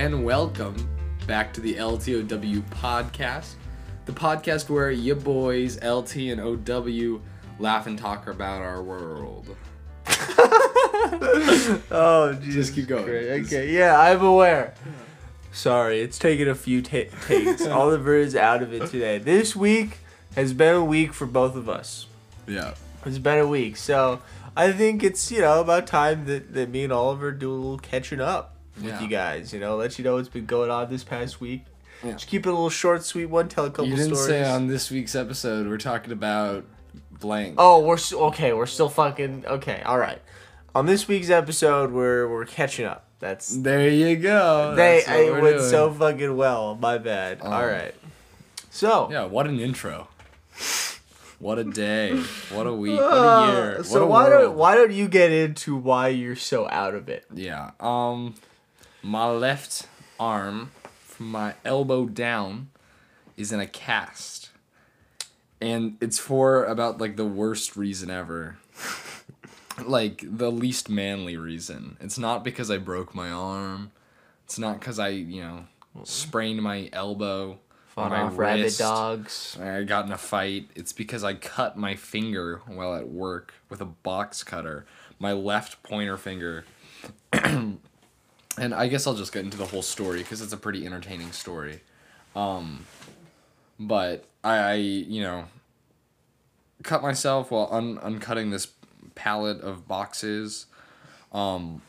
And 0.00 0.24
welcome 0.24 0.88
back 1.26 1.52
to 1.52 1.60
the 1.60 1.74
LTOW 1.74 2.62
podcast, 2.70 3.52
the 4.06 4.12
podcast 4.12 4.70
where 4.70 4.90
you 4.90 5.14
boys 5.14 5.76
LT 5.84 6.16
and 6.16 6.40
OW 6.40 7.20
laugh 7.58 7.86
and 7.86 7.98
talk 7.98 8.26
about 8.26 8.62
our 8.62 8.82
world. 8.82 9.54
Oh, 11.90 12.32
Jesus 12.40 12.54
Just 12.54 12.74
keep 12.74 12.86
going. 12.86 13.04
Christ. 13.04 13.52
Okay, 13.52 13.74
yeah, 13.74 14.00
I'm 14.00 14.22
aware. 14.22 14.72
Sorry, 15.52 16.00
it's 16.00 16.18
taken 16.18 16.48
a 16.48 16.54
few 16.54 16.80
ta- 16.80 17.14
takes. 17.26 17.66
All 17.66 17.90
the 17.90 17.98
birds 17.98 18.34
out 18.34 18.62
of 18.62 18.72
it 18.72 18.88
today. 18.88 19.18
This 19.18 19.54
week 19.54 19.98
has 20.34 20.54
been 20.54 20.76
a 20.76 20.84
week 20.84 21.12
for 21.12 21.26
both 21.26 21.56
of 21.56 21.68
us. 21.68 22.06
Yeah. 22.46 22.72
It's 23.04 23.18
been 23.18 23.38
a 23.38 23.46
week, 23.46 23.76
so 23.76 24.22
I 24.56 24.72
think 24.72 25.02
it's 25.02 25.30
you 25.30 25.42
know 25.42 25.60
about 25.60 25.86
time 25.86 26.24
that, 26.24 26.54
that 26.54 26.70
me 26.70 26.84
and 26.84 26.92
Oliver 26.92 27.32
do 27.32 27.52
a 27.52 27.52
little 27.52 27.78
catching 27.78 28.22
up 28.22 28.56
with 28.82 28.92
Yeah. 28.92 29.00
you 29.00 29.08
guys. 29.08 29.52
You 29.52 29.60
know, 29.60 29.76
let 29.76 29.98
you 29.98 30.04
know 30.04 30.14
what's 30.14 30.28
been 30.28 30.46
going 30.46 30.70
on 30.70 30.88
this 30.90 31.04
past 31.04 31.40
week. 31.40 31.64
Yeah. 32.04 32.12
Just 32.12 32.26
keep 32.28 32.46
it 32.46 32.48
a 32.48 32.52
little 32.52 32.70
short, 32.70 33.04
sweet 33.04 33.26
one. 33.26 33.48
Tell 33.48 33.64
a 33.66 33.70
couple 33.70 33.86
You 33.86 33.96
didn't 33.96 34.14
stories. 34.16 34.26
say 34.28 34.44
on 34.50 34.68
this 34.68 34.90
week's 34.90 35.14
episode 35.14 35.68
we're 35.68 35.76
talking 35.78 36.12
about 36.12 36.64
blank. 37.10 37.56
Oh, 37.58 37.80
we're 37.80 37.98
okay. 38.12 38.52
We're 38.52 38.66
still 38.66 38.88
fucking 38.88 39.44
okay. 39.46 39.82
All 39.84 39.98
right. 39.98 40.20
On 40.74 40.86
this 40.86 41.06
week's 41.08 41.30
episode, 41.30 41.92
we're 41.92 42.26
we're 42.28 42.46
catching 42.46 42.86
up. 42.86 43.04
That's 43.18 43.48
There 43.54 43.88
you 43.90 44.16
go. 44.16 44.74
they. 44.76 45.02
That's 45.06 45.20
It 45.20 45.32
went 45.42 45.56
doing. 45.58 45.68
so 45.70 45.92
fucking 45.92 46.36
well. 46.36 46.74
My 46.76 46.96
bad. 46.96 47.40
Oh. 47.42 47.50
All 47.50 47.66
right. 47.66 47.94
So 48.70 49.08
Yeah, 49.10 49.24
what 49.26 49.46
an 49.46 49.60
intro. 49.60 50.08
What 51.38 51.58
a 51.58 51.64
day. 51.64 52.16
What 52.52 52.66
a 52.66 52.72
week. 52.72 52.98
What 53.00 53.12
uh, 53.12 53.16
a 53.16 53.52
year. 53.52 53.76
What 53.78 53.86
so 53.86 54.04
a 54.04 54.06
why 54.06 54.28
world. 54.28 54.42
don't 54.44 54.56
why 54.56 54.74
don't 54.74 54.92
you 54.92 55.08
get 55.08 55.32
into 55.32 55.74
why 55.76 56.08
you're 56.08 56.36
so 56.36 56.68
out 56.68 56.94
of 56.94 57.08
it? 57.08 57.24
Yeah. 57.34 57.70
Um 57.80 58.34
my 59.02 59.28
left 59.30 59.86
arm 60.18 60.70
from 61.02 61.30
my 61.30 61.54
elbow 61.64 62.06
down 62.06 62.70
is 63.36 63.52
in 63.52 63.60
a 63.60 63.66
cast. 63.66 64.50
And 65.60 65.96
it's 66.00 66.18
for 66.18 66.64
about 66.64 67.00
like 67.00 67.16
the 67.16 67.24
worst 67.24 67.76
reason 67.76 68.10
ever. 68.10 68.58
like 69.84 70.24
the 70.26 70.50
least 70.50 70.88
manly 70.88 71.36
reason. 71.36 71.96
It's 72.00 72.18
not 72.18 72.44
because 72.44 72.70
I 72.70 72.78
broke 72.78 73.14
my 73.14 73.30
arm. 73.30 73.92
It's 74.44 74.58
not 74.58 74.80
cuz 74.80 74.98
I, 74.98 75.08
you 75.08 75.42
know, 75.42 75.64
sprained 76.04 76.62
my 76.62 76.88
elbow. 76.92 77.58
Fought 77.88 78.10
my 78.10 78.22
off 78.22 78.38
rabid 78.38 78.76
dogs. 78.78 79.58
I 79.60 79.82
got 79.82 80.06
in 80.06 80.12
a 80.12 80.18
fight. 80.18 80.70
It's 80.74 80.92
because 80.92 81.24
I 81.24 81.34
cut 81.34 81.76
my 81.76 81.96
finger 81.96 82.62
while 82.66 82.94
at 82.94 83.08
work 83.08 83.54
with 83.68 83.80
a 83.80 83.86
box 83.86 84.44
cutter. 84.44 84.86
My 85.18 85.32
left 85.32 85.82
pointer 85.82 86.16
finger. 86.16 86.64
and 88.58 88.74
I 88.74 88.88
guess 88.88 89.06
I'll 89.06 89.14
just 89.14 89.32
get 89.32 89.44
into 89.44 89.56
the 89.56 89.66
whole 89.66 89.82
story 89.82 90.18
because 90.18 90.40
it's 90.40 90.52
a 90.52 90.56
pretty 90.56 90.86
entertaining 90.86 91.32
story. 91.32 91.80
Um, 92.34 92.86
but 93.78 94.24
I, 94.44 94.56
I, 94.56 94.74
you 94.74 95.22
know, 95.22 95.44
cut 96.82 97.02
myself 97.02 97.50
while 97.50 97.68
un- 97.70 97.98
uncutting 97.98 98.50
this 98.50 98.68
pallet 99.14 99.60
of 99.60 99.86
boxes. 99.86 100.66
Um, 101.32 101.82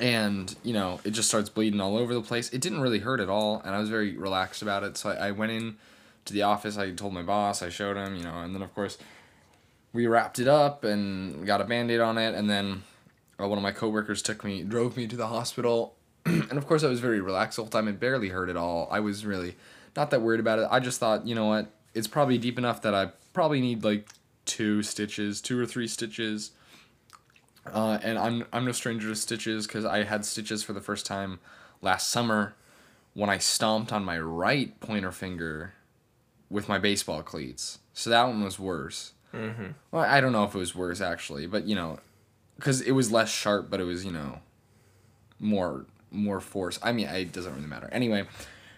and 0.00 0.54
you 0.62 0.72
know 0.72 1.00
it 1.04 1.10
just 1.10 1.28
starts 1.28 1.48
bleeding 1.48 1.80
all 1.80 1.96
over 1.96 2.14
the 2.14 2.22
place 2.22 2.52
it 2.52 2.60
didn't 2.60 2.80
really 2.80 3.00
hurt 3.00 3.20
at 3.20 3.28
all 3.28 3.60
and 3.64 3.74
i 3.74 3.78
was 3.78 3.88
very 3.88 4.16
relaxed 4.16 4.62
about 4.62 4.82
it 4.82 4.96
so 4.96 5.10
i, 5.10 5.28
I 5.28 5.30
went 5.30 5.52
in 5.52 5.76
to 6.24 6.32
the 6.32 6.42
office 6.42 6.78
i 6.78 6.90
told 6.90 7.12
my 7.12 7.22
boss 7.22 7.62
i 7.62 7.68
showed 7.68 7.96
him 7.96 8.16
you 8.16 8.24
know 8.24 8.40
and 8.40 8.54
then 8.54 8.62
of 8.62 8.74
course 8.74 8.98
we 9.92 10.06
wrapped 10.06 10.38
it 10.38 10.48
up 10.48 10.84
and 10.84 11.46
got 11.46 11.60
a 11.60 11.64
band-aid 11.64 12.00
on 12.00 12.18
it 12.18 12.34
and 12.34 12.48
then 12.48 12.82
uh, 13.40 13.46
one 13.48 13.58
of 13.58 13.62
my 13.62 13.72
coworkers 13.72 14.22
took 14.22 14.44
me 14.44 14.62
drove 14.62 14.96
me 14.96 15.06
to 15.06 15.16
the 15.16 15.26
hospital 15.26 15.96
and 16.26 16.52
of 16.52 16.66
course 16.66 16.84
i 16.84 16.88
was 16.88 17.00
very 17.00 17.20
relaxed 17.20 17.56
the 17.56 17.62
whole 17.62 17.70
time 17.70 17.88
and 17.88 18.00
barely 18.00 18.28
hurt 18.28 18.48
at 18.48 18.56
all 18.56 18.88
i 18.90 19.00
was 19.00 19.24
really 19.24 19.56
not 19.96 20.10
that 20.10 20.22
worried 20.22 20.40
about 20.40 20.58
it 20.58 20.68
i 20.70 20.80
just 20.80 21.00
thought 21.00 21.26
you 21.26 21.34
know 21.34 21.46
what 21.46 21.70
it's 21.94 22.08
probably 22.08 22.38
deep 22.38 22.58
enough 22.58 22.82
that 22.82 22.94
i 22.94 23.10
probably 23.32 23.60
need 23.60 23.84
like 23.84 24.08
two 24.44 24.82
stitches 24.82 25.40
two 25.40 25.58
or 25.58 25.66
three 25.66 25.86
stitches 25.88 26.52
uh, 27.72 27.98
and 28.02 28.18
I'm 28.18 28.44
I'm 28.52 28.64
no 28.64 28.72
stranger 28.72 29.08
to 29.08 29.16
stitches 29.16 29.66
because 29.66 29.84
I 29.84 30.04
had 30.04 30.24
stitches 30.24 30.62
for 30.62 30.72
the 30.72 30.80
first 30.80 31.06
time 31.06 31.40
last 31.80 32.08
summer 32.08 32.54
when 33.14 33.30
I 33.30 33.38
stomped 33.38 33.92
on 33.92 34.04
my 34.04 34.18
right 34.18 34.78
pointer 34.80 35.12
finger 35.12 35.74
with 36.50 36.68
my 36.68 36.78
baseball 36.78 37.22
cleats. 37.22 37.78
So 37.92 38.10
that 38.10 38.24
one 38.24 38.42
was 38.44 38.58
worse. 38.58 39.12
Mm-hmm. 39.32 39.68
Well, 39.90 40.04
I 40.04 40.20
don't 40.20 40.32
know 40.32 40.44
if 40.44 40.54
it 40.54 40.58
was 40.58 40.74
worse 40.74 41.00
actually, 41.00 41.46
but 41.46 41.64
you 41.66 41.74
know, 41.74 41.98
because 42.56 42.80
it 42.80 42.92
was 42.92 43.10
less 43.12 43.30
sharp, 43.30 43.70
but 43.70 43.80
it 43.80 43.84
was 43.84 44.04
you 44.04 44.12
know 44.12 44.40
more 45.38 45.86
more 46.10 46.40
force. 46.40 46.78
I 46.82 46.92
mean, 46.92 47.06
it 47.08 47.32
doesn't 47.32 47.54
really 47.54 47.66
matter. 47.66 47.88
Anyway, 47.92 48.26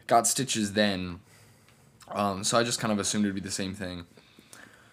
got 0.06 0.26
stitches 0.26 0.72
then. 0.72 1.20
Um, 2.09 2.44
so 2.44 2.59
I 2.59 2.62
just 2.62 2.78
kind 2.81 2.92
of 2.92 2.98
assumed 2.98 3.25
it'd 3.25 3.34
be 3.34 3.41
the 3.41 3.50
same 3.50 3.75
thing. 3.75 4.04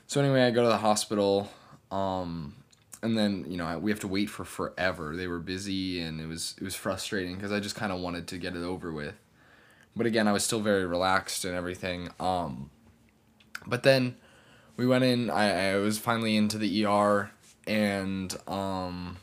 So 0.07 0.19
anyway, 0.19 0.44
I 0.44 0.51
go 0.51 0.63
to 0.63 0.67
the 0.69 0.77
hospital. 0.77 1.49
Um, 1.91 2.55
and 3.03 3.17
then 3.17 3.45
you 3.47 3.57
know 3.57 3.66
I- 3.66 3.77
we 3.77 3.91
have 3.91 3.99
to 4.01 4.07
wait 4.07 4.29
for 4.29 4.44
forever. 4.45 5.15
They 5.15 5.27
were 5.27 5.39
busy, 5.39 6.01
and 6.01 6.19
it 6.19 6.27
was 6.27 6.55
it 6.57 6.63
was 6.63 6.75
frustrating 6.75 7.35
because 7.35 7.51
I 7.51 7.59
just 7.59 7.75
kind 7.75 7.91
of 7.91 8.00
wanted 8.00 8.27
to 8.29 8.38
get 8.38 8.55
it 8.55 8.63
over 8.63 8.91
with. 8.91 9.15
But 9.95 10.07
again, 10.07 10.27
I 10.27 10.31
was 10.31 10.44
still 10.44 10.59
very 10.61 10.85
relaxed 10.88 11.45
and 11.45 11.53
everything. 11.55 12.09
Um, 12.19 12.71
but 13.67 13.83
then 13.83 14.15
we 14.75 14.88
went 14.88 15.03
in. 15.03 15.29
I, 15.29 15.73
I 15.73 15.75
was 15.77 16.00
finally 16.00 16.35
into 16.35 16.57
the 16.57 16.83
ER, 16.85 17.29
and 17.68 18.35
um, 18.47 19.18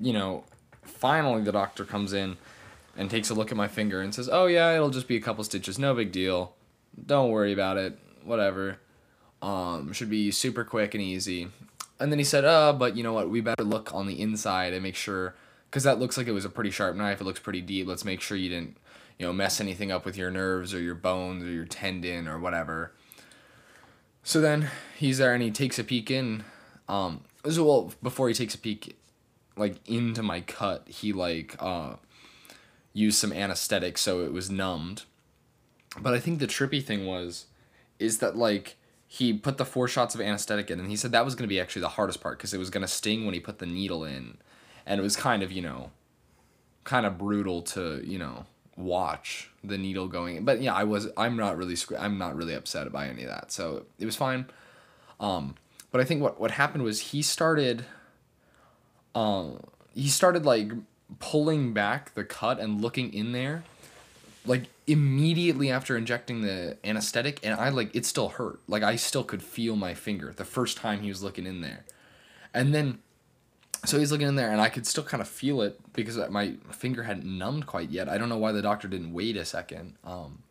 you 0.00 0.12
know, 0.12 0.44
finally 0.82 1.42
the 1.42 1.52
doctor 1.52 1.84
comes 1.84 2.12
in 2.12 2.36
and 2.96 3.10
takes 3.10 3.30
a 3.30 3.34
look 3.34 3.50
at 3.50 3.56
my 3.56 3.68
finger 3.68 4.00
and 4.00 4.14
says, 4.14 4.28
"Oh 4.30 4.46
yeah, 4.46 4.74
it'll 4.74 4.90
just 4.90 5.08
be 5.08 5.16
a 5.16 5.20
couple 5.20 5.44
stitches. 5.44 5.78
No 5.78 5.94
big 5.94 6.12
deal. 6.12 6.54
Don't 7.06 7.30
worry 7.30 7.52
about 7.52 7.76
it. 7.76 7.98
Whatever." 8.24 8.78
um, 9.42 9.92
should 9.92 10.10
be 10.10 10.30
super 10.30 10.64
quick 10.64 10.94
and 10.94 11.02
easy. 11.02 11.48
And 12.00 12.12
then 12.12 12.18
he 12.18 12.24
said, 12.24 12.44
uh, 12.44 12.72
but 12.72 12.96
you 12.96 13.02
know 13.02 13.12
what? 13.12 13.28
We 13.30 13.40
better 13.40 13.64
look 13.64 13.92
on 13.94 14.06
the 14.06 14.20
inside 14.20 14.72
and 14.72 14.82
make 14.82 14.94
sure, 14.94 15.34
because 15.70 15.84
that 15.84 15.98
looks 15.98 16.16
like 16.16 16.26
it 16.26 16.32
was 16.32 16.44
a 16.44 16.50
pretty 16.50 16.70
sharp 16.70 16.96
knife. 16.96 17.20
It 17.20 17.24
looks 17.24 17.40
pretty 17.40 17.60
deep. 17.60 17.86
Let's 17.86 18.04
make 18.04 18.20
sure 18.20 18.36
you 18.36 18.48
didn't, 18.48 18.76
you 19.18 19.26
know, 19.26 19.32
mess 19.32 19.60
anything 19.60 19.90
up 19.90 20.04
with 20.04 20.16
your 20.16 20.30
nerves 20.30 20.72
or 20.74 20.80
your 20.80 20.94
bones 20.94 21.44
or 21.44 21.50
your 21.50 21.64
tendon 21.64 22.28
or 22.28 22.38
whatever. 22.38 22.92
So 24.22 24.40
then 24.40 24.70
he's 24.96 25.18
there 25.18 25.34
and 25.34 25.42
he 25.42 25.50
takes 25.50 25.78
a 25.78 25.84
peek 25.84 26.10
in. 26.10 26.44
Um, 26.88 27.22
so 27.48 27.64
well, 27.64 27.92
before 28.02 28.28
he 28.28 28.34
takes 28.34 28.54
a 28.54 28.58
peek, 28.58 28.96
like 29.56 29.76
into 29.86 30.22
my 30.22 30.40
cut, 30.40 30.86
he 30.88 31.12
like 31.12 31.56
uh, 31.60 31.94
used 32.92 33.18
some 33.18 33.32
anesthetic 33.32 33.98
so 33.98 34.24
it 34.24 34.32
was 34.32 34.50
numbed. 34.50 35.04
But 36.00 36.14
I 36.14 36.20
think 36.20 36.38
the 36.38 36.46
trippy 36.46 36.82
thing 36.82 37.06
was, 37.06 37.46
is 37.98 38.18
that 38.18 38.36
like 38.36 38.76
he 39.10 39.32
put 39.32 39.56
the 39.56 39.64
four 39.64 39.88
shots 39.88 40.14
of 40.14 40.20
anesthetic 40.20 40.70
in 40.70 40.78
and 40.78 40.90
he 40.90 40.96
said 40.96 41.12
that 41.12 41.24
was 41.24 41.34
to 41.34 41.46
be 41.48 41.58
actually 41.58 41.80
the 41.80 41.88
hardest 41.88 42.20
part 42.20 42.36
because 42.36 42.52
it 42.52 42.58
was 42.58 42.68
to 42.82 42.88
sting 42.88 43.24
when 43.24 43.32
he 43.32 43.40
put 43.40 43.58
the 43.58 43.66
needle 43.66 44.04
in 44.04 44.36
and 44.84 45.00
it 45.00 45.02
was 45.02 45.16
kind 45.16 45.42
of 45.42 45.50
you 45.50 45.62
know 45.62 45.90
kind 46.84 47.06
of 47.06 47.16
brutal 47.16 47.62
to 47.62 48.02
you 48.04 48.18
know 48.18 48.44
watch 48.76 49.50
the 49.64 49.78
needle 49.78 50.06
going 50.06 50.36
in. 50.36 50.44
but 50.44 50.60
yeah 50.60 50.74
i 50.74 50.84
was 50.84 51.08
i'm 51.16 51.36
not 51.36 51.56
really 51.56 51.74
i'm 51.98 52.18
not 52.18 52.36
really 52.36 52.54
upset 52.54 52.92
by 52.92 53.08
any 53.08 53.22
of 53.22 53.28
that 53.30 53.50
so 53.50 53.86
it 53.98 54.04
was 54.04 54.14
fine 54.14 54.46
um 55.20 55.54
but 55.90 56.00
i 56.00 56.04
think 56.04 56.22
what 56.22 56.40
what 56.40 56.52
happened 56.52 56.82
was 56.82 57.00
he 57.00 57.22
started 57.22 57.84
um 59.14 59.60
he 59.94 60.08
started 60.08 60.44
like 60.44 60.70
pulling 61.18 61.72
back 61.72 62.14
the 62.14 62.24
cut 62.24 62.60
and 62.60 62.80
looking 62.80 63.12
in 63.12 63.32
there 63.32 63.64
like 64.48 64.64
immediately 64.86 65.70
after 65.70 65.96
injecting 65.96 66.40
the 66.40 66.76
anesthetic 66.82 67.38
and 67.42 67.54
I 67.60 67.68
like 67.68 67.94
it 67.94 68.06
still 68.06 68.30
hurt. 68.30 68.60
Like 68.66 68.82
I 68.82 68.96
still 68.96 69.22
could 69.22 69.42
feel 69.42 69.76
my 69.76 69.94
finger 69.94 70.32
the 70.34 70.44
first 70.44 70.78
time 70.78 71.00
he 71.00 71.08
was 71.08 71.22
looking 71.22 71.46
in 71.46 71.60
there. 71.60 71.84
And 72.54 72.74
then 72.74 72.98
so 73.84 73.98
he's 73.98 74.10
looking 74.10 74.26
in 74.26 74.34
there 74.34 74.50
and 74.50 74.60
I 74.60 74.70
could 74.70 74.86
still 74.86 75.04
kind 75.04 75.20
of 75.20 75.28
feel 75.28 75.60
it 75.62 75.78
because 75.92 76.18
my 76.30 76.54
finger 76.70 77.04
hadn't 77.04 77.26
numbed 77.26 77.66
quite 77.66 77.90
yet. 77.90 78.08
I 78.08 78.18
don't 78.18 78.28
know 78.28 78.38
why 78.38 78.52
the 78.52 78.62
doctor 78.62 78.88
didn't 78.88 79.12
wait 79.12 79.36
a 79.36 79.44
second. 79.44 79.94
Um 80.02 80.42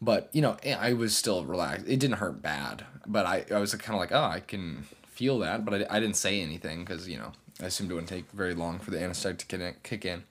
but 0.00 0.30
you 0.32 0.40
know, 0.40 0.56
I 0.78 0.92
was 0.94 1.16
still 1.16 1.44
relaxed. 1.44 1.86
It 1.88 1.98
didn't 1.98 2.16
hurt 2.16 2.40
bad, 2.40 2.84
but 3.06 3.26
I, 3.26 3.44
I 3.50 3.58
was 3.58 3.74
kind 3.74 3.94
of 3.94 4.00
like, 4.00 4.12
oh, 4.12 4.24
I 4.24 4.40
can 4.40 4.86
feel 5.06 5.38
that, 5.40 5.64
but 5.64 5.74
I, 5.74 5.96
I 5.96 6.00
didn't 6.00 6.16
say 6.16 6.40
anything 6.40 6.84
because 6.84 7.08
you 7.08 7.18
know 7.18 7.32
I 7.60 7.66
assumed 7.66 7.90
it 7.90 7.94
wouldn't 7.94 8.08
take 8.08 8.30
very 8.32 8.54
long 8.54 8.78
for 8.78 8.90
the 8.90 9.02
anesthetic 9.02 9.38
to 9.38 9.46
kick 9.46 9.60
in- 9.60 9.76
kick 9.82 10.04
in. 10.04 10.24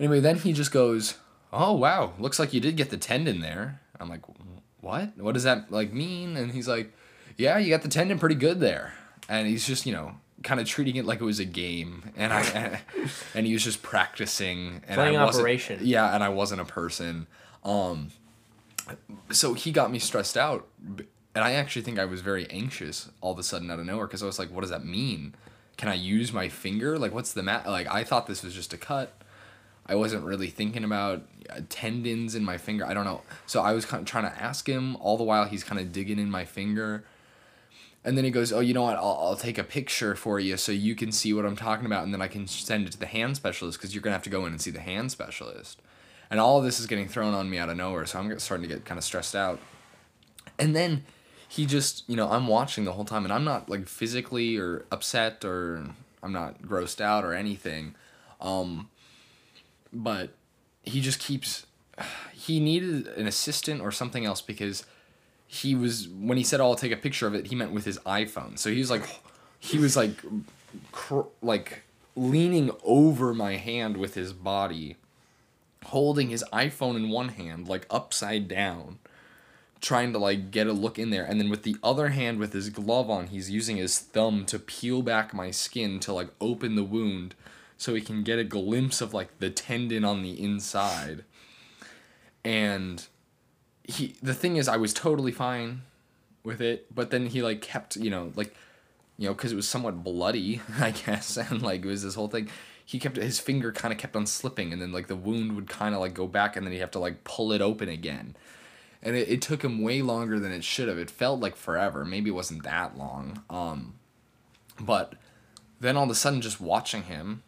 Anyway, 0.00 0.20
then 0.20 0.36
he 0.38 0.52
just 0.52 0.72
goes, 0.72 1.18
"Oh 1.52 1.72
wow, 1.72 2.12
looks 2.18 2.38
like 2.38 2.52
you 2.52 2.60
did 2.60 2.76
get 2.76 2.90
the 2.90 2.96
tendon 2.96 3.40
there." 3.40 3.80
I'm 4.00 4.08
like, 4.08 4.22
"What? 4.80 5.16
What 5.16 5.32
does 5.34 5.44
that 5.44 5.70
like 5.70 5.92
mean?" 5.92 6.36
And 6.36 6.52
he's 6.52 6.66
like, 6.68 6.92
"Yeah, 7.36 7.58
you 7.58 7.70
got 7.70 7.82
the 7.82 7.88
tendon 7.88 8.18
pretty 8.18 8.34
good 8.34 8.60
there." 8.60 8.94
And 9.28 9.46
he's 9.46 9.66
just, 9.66 9.86
you 9.86 9.92
know, 9.92 10.16
kind 10.42 10.60
of 10.60 10.66
treating 10.66 10.96
it 10.96 11.06
like 11.06 11.20
it 11.20 11.24
was 11.24 11.38
a 11.40 11.44
game, 11.44 12.10
and 12.16 12.32
I 12.32 12.80
and 13.34 13.46
he 13.46 13.52
was 13.52 13.64
just 13.64 13.82
practicing 13.82 14.82
and 14.86 14.96
Playing 14.96 15.16
I 15.16 15.24
wasn't, 15.24 15.42
operation. 15.42 15.78
Yeah, 15.82 16.14
and 16.14 16.22
I 16.22 16.28
wasn't 16.28 16.60
a 16.60 16.64
person. 16.64 17.26
Um, 17.64 18.10
so 19.30 19.54
he 19.54 19.72
got 19.72 19.90
me 19.90 19.98
stressed 19.98 20.36
out, 20.36 20.66
and 21.34 21.44
I 21.44 21.52
actually 21.52 21.82
think 21.82 21.98
I 21.98 22.04
was 22.04 22.20
very 22.20 22.48
anxious 22.50 23.10
all 23.20 23.32
of 23.32 23.38
a 23.38 23.42
sudden 23.42 23.70
out 23.70 23.78
of 23.78 23.86
nowhere 23.86 24.06
because 24.06 24.22
I 24.22 24.26
was 24.26 24.38
like, 24.38 24.50
"What 24.50 24.60
does 24.60 24.70
that 24.70 24.84
mean? 24.84 25.34
Can 25.76 25.88
I 25.88 25.94
use 25.94 26.32
my 26.32 26.48
finger? 26.48 26.98
Like, 26.98 27.12
what's 27.12 27.32
the 27.32 27.42
mat? 27.42 27.66
Like, 27.66 27.88
I 27.88 28.04
thought 28.04 28.26
this 28.26 28.42
was 28.42 28.54
just 28.54 28.72
a 28.72 28.78
cut." 28.78 29.12
I 29.86 29.94
wasn't 29.96 30.24
really 30.24 30.48
thinking 30.48 30.82
about 30.82 31.22
uh, 31.50 31.60
tendons 31.68 32.34
in 32.34 32.42
my 32.44 32.56
finger. 32.56 32.86
I 32.86 32.94
don't 32.94 33.04
know. 33.04 33.20
So 33.46 33.60
I 33.60 33.72
was 33.72 33.84
kind 33.84 34.00
of 34.00 34.06
trying 34.06 34.24
to 34.24 34.42
ask 34.42 34.66
him 34.66 34.96
all 34.96 35.18
the 35.18 35.24
while 35.24 35.44
he's 35.44 35.62
kind 35.62 35.78
of 35.78 35.92
digging 35.92 36.18
in 36.18 36.30
my 36.30 36.46
finger. 36.46 37.04
And 38.02 38.16
then 38.16 38.24
he 38.24 38.30
goes, 38.30 38.52
"Oh, 38.52 38.60
you 38.60 38.74
know 38.74 38.82
what? 38.82 38.96
I'll, 38.96 39.18
I'll 39.20 39.36
take 39.36 39.58
a 39.58 39.64
picture 39.64 40.14
for 40.14 40.38
you 40.38 40.56
so 40.56 40.72
you 40.72 40.94
can 40.94 41.12
see 41.12 41.32
what 41.32 41.44
I'm 41.44 41.56
talking 41.56 41.86
about, 41.86 42.04
and 42.04 42.14
then 42.14 42.22
I 42.22 42.28
can 42.28 42.46
send 42.46 42.86
it 42.86 42.92
to 42.92 42.98
the 42.98 43.06
hand 43.06 43.36
specialist 43.36 43.78
because 43.78 43.94
you're 43.94 44.02
gonna 44.02 44.14
have 44.14 44.22
to 44.24 44.30
go 44.30 44.46
in 44.46 44.52
and 44.52 44.60
see 44.60 44.70
the 44.70 44.80
hand 44.80 45.10
specialist." 45.10 45.80
And 46.30 46.40
all 46.40 46.58
of 46.58 46.64
this 46.64 46.80
is 46.80 46.86
getting 46.86 47.08
thrown 47.08 47.34
on 47.34 47.50
me 47.50 47.58
out 47.58 47.68
of 47.68 47.76
nowhere, 47.76 48.06
so 48.06 48.18
I'm 48.18 48.38
starting 48.38 48.68
to 48.68 48.74
get 48.74 48.84
kind 48.84 48.98
of 48.98 49.04
stressed 49.04 49.36
out. 49.36 49.60
And 50.58 50.74
then 50.74 51.04
he 51.54 51.66
just, 51.66 52.02
you 52.08 52.16
know, 52.16 52.28
I'm 52.30 52.48
watching 52.48 52.84
the 52.84 52.92
whole 52.92 53.04
time, 53.04 53.22
and 53.24 53.32
I'm 53.32 53.44
not 53.44 53.68
like 53.68 53.86
physically 53.86 54.56
or 54.56 54.84
upset 54.90 55.44
or 55.44 55.84
I'm 56.20 56.32
not 56.32 56.62
grossed 56.62 57.00
out 57.00 57.24
or 57.24 57.32
anything, 57.32 57.94
um, 58.40 58.88
but 59.92 60.34
he 60.82 61.00
just 61.00 61.18
keeps. 61.18 61.66
He 62.44 62.60
needed 62.60 63.06
an 63.06 63.26
assistant 63.26 63.80
or 63.80 63.90
something 63.90 64.26
else 64.26 64.42
because 64.42 64.84
he 65.46 65.74
was 65.74 66.08
when 66.08 66.36
he 66.36 66.44
said 66.44 66.60
oh, 66.60 66.70
I'll 66.70 66.74
take 66.74 66.92
a 66.92 66.96
picture 66.96 67.26
of 67.26 67.34
it 67.34 67.46
he 67.46 67.54
meant 67.54 67.72
with 67.72 67.86
his 67.86 67.98
iPhone 68.00 68.58
so 68.58 68.70
he 68.70 68.78
was 68.78 68.90
like 68.90 69.08
he 69.60 69.78
was 69.78 69.96
like 69.96 70.20
cr- 70.92 71.30
like 71.40 71.84
leaning 72.16 72.70
over 72.84 73.32
my 73.32 73.56
hand 73.56 73.96
with 73.96 74.14
his 74.14 74.34
body 74.34 74.96
holding 75.86 76.28
his 76.28 76.44
iPhone 76.52 76.96
in 76.96 77.08
one 77.08 77.30
hand 77.30 77.66
like 77.66 77.86
upside 77.88 78.46
down 78.46 78.98
trying 79.84 80.12
to 80.12 80.18
like 80.18 80.50
get 80.50 80.66
a 80.66 80.72
look 80.72 80.98
in 80.98 81.10
there 81.10 81.24
and 81.24 81.38
then 81.38 81.50
with 81.50 81.62
the 81.62 81.76
other 81.82 82.08
hand 82.08 82.38
with 82.38 82.54
his 82.54 82.70
glove 82.70 83.10
on 83.10 83.26
he's 83.26 83.50
using 83.50 83.76
his 83.76 83.98
thumb 83.98 84.44
to 84.46 84.58
peel 84.58 85.02
back 85.02 85.34
my 85.34 85.50
skin 85.50 86.00
to 86.00 86.12
like 86.12 86.30
open 86.40 86.74
the 86.74 86.82
wound 86.82 87.34
so 87.76 87.94
he 87.94 88.00
can 88.00 88.22
get 88.22 88.38
a 88.38 88.44
glimpse 88.44 89.00
of 89.00 89.12
like 89.12 89.38
the 89.40 89.50
tendon 89.50 90.04
on 90.04 90.22
the 90.22 90.42
inside 90.42 91.22
and 92.44 93.08
he 93.84 94.14
the 94.22 94.34
thing 94.34 94.56
is 94.56 94.68
I 94.68 94.76
was 94.76 94.92
totally 94.92 95.32
fine 95.32 95.82
with 96.42 96.60
it, 96.60 96.94
but 96.94 97.10
then 97.10 97.26
he 97.26 97.42
like 97.42 97.60
kept 97.62 97.96
you 97.96 98.10
know 98.10 98.32
like 98.34 98.54
you 99.18 99.28
know 99.28 99.34
because 99.34 99.52
it 99.52 99.56
was 99.56 99.68
somewhat 99.68 100.02
bloody 100.02 100.60
I 100.80 100.90
guess 100.90 101.36
and 101.50 101.62
like 101.62 101.84
it 101.84 101.88
was 101.88 102.02
this 102.02 102.14
whole 102.14 102.28
thing. 102.28 102.48
He 102.86 102.98
kept 102.98 103.16
his 103.16 103.40
finger 103.40 103.72
kind 103.72 103.92
of 103.92 103.98
kept 103.98 104.14
on 104.14 104.26
slipping, 104.26 104.70
and 104.70 104.82
then 104.82 104.92
like 104.92 105.06
the 105.06 105.16
wound 105.16 105.54
would 105.56 105.68
kind 105.68 105.94
of 105.94 106.02
like 106.02 106.12
go 106.12 106.26
back, 106.26 106.54
and 106.54 106.66
then 106.66 106.72
he'd 106.72 106.80
have 106.80 106.90
to 106.92 106.98
like 106.98 107.24
pull 107.24 107.50
it 107.52 107.62
open 107.62 107.88
again. 107.88 108.36
And 109.04 109.14
it, 109.14 109.28
it 109.28 109.42
took 109.42 109.62
him 109.62 109.82
way 109.82 110.02
longer 110.02 110.40
than 110.40 110.50
it 110.50 110.64
should 110.64 110.88
have. 110.88 110.98
It 110.98 111.10
felt 111.10 111.38
like 111.38 111.54
forever. 111.54 112.04
Maybe 112.04 112.30
it 112.30 112.34
wasn't 112.34 112.64
that 112.64 112.98
long. 112.98 113.42
Um, 113.50 113.94
but 114.80 115.14
then 115.78 115.96
all 115.96 116.04
of 116.04 116.10
a 116.10 116.14
sudden, 116.14 116.40
just 116.40 116.60
watching 116.60 117.04
him, 117.04 117.42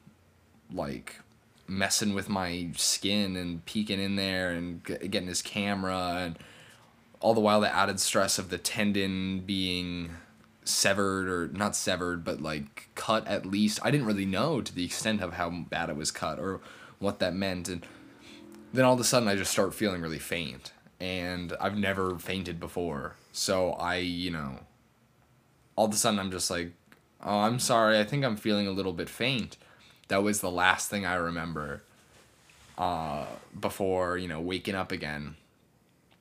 like 0.70 1.16
messing 1.68 2.14
with 2.14 2.28
my 2.28 2.68
skin 2.76 3.36
and 3.36 3.64
peeking 3.64 4.00
in 4.00 4.16
there 4.16 4.50
and 4.50 4.84
g- 4.84 5.08
getting 5.08 5.28
his 5.28 5.42
camera 5.42 6.22
and 6.24 6.38
all 7.20 7.34
the 7.34 7.40
while 7.40 7.60
the 7.60 7.74
added 7.74 7.98
stress 7.98 8.38
of 8.38 8.50
the 8.50 8.58
tendon 8.58 9.40
being 9.40 10.10
severed 10.64 11.28
or 11.28 11.48
not 11.48 11.74
severed 11.74 12.24
but 12.24 12.40
like 12.40 12.88
cut 12.94 13.26
at 13.26 13.46
least 13.46 13.78
i 13.82 13.90
didn't 13.90 14.06
really 14.06 14.24
know 14.24 14.60
to 14.60 14.74
the 14.74 14.84
extent 14.84 15.20
of 15.20 15.34
how 15.34 15.48
bad 15.48 15.88
it 15.88 15.96
was 15.96 16.10
cut 16.10 16.38
or 16.38 16.60
what 16.98 17.18
that 17.18 17.34
meant 17.34 17.68
and 17.68 17.86
then 18.72 18.84
all 18.84 18.94
of 18.94 19.00
a 19.00 19.04
sudden 19.04 19.28
i 19.28 19.34
just 19.34 19.50
start 19.50 19.74
feeling 19.74 20.00
really 20.00 20.18
faint 20.18 20.72
and 21.00 21.52
i've 21.60 21.76
never 21.76 22.18
fainted 22.18 22.58
before 22.58 23.14
so 23.32 23.72
i 23.72 23.96
you 23.96 24.30
know 24.30 24.58
all 25.76 25.86
of 25.86 25.92
a 25.92 25.96
sudden 25.96 26.18
i'm 26.18 26.30
just 26.30 26.50
like 26.50 26.72
oh 27.22 27.40
i'm 27.40 27.58
sorry 27.58 27.98
i 27.98 28.04
think 28.04 28.24
i'm 28.24 28.36
feeling 28.36 28.66
a 28.66 28.70
little 28.70 28.92
bit 28.92 29.08
faint 29.08 29.56
that 30.08 30.22
was 30.22 30.40
the 30.40 30.50
last 30.50 30.88
thing 30.88 31.04
I 31.04 31.14
remember 31.14 31.82
uh, 32.78 33.26
before, 33.58 34.18
you 34.18 34.28
know, 34.28 34.40
waking 34.40 34.74
up 34.74 34.92
again. 34.92 35.36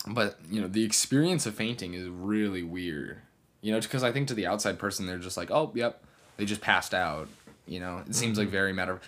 But, 0.07 0.39
you 0.50 0.62
know, 0.62 0.68
the 0.68 0.83
experience 0.83 1.45
of 1.45 1.56
fainting 1.56 1.94
is 1.94 2.07
really 2.07 2.63
weird. 2.63 3.18
You 3.62 3.72
know, 3.72 3.80
because 3.80 4.04
I 4.04 4.12
think 4.12 4.27
to 4.27 4.33
the 4.33 4.45
outside 4.45 4.77
person, 4.77 5.06
they're 5.06 5.18
just 5.18 5.38
like, 5.38 5.50
oh, 5.50 5.72
yep, 5.74 6.04
they 6.38 6.45
just 6.45 6.62
passed 6.62 6.94
out. 6.94 7.27
You 7.68 7.80
know, 7.80 8.04
it 8.07 8.13
seems 8.13 8.38
like 8.38 8.50
very 8.50 8.74
matter. 8.74 9.01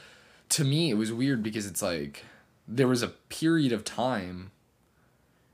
To 0.49 0.63
me, 0.63 0.89
it 0.89 0.95
was 0.95 1.13
weird 1.13 1.43
because 1.43 1.67
it's 1.67 1.81
like 1.83 2.23
there 2.67 2.87
was 2.87 3.03
a 3.03 3.09
period 3.09 3.71
of 3.71 3.83
time. 3.83 4.49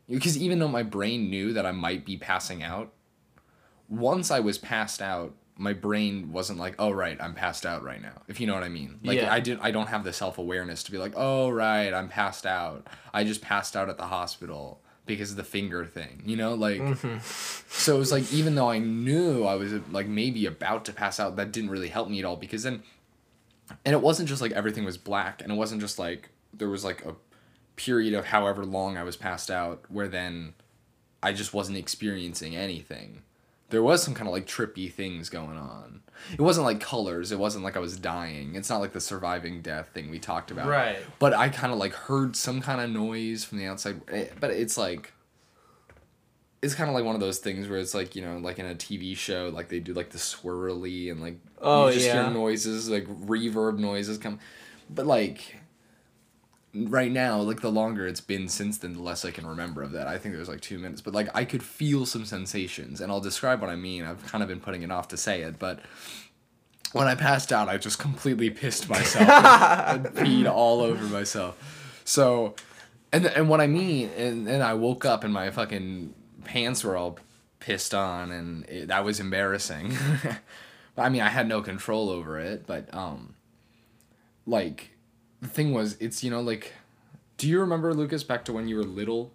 Because 0.10 0.38
even 0.38 0.60
though 0.60 0.68
my 0.68 0.84
brain 0.84 1.30
knew 1.30 1.54
that 1.54 1.66
I 1.66 1.72
might 1.72 2.06
be 2.06 2.18
passing 2.18 2.62
out, 2.62 2.92
once 3.90 4.32
I 4.32 4.40
was 4.40 4.58
passed 4.58 5.02
out, 5.02 5.34
my 5.56 5.74
brain 5.74 6.32
wasn't 6.32 6.60
like, 6.60 6.76
oh 6.80 6.92
right, 6.92 7.18
I'm 7.22 7.34
passed 7.34 7.66
out 7.66 7.84
right 7.84 8.02
now. 8.02 8.22
If 8.28 8.40
you 8.40 8.48
know 8.48 8.54
what 8.54 8.64
I 8.64 8.70
mean. 8.70 9.00
Like 9.04 9.18
Yeah. 9.18 9.34
I 9.34 9.40
did 9.40 9.60
I 9.62 9.72
don't 9.72 9.88
have 9.88 10.04
the 10.04 10.14
self 10.14 10.38
awareness 10.38 10.84
to 10.84 10.92
be 10.92 10.98
like, 10.98 11.14
oh 11.16 11.50
right, 11.50 11.94
I'm 11.94 12.10
passed 12.10 12.46
out. 12.46 12.88
I 13.14 13.24
just 13.24 13.42
passed 13.42 13.76
out 13.76 13.90
at 13.90 13.98
the 13.98 14.08
hospital 14.08 14.82
because 15.06 15.32
of 15.32 15.38
the 15.38 15.44
finger 15.44 15.86
thing. 15.86 16.24
You 16.26 16.38
know, 16.38 16.56
like 16.56 16.82
mm-hmm. 16.82 17.18
so 17.70 17.96
it 17.96 18.00
was 18.00 18.12
like 18.12 18.32
even 18.34 18.56
though 18.56 18.70
I 18.70 18.80
knew 18.80 19.46
I 19.46 19.56
was 19.56 19.74
like 19.92 20.08
maybe 20.08 20.46
about 20.46 20.86
to 20.86 20.94
pass 20.94 21.20
out, 21.20 21.36
that 21.36 21.52
didn't 21.52 21.70
really 21.70 21.90
help 21.90 22.10
me 22.10 22.20
at 22.20 22.26
all 22.26 22.36
because 22.36 22.64
then 22.64 22.82
and 23.86 23.94
it 23.94 24.02
wasn't 24.02 24.30
just 24.30 24.42
like 24.42 24.52
everything 24.52 24.84
was 24.84 24.98
black 24.98 25.42
and 25.42 25.52
it 25.52 25.56
wasn't 25.56 25.82
just 25.82 26.00
like 26.00 26.30
there 26.54 26.70
was 26.70 26.84
like 26.84 27.06
a 27.06 27.16
period 27.75 28.14
of 28.14 28.25
however 28.25 28.66
long 28.66 28.98
I 28.98 29.04
was 29.04 29.16
passed 29.18 29.50
out 29.52 29.84
where 29.90 30.08
then 30.08 30.54
I 31.22 31.34
just 31.34 31.54
wasn't 31.54 31.78
experiencing 31.78 32.56
anything. 32.56 33.22
There 33.70 33.81
was 33.81 34.04
some 34.04 34.14
kind 34.14 34.28
of 34.28 34.34
like 34.34 34.46
trippy 34.46 34.92
things 34.92 35.30
going 35.30 35.58
on. 35.58 36.02
It 36.31 36.42
wasn't 36.42 36.66
like 36.66 36.80
colors. 36.80 37.31
It 37.31 37.40
wasn't 37.40 37.64
like 37.64 37.75
I 37.75 37.80
was 37.80 37.98
dying. 37.98 38.54
It's 38.56 38.70
not 38.70 38.81
like 38.81 38.94
the 38.94 39.02
surviving 39.02 39.62
death 39.62 39.90
thing 39.94 40.12
we 40.12 40.20
talked 40.20 40.52
about. 40.52 40.68
Right. 40.68 40.98
But 41.18 41.34
I 41.34 41.50
kind 41.50 41.74
of 41.74 41.80
like 41.80 41.94
heard 41.94 42.36
some 42.36 42.62
kind 42.62 42.80
of 42.80 42.90
noise 42.92 43.44
from 43.44 43.58
the 43.58 43.66
outside. 43.66 44.02
Eh, 44.10 44.28
But 44.40 44.52
it's 44.52 44.78
like 44.78 45.12
it's 46.62 46.75
kind 46.75 46.90
of 46.90 46.96
like 46.96 47.04
one 47.04 47.16
of 47.16 47.22
those 47.22 47.40
things 47.40 47.68
where 47.68 47.80
it's 47.80 47.94
like 47.94 48.16
you 48.16 48.22
know 48.24 48.38
like 48.38 48.60
in 48.60 48.66
a 48.66 48.75
TV 48.75 49.18
show 49.18 49.52
like 49.54 49.68
they 49.70 49.80
do 49.80 49.94
like 49.94 50.12
the 50.12 50.18
swirly 50.18 51.12
and 51.12 51.22
like 51.22 51.38
Oh, 51.62 51.88
you 51.88 51.94
just 51.94 52.06
yeah. 52.06 52.24
hear 52.24 52.31
noises 52.31 52.90
like 52.90 53.06
reverb 53.08 53.80
noises 53.80 54.18
come, 54.18 54.40
but 54.90 55.06
like 55.08 55.58
right 56.75 57.12
now 57.12 57.40
like 57.40 57.62
the 57.62 57.72
longer 57.72 58.08
it's 58.08 58.22
been 58.22 58.48
since 58.48 58.80
then 58.80 58.94
the 58.94 59.01
less 59.01 59.24
I 59.24 59.32
can 59.32 59.46
remember 59.46 59.84
of 59.84 59.92
that. 59.92 60.08
I 60.08 60.18
think 60.18 60.36
there's 60.36 60.50
like 60.50 60.62
two 60.62 60.80
minutes, 60.80 61.01
but 61.01 61.13
like 61.13 61.30
I 61.36 61.46
could 61.46 61.63
feel 61.63 62.06
some 62.06 62.25
sensations 62.25 63.00
and 63.01 63.12
I'll 63.12 63.22
describe 63.22 63.62
what 63.62 63.70
I 63.70 63.75
mean. 63.75 64.03
I've 64.03 64.25
kind 64.25 64.42
of 64.42 64.50
been 64.50 64.60
putting 64.60 64.82
it 64.84 64.92
off 64.92 65.08
to 65.10 65.18
say 65.18 65.42
it, 65.42 65.60
but 65.60 65.80
when 66.94 67.08
I 67.08 67.15
passed 67.15 67.51
out, 67.51 67.70
I 67.70 67.77
just 67.77 68.00
completely 68.00 68.50
pissed 68.50 68.88
myself 68.89 69.27
and 69.27 70.06
peed 70.15 70.50
all 70.50 70.82
over 70.82 71.03
myself. 71.06 72.01
So, 72.06 72.56
and 73.12 73.25
and 73.25 73.50
what 73.50 73.62
I 73.62 73.68
mean, 73.68 74.10
and 74.15 74.48
then 74.48 74.62
I 74.62 74.74
woke 74.75 75.03
up 75.03 75.24
and 75.24 75.34
my 75.34 75.50
fucking 75.51 76.13
pants 76.44 76.84
were 76.84 76.96
all 76.96 77.18
pissed 77.60 77.94
on, 77.94 78.32
and 78.32 78.70
it, 78.70 78.88
that 78.89 79.03
was 79.03 79.20
embarrassing. 79.20 79.98
I 80.98 81.10
mean, 81.10 81.22
I 81.22 81.30
had 81.30 81.48
no 81.48 81.62
control 81.62 82.10
over 82.10 82.39
it, 82.39 82.68
but 82.68 82.94
um, 82.94 83.34
like 84.46 84.92
the 85.44 85.50
thing 85.50 85.74
was, 85.74 85.96
it's 86.00 86.24
you 86.24 86.32
know 86.32 86.42
like, 86.42 86.74
do 87.38 87.48
you 87.48 87.60
remember 87.60 87.94
Lucas 87.94 88.24
back 88.24 88.46
to 88.46 88.54
when 88.54 88.68
you 88.68 88.78
were 88.78 88.84
little, 88.84 89.32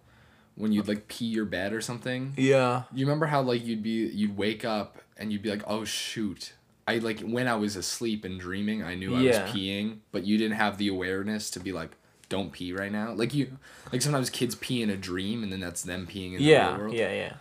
when 0.57 0.73
you'd 0.73 0.89
like 0.89 1.09
pee 1.09 1.27
your 1.27 1.45
bed 1.45 1.73
or 1.73 1.81
something? 1.81 2.33
Yeah. 2.37 2.85
You 2.93 3.07
remember 3.07 3.27
how 3.27 3.43
like 3.43 3.65
you'd 3.65 3.83
be 3.83 4.07
you'd 4.09 4.37
wake 4.37 4.65
up 4.65 4.99
and 5.17 5.33
you'd 5.33 5.43
be 5.43 5.51
like, 5.51 5.63
"Oh 5.67 5.85
shoot." 5.85 6.53
I 6.87 6.99
like 6.99 7.21
when 7.21 7.47
I 7.49 7.55
was 7.57 7.77
asleep 7.77 8.25
and 8.25 8.41
dreaming, 8.41 8.83
I 8.83 8.95
knew 8.95 9.15
I 9.15 9.21
Yeah. 9.21 9.43
was 9.45 9.53
peeing, 9.55 9.99
but 10.11 10.25
you 10.25 10.39
didn't 10.39 10.57
have 10.57 10.79
the 10.79 10.89
awareness 10.89 11.51
to 11.51 11.61
be 11.61 11.71
like, 11.73 11.91
"Don't 12.29 12.51
pee 12.53 12.73
right 12.73 12.91
now." 12.91 13.13
Like 13.13 13.35
you 13.35 13.59
like 13.93 14.01
sometimes 14.03 14.31
kids 14.31 14.55
pee 14.55 14.83
in 14.83 14.89
a 14.91 14.97
dream 14.97 15.43
and 15.43 15.53
then 15.53 15.61
that's 15.61 15.83
them 15.83 16.07
peeing 16.07 16.33
in 16.33 16.39
the 16.39 16.45
Yeah. 16.45 16.71
real 16.71 16.79
world. 16.79 16.95
Yeah. 16.95 17.09
Yeah. 17.11 17.15
Yeah. 17.15 17.33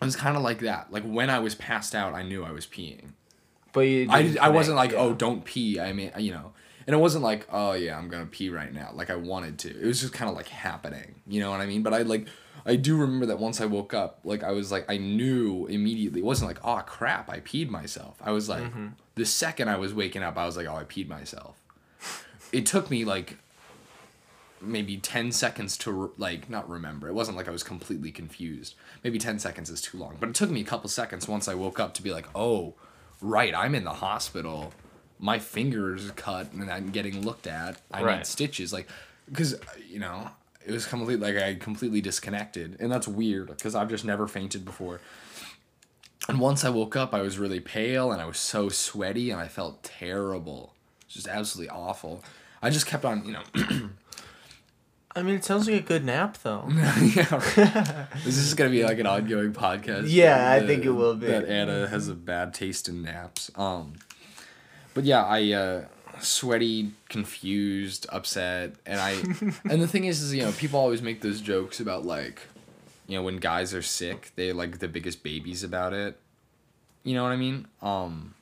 It 0.00 0.04
was 0.04 0.16
kind 0.16 0.36
of 0.36 0.42
like 0.42 0.60
that. 0.60 0.90
Like 0.92 1.04
when 1.04 1.28
I 1.30 1.38
was 1.38 1.54
passed 1.54 1.94
out, 1.94 2.14
I 2.14 2.22
knew 2.22 2.44
I 2.44 2.50
was 2.52 2.66
peeing. 2.66 3.10
But 3.72 3.80
you. 3.80 4.06
I, 4.10 4.34
I 4.40 4.48
wasn't 4.48 4.76
like, 4.76 4.90
connect, 4.90 5.06
"Oh, 5.06 5.14
don't 5.14 5.44
pee." 5.44 5.78
I 5.78 5.92
mean, 5.92 6.10
you 6.18 6.32
know. 6.32 6.52
And 6.86 6.94
it 6.94 6.98
wasn't 6.98 7.24
like, 7.24 7.46
"Oh 7.50 7.72
yeah, 7.72 7.98
I'm 7.98 8.08
to 8.10 8.24
pee 8.26 8.48
right 8.48 8.72
now." 8.72 8.90
Like 8.94 9.10
I 9.10 9.16
wanted 9.16 9.58
to. 9.60 9.70
It 9.70 9.86
was 9.86 10.00
just 10.00 10.12
kind 10.12 10.30
of 10.30 10.36
like 10.36 10.48
happening. 10.48 11.16
You 11.26 11.40
know 11.40 11.50
what 11.50 11.60
I 11.60 11.66
mean? 11.66 11.82
But 11.82 11.94
I 11.94 12.02
like 12.02 12.28
I 12.64 12.76
do 12.76 12.96
remember 12.96 13.26
that 13.26 13.38
once 13.38 13.60
I 13.60 13.66
woke 13.66 13.92
up, 13.94 14.20
like 14.24 14.42
I 14.44 14.52
was 14.52 14.70
like 14.70 14.88
I 14.88 14.96
knew 14.96 15.66
immediately. 15.66 16.20
It 16.20 16.24
wasn't 16.26 16.48
like, 16.48 16.60
"Oh 16.64 16.82
crap, 16.86 17.28
I 17.28 17.40
peed 17.40 17.68
myself." 17.70 18.16
I 18.22 18.30
was 18.30 18.48
like 18.48 18.62
Mm-hmm. 18.64 18.88
the 19.16 19.26
second 19.26 19.68
I 19.68 19.76
was 19.76 19.92
waking 19.94 20.22
up, 20.22 20.36
I 20.38 20.46
was 20.46 20.56
like, 20.56 20.66
"Oh, 20.66 20.76
I 20.76 20.84
peed 20.84 21.08
myself." 21.08 21.56
It 22.52 22.66
took 22.66 22.90
me 22.90 23.04
like 23.04 23.38
maybe 24.60 24.96
10 24.96 25.32
seconds 25.32 25.76
to 25.76 25.92
re- 25.92 26.08
like 26.16 26.48
not 26.48 26.68
remember 26.68 27.06
it 27.08 27.12
wasn't 27.12 27.36
like 27.36 27.46
i 27.46 27.50
was 27.50 27.62
completely 27.62 28.10
confused 28.10 28.74
maybe 29.04 29.18
10 29.18 29.38
seconds 29.38 29.68
is 29.68 29.82
too 29.82 29.98
long 29.98 30.16
but 30.18 30.30
it 30.30 30.34
took 30.34 30.48
me 30.50 30.62
a 30.62 30.64
couple 30.64 30.88
seconds 30.88 31.28
once 31.28 31.46
i 31.46 31.54
woke 31.54 31.78
up 31.78 31.92
to 31.92 32.02
be 32.02 32.10
like 32.10 32.26
oh 32.34 32.72
right 33.20 33.54
i'm 33.54 33.74
in 33.74 33.84
the 33.84 33.92
hospital 33.92 34.72
my 35.18 35.38
fingers 35.38 36.10
cut 36.16 36.52
and 36.52 36.70
i'm 36.70 36.90
getting 36.90 37.22
looked 37.22 37.46
at 37.46 37.80
i 37.92 38.02
Right. 38.02 38.16
need 38.18 38.26
stitches 38.26 38.72
like 38.72 38.88
because 39.28 39.56
you 39.88 39.98
know 39.98 40.28
it 40.64 40.72
was 40.72 40.86
completely 40.86 41.32
like 41.32 41.42
i 41.42 41.54
completely 41.54 42.00
disconnected 42.00 42.76
and 42.80 42.90
that's 42.92 43.08
weird 43.08 43.48
because 43.48 43.74
i've 43.74 43.88
just 43.88 44.04
never 44.04 44.26
fainted 44.26 44.64
before 44.64 45.00
and 46.28 46.38
once 46.40 46.64
i 46.64 46.68
woke 46.68 46.96
up 46.96 47.14
i 47.14 47.22
was 47.22 47.38
really 47.38 47.60
pale 47.60 48.12
and 48.12 48.20
i 48.20 48.24
was 48.26 48.38
so 48.38 48.68
sweaty 48.68 49.30
and 49.30 49.40
i 49.40 49.48
felt 49.48 49.82
terrible 49.82 50.74
just 51.08 51.28
absolutely 51.28 51.70
awful 51.70 52.22
I 52.62 52.70
just 52.70 52.86
kept 52.86 53.04
on, 53.04 53.24
you 53.26 53.32
know. 53.32 53.42
I 55.14 55.22
mean, 55.22 55.36
it 55.36 55.44
sounds 55.44 55.68
like 55.68 55.80
a 55.80 55.84
good 55.84 56.04
nap 56.04 56.38
though. 56.42 56.64
yeah. 56.70 57.34
right. 57.56 58.06
Is 58.26 58.36
this 58.36 58.54
gonna 58.54 58.70
be 58.70 58.82
like 58.82 58.98
an 58.98 59.06
ongoing 59.06 59.52
podcast? 59.52 60.04
Yeah, 60.08 60.50
I 60.50 60.66
think 60.66 60.84
it 60.84 60.90
will 60.90 61.14
be. 61.14 61.26
That 61.26 61.46
Anna 61.48 61.86
has 61.88 62.08
a 62.08 62.14
bad 62.14 62.54
taste 62.54 62.88
in 62.88 63.02
naps. 63.02 63.50
Um, 63.54 63.92
but 64.96 65.04
yeah, 65.04 65.22
I 65.24 65.52
uh, 65.52 65.84
sweaty, 66.20 66.92
confused, 67.10 68.06
upset, 68.08 68.72
and 68.86 68.98
I. 68.98 69.12
and 69.70 69.82
the 69.82 69.86
thing 69.86 70.06
is, 70.06 70.22
is 70.22 70.34
you 70.34 70.40
know, 70.40 70.52
people 70.52 70.80
always 70.80 71.02
make 71.02 71.20
those 71.20 71.42
jokes 71.42 71.80
about 71.80 72.06
like, 72.06 72.40
you 73.06 73.14
know, 73.14 73.22
when 73.22 73.36
guys 73.36 73.74
are 73.74 73.82
sick, 73.82 74.32
they 74.36 74.54
like 74.54 74.78
the 74.78 74.88
biggest 74.88 75.22
babies 75.22 75.62
about 75.62 75.92
it. 75.92 76.18
You 77.04 77.14
know 77.14 77.22
what 77.22 77.32
I 77.32 77.36
mean? 77.36 77.68
Um. 77.82 78.34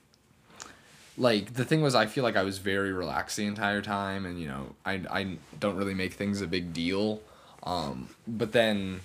Like 1.18 1.54
the 1.54 1.64
thing 1.64 1.82
was, 1.82 1.96
I 1.96 2.06
feel 2.06 2.23
like 2.23 2.37
I 2.37 2.42
was 2.42 2.58
very 2.58 2.92
relaxed 2.92 3.37
the 3.37 3.46
entire 3.46 3.82
time, 3.82 4.25
and 4.25 4.40
you 4.40 4.46
know, 4.46 4.76
I 4.87 5.02
I 5.11 5.37
don't 5.58 5.76
really 5.76 5.94
make 5.94 6.12
things 6.12 6.40
a 6.40 6.46
big 6.46 6.73
deal. 6.73 7.20
Um, 7.64 8.11
but 8.28 8.52
then 8.52 9.00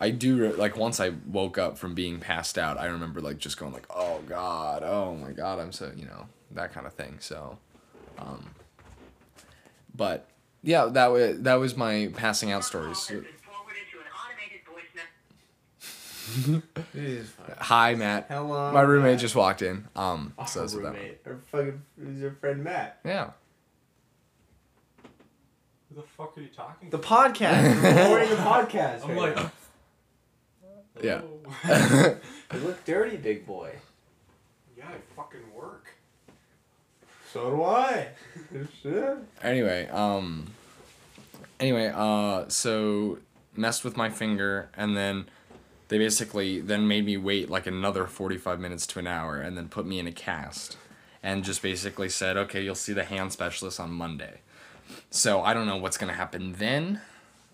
I 0.00 0.10
do 0.10 0.36
re- 0.38 0.52
like 0.52 0.78
once 0.78 0.98
I 0.98 1.12
woke 1.26 1.58
up 1.58 1.76
from 1.76 1.94
being 1.94 2.20
passed 2.20 2.56
out, 2.56 2.78
I 2.78 2.86
remember 2.86 3.20
like 3.20 3.36
just 3.38 3.58
going 3.58 3.72
like, 3.72 3.86
"Oh 3.90 4.20
god, 4.26 4.82
oh 4.82 5.14
my 5.14 5.32
god, 5.32 5.58
I'm 5.58 5.72
so, 5.72 5.92
you 5.96 6.06
know, 6.06 6.26
that 6.52 6.72
kind 6.72 6.86
of 6.86 6.92
thing." 6.94 7.18
So 7.20 7.58
um 8.18 8.50
but 9.94 10.28
yeah, 10.62 10.86
that 10.86 11.06
was 11.08 11.40
that 11.42 11.54
was 11.54 11.76
my 11.76 12.10
passing 12.14 12.50
out 12.52 12.64
stories. 12.64 12.98
Call 13.06 13.16
has 13.16 13.24
been 13.24 13.32
forwarded 13.42 13.82
to 13.92 13.98
an 13.98 14.06
automated 14.14 14.60
voice 14.66 14.92
message. 16.94 17.32
Hi, 17.58 17.94
Matt. 17.94 18.26
Hello. 18.28 18.72
My 18.72 18.80
roommate 18.82 19.12
Matt. 19.12 19.20
just 19.20 19.34
walked 19.36 19.62
in. 19.62 19.86
Um 19.96 20.34
Our 20.38 20.46
so 20.46 20.60
that's 20.60 20.74
what 20.74 20.82
that- 20.84 20.92
roommate. 20.94 21.20
Our 21.26 21.38
fucking 21.50 21.82
who's 21.98 22.20
your 22.20 22.32
friend 22.32 22.62
Matt. 22.64 23.00
Yeah. 23.04 23.30
Who 25.88 25.94
the 26.02 26.06
fuck 26.16 26.36
are 26.36 26.40
you 26.42 26.48
talking 26.48 26.90
The 26.90 26.98
to? 26.98 27.02
podcast. 27.06 27.82
We're 27.82 27.94
recording 28.02 28.28
the 28.30 28.36
podcast. 28.36 29.04
I'm 29.04 29.10
right 29.10 29.18
like, 29.18 29.36
now. 29.36 29.50
Yeah. 31.02 31.20
You 32.52 32.60
look 32.60 32.84
dirty, 32.84 33.16
big 33.16 33.46
boy. 33.46 33.72
yeah, 34.76 34.86
I 34.88 34.96
fucking 35.14 35.40
work. 35.54 35.94
So 37.32 37.50
do 37.50 37.62
I. 37.64 38.08
Shit. 38.82 39.18
anyway, 39.42 39.88
um 39.88 40.52
anyway, 41.60 41.92
uh 41.94 42.48
so 42.48 43.18
messed 43.56 43.84
with 43.84 43.96
my 43.96 44.08
finger 44.08 44.70
and 44.76 44.96
then 44.96 45.26
they 45.88 45.98
basically 45.98 46.60
then 46.60 46.86
made 46.86 47.04
me 47.04 47.16
wait 47.16 47.50
like 47.50 47.66
another 47.66 48.06
45 48.06 48.60
minutes 48.60 48.86
to 48.88 48.98
an 48.98 49.06
hour 49.06 49.40
and 49.40 49.56
then 49.56 49.68
put 49.68 49.86
me 49.86 49.98
in 49.98 50.06
a 50.06 50.12
cast 50.12 50.76
and 51.22 51.44
just 51.44 51.62
basically 51.62 52.08
said, 52.08 52.36
"Okay, 52.36 52.62
you'll 52.62 52.74
see 52.74 52.92
the 52.92 53.04
hand 53.04 53.32
specialist 53.32 53.80
on 53.80 53.90
Monday." 53.90 54.40
So, 55.10 55.42
I 55.42 55.52
don't 55.52 55.66
know 55.66 55.76
what's 55.76 55.98
going 55.98 56.10
to 56.10 56.16
happen 56.16 56.54
then, 56.54 57.00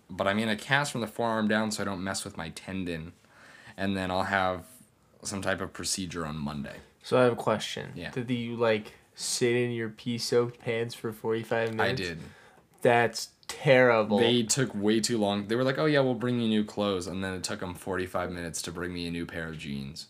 but 0.08 0.28
I'm 0.28 0.38
in 0.38 0.48
a 0.48 0.56
cast 0.56 0.92
from 0.92 1.00
the 1.00 1.06
forearm 1.06 1.48
down 1.48 1.70
so 1.72 1.82
I 1.82 1.84
don't 1.84 2.04
mess 2.04 2.24
with 2.24 2.36
my 2.36 2.50
tendon 2.50 3.12
and 3.76 3.96
then 3.96 4.10
I'll 4.10 4.24
have 4.24 4.64
some 5.22 5.42
type 5.42 5.60
of 5.60 5.72
procedure 5.72 6.26
on 6.26 6.36
Monday. 6.36 6.76
So 7.02 7.18
I 7.18 7.24
have 7.24 7.32
a 7.32 7.36
question. 7.36 7.90
Yeah. 7.94 8.10
Did 8.10 8.30
you 8.30 8.56
like 8.56 8.92
sit 9.14 9.54
in 9.54 9.70
your 9.70 9.88
pee 9.88 10.18
soaked 10.18 10.58
pants 10.60 10.94
for 10.94 11.12
forty 11.12 11.42
five 11.42 11.74
minutes? 11.74 12.00
I 12.00 12.04
did. 12.04 12.18
That's 12.82 13.30
terrible. 13.48 14.18
They 14.18 14.42
took 14.42 14.74
way 14.74 15.00
too 15.00 15.18
long. 15.18 15.48
They 15.48 15.56
were 15.56 15.64
like, 15.64 15.78
"Oh 15.78 15.86
yeah, 15.86 16.00
we'll 16.00 16.14
bring 16.14 16.40
you 16.40 16.48
new 16.48 16.64
clothes," 16.64 17.06
and 17.06 17.22
then 17.22 17.34
it 17.34 17.42
took 17.42 17.60
them 17.60 17.74
forty 17.74 18.06
five 18.06 18.30
minutes 18.30 18.62
to 18.62 18.72
bring 18.72 18.92
me 18.92 19.06
a 19.06 19.10
new 19.10 19.26
pair 19.26 19.48
of 19.48 19.58
jeans. 19.58 20.06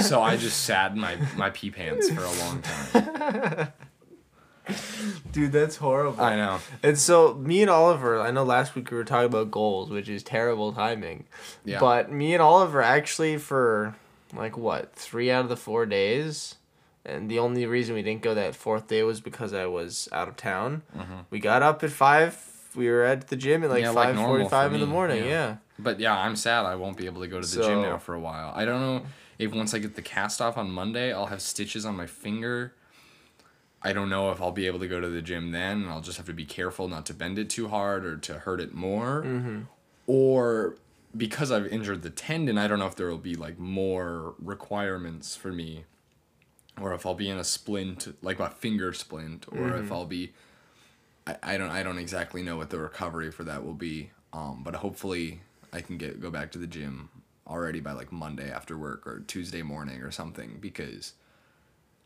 so 0.00 0.22
I 0.22 0.36
just 0.36 0.62
sat 0.64 0.92
in 0.92 1.00
my 1.00 1.16
my 1.36 1.50
pee 1.50 1.70
pants 1.70 2.08
for 2.10 2.22
a 2.24 2.32
long 2.32 2.62
time. 2.62 3.72
Dude, 5.32 5.52
that's 5.52 5.76
horrible. 5.76 6.20
I 6.22 6.36
know. 6.36 6.60
And 6.82 6.98
so 6.98 7.34
me 7.34 7.62
and 7.62 7.70
Oliver, 7.70 8.20
I 8.20 8.30
know 8.30 8.44
last 8.44 8.74
week 8.74 8.90
we 8.90 8.96
were 8.96 9.04
talking 9.04 9.26
about 9.26 9.50
goals, 9.50 9.90
which 9.90 10.08
is 10.08 10.22
terrible 10.22 10.72
timing. 10.72 11.24
Yeah. 11.64 11.80
But 11.80 12.10
me 12.10 12.34
and 12.34 12.42
Oliver 12.42 12.82
actually 12.82 13.38
for 13.38 13.96
like 14.34 14.56
what, 14.56 14.94
three 14.94 15.30
out 15.30 15.42
of 15.44 15.48
the 15.48 15.56
four 15.56 15.86
days, 15.86 16.56
and 17.04 17.30
the 17.30 17.38
only 17.38 17.66
reason 17.66 17.94
we 17.94 18.02
didn't 18.02 18.22
go 18.22 18.34
that 18.34 18.54
fourth 18.54 18.88
day 18.88 19.02
was 19.02 19.20
because 19.20 19.52
I 19.52 19.66
was 19.66 20.08
out 20.12 20.28
of 20.28 20.36
town. 20.36 20.82
We 21.30 21.38
got 21.40 21.62
up 21.62 21.82
at 21.82 21.90
five. 21.90 22.46
We 22.74 22.88
were 22.88 23.02
at 23.02 23.28
the 23.28 23.36
gym 23.36 23.64
at 23.64 23.70
like 23.70 23.82
Mm-hmm. 23.84 23.96
Yeah, 23.96 24.04
five 24.04 24.14
normal 24.14 24.36
forty-five 24.36 24.70
for 24.70 24.74
in 24.74 24.80
the 24.80 24.86
morning. 24.86 25.24
yeah. 25.24 25.28
Yeah. 25.30 25.56
But 25.78 25.98
yeah, 25.98 26.16
I'm 26.16 26.36
sad 26.36 26.66
I 26.66 26.74
won't 26.76 26.96
be 26.96 27.06
able 27.06 27.22
to 27.22 27.26
go 27.28 27.40
to 27.40 27.46
the 27.46 27.62
gym 27.64 27.82
now 27.82 27.98
for 27.98 28.14
a 28.14 28.20
while. 28.20 28.52
I 28.54 28.64
don't 28.64 28.80
know 28.80 29.06
if 29.38 29.52
once 29.54 29.72
I 29.74 29.78
get 29.78 29.96
the 29.96 30.02
cast 30.02 30.40
off 30.42 30.56
on 30.58 30.70
Monday, 30.70 31.12
I'll 31.12 31.26
have 31.26 31.40
stitches 31.42 31.84
on 31.86 31.96
my 31.96 32.06
finger. 32.06 32.74
I 33.82 33.94
don't 33.94 34.10
know 34.10 34.30
if 34.30 34.42
I'll 34.42 34.52
be 34.52 34.66
able 34.66 34.78
to 34.80 34.88
go 34.88 35.00
to 35.00 35.08
the 35.08 35.22
gym 35.22 35.52
then. 35.52 35.88
I'll 35.88 36.02
just 36.02 36.18
have 36.18 36.26
to 36.26 36.34
be 36.34 36.44
careful 36.44 36.86
not 36.86 37.06
to 37.06 37.14
bend 37.14 37.38
it 37.38 37.48
too 37.48 37.68
hard 37.68 38.04
or 38.04 38.18
to 38.18 38.34
hurt 38.40 38.60
it 38.60 38.74
more. 38.74 39.22
Mm-hmm. 39.24 39.60
Or 40.06 40.76
because 41.16 41.50
I've 41.50 41.66
injured 41.66 42.02
the 42.02 42.10
tendon, 42.10 42.58
I 42.58 42.68
don't 42.68 42.78
know 42.78 42.86
if 42.86 42.94
there 42.96 43.08
will 43.08 43.16
be 43.16 43.34
like 43.36 43.58
more 43.58 44.34
requirements 44.38 45.34
for 45.34 45.50
me. 45.50 45.86
Or 46.80 46.94
if 46.94 47.04
I'll 47.06 47.14
be 47.14 47.28
in 47.28 47.38
a 47.38 47.44
splint, 47.44 48.16
like 48.22 48.40
a 48.40 48.50
finger 48.50 48.92
splint, 48.92 49.46
or 49.50 49.56
Mm-hmm. 49.56 49.84
if 49.84 49.92
I'll 49.92 50.06
be 50.06 50.32
I, 51.26 51.36
I 51.42 51.58
don't 51.58 51.70
I 51.70 51.82
don't 51.82 51.98
exactly 51.98 52.42
know 52.42 52.56
what 52.56 52.70
the 52.70 52.78
recovery 52.78 53.30
for 53.30 53.44
that 53.44 53.64
will 53.64 53.74
be. 53.74 54.10
Um, 54.32 54.62
but 54.62 54.76
hopefully 54.76 55.40
I 55.72 55.80
can 55.80 55.98
get 55.98 56.20
go 56.20 56.30
back 56.30 56.52
to 56.52 56.58
the 56.58 56.66
gym 56.66 57.10
already 57.46 57.80
by 57.80 57.92
like 57.92 58.12
Monday 58.12 58.50
after 58.50 58.78
work 58.78 59.06
or 59.06 59.20
Tuesday 59.20 59.62
morning 59.62 60.02
or 60.02 60.10
something 60.10 60.58
because 60.60 61.14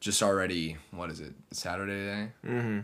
just 0.01 0.23
already 0.23 0.77
what 0.91 1.11
is 1.11 1.21
it 1.21 1.35
Saturday 1.53 1.93
today? 1.93 2.29
Mm-hmm. 2.47 2.81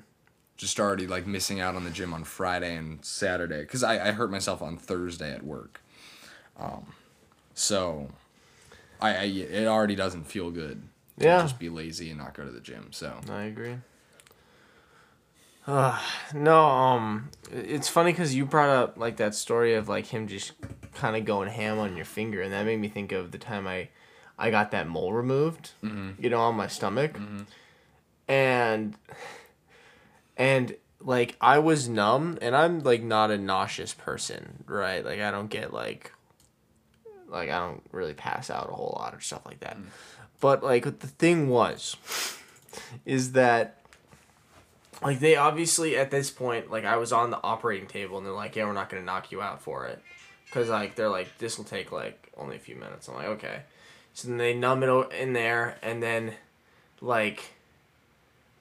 Just 0.57 0.79
already 0.79 1.07
like 1.07 1.27
missing 1.27 1.61
out 1.61 1.75
on 1.75 1.85
the 1.85 1.91
gym 1.91 2.13
on 2.13 2.25
Friday 2.25 2.77
and 2.77 3.03
Saturday 3.05 3.63
because 3.63 3.83
I, 3.83 4.09
I 4.09 4.13
hurt 4.13 4.31
myself 4.31 4.61
on 4.63 4.77
Thursday 4.77 5.33
at 5.33 5.43
work. 5.43 5.81
Um, 6.59 6.93
so 7.55 8.11
I, 9.01 9.11
I 9.17 9.23
it 9.25 9.67
already 9.67 9.95
doesn't 9.97 10.25
feel 10.25 10.51
good. 10.51 10.83
Yeah. 11.21 11.43
Just 11.43 11.59
be 11.59 11.69
lazy 11.69 12.11
and 12.11 12.19
not 12.19 12.35
go 12.35 12.45
to 12.45 12.51
the 12.51 12.61
gym. 12.61 12.89
So 12.93 13.15
I 13.31 13.43
agree. 13.43 13.77
Uh, 15.67 16.01
no, 16.35 16.65
um, 16.65 17.29
it's 17.53 17.89
funny 17.89 18.13
because 18.13 18.35
you 18.35 18.45
brought 18.47 18.71
up 18.71 18.97
like 18.97 19.19
that 19.19 19.35
story 19.35 19.75
of 19.75 19.89
like 19.89 20.07
him 20.07 20.27
just 20.27 20.53
kind 20.95 21.15
of 21.17 21.25
going 21.25 21.49
ham 21.49 21.79
on 21.79 21.95
your 21.97 22.07
finger, 22.07 22.41
and 22.43 22.53
that 22.53 22.65
made 22.65 22.81
me 22.81 22.89
think 22.89 23.13
of 23.13 23.31
the 23.31 23.39
time 23.39 23.67
I, 23.69 23.89
I 24.39 24.51
got 24.51 24.71
that 24.73 24.89
mole 24.89 25.13
removed, 25.13 25.73
Mm-hmm. 25.85 26.23
you 26.23 26.31
know, 26.31 26.41
on 26.41 26.57
my 26.57 26.67
stomach, 26.67 27.17
and, 28.27 28.97
and 30.37 30.75
like 31.01 31.37
I 31.41 31.59
was 31.59 31.89
numb, 31.89 32.39
and 32.41 32.57
I'm 32.57 32.81
like 32.81 33.03
not 33.03 33.31
a 33.31 33.39
nauseous 33.39 33.93
person, 33.93 34.65
right? 34.67 35.05
Like 35.05 35.21
I 35.21 35.31
don't 35.31 35.51
get 35.51 35.73
like, 35.75 36.13
like 37.29 37.51
I 37.51 37.59
don't 37.61 37.83
really 37.93 38.15
pass 38.15 38.51
out 38.51 38.71
a 38.71 38.75
whole 38.75 38.97
lot 38.99 39.15
or 39.15 39.21
stuff 39.21 39.43
like 39.47 39.61
that, 39.61 39.77
but 40.41 40.63
like 40.63 40.85
the 40.85 41.07
thing 41.07 41.49
was, 41.49 41.97
is 43.05 43.33
that 43.33 43.77
like 45.03 45.21
they 45.21 45.37
obviously 45.37 45.97
at 45.97 46.11
this 46.11 46.31
point 46.31 46.71
like 46.71 46.85
i 46.85 46.97
was 46.97 47.11
on 47.13 47.31
the 47.31 47.41
operating 47.43 47.87
table 47.89 48.19
and 48.19 48.27
they're 48.27 48.35
like 48.35 48.55
yeah 48.55 48.65
we're 48.67 48.73
not 48.75 48.91
gonna 48.91 49.03
knock 49.03 49.31
you 49.33 49.41
out 49.41 49.63
for 49.63 49.87
it. 49.87 50.01
Because 50.47 50.69
like 50.69 50.97
they're 50.97 51.09
like 51.09 51.29
this 51.39 51.57
will 51.59 51.65
take 51.65 51.93
like 51.93 52.31
only 52.37 52.57
a 52.57 52.59
few 52.59 52.75
minutes. 52.75 53.09
I'm 53.09 53.15
like 53.15 53.27
okay. 53.27 53.63
So 54.15 54.29
then 54.29 54.37
they 54.39 54.53
numb 54.53 54.83
it 54.83 55.13
in 55.13 55.33
there 55.33 55.77
and 55.83 56.03
then 56.03 56.35
like 57.01 57.53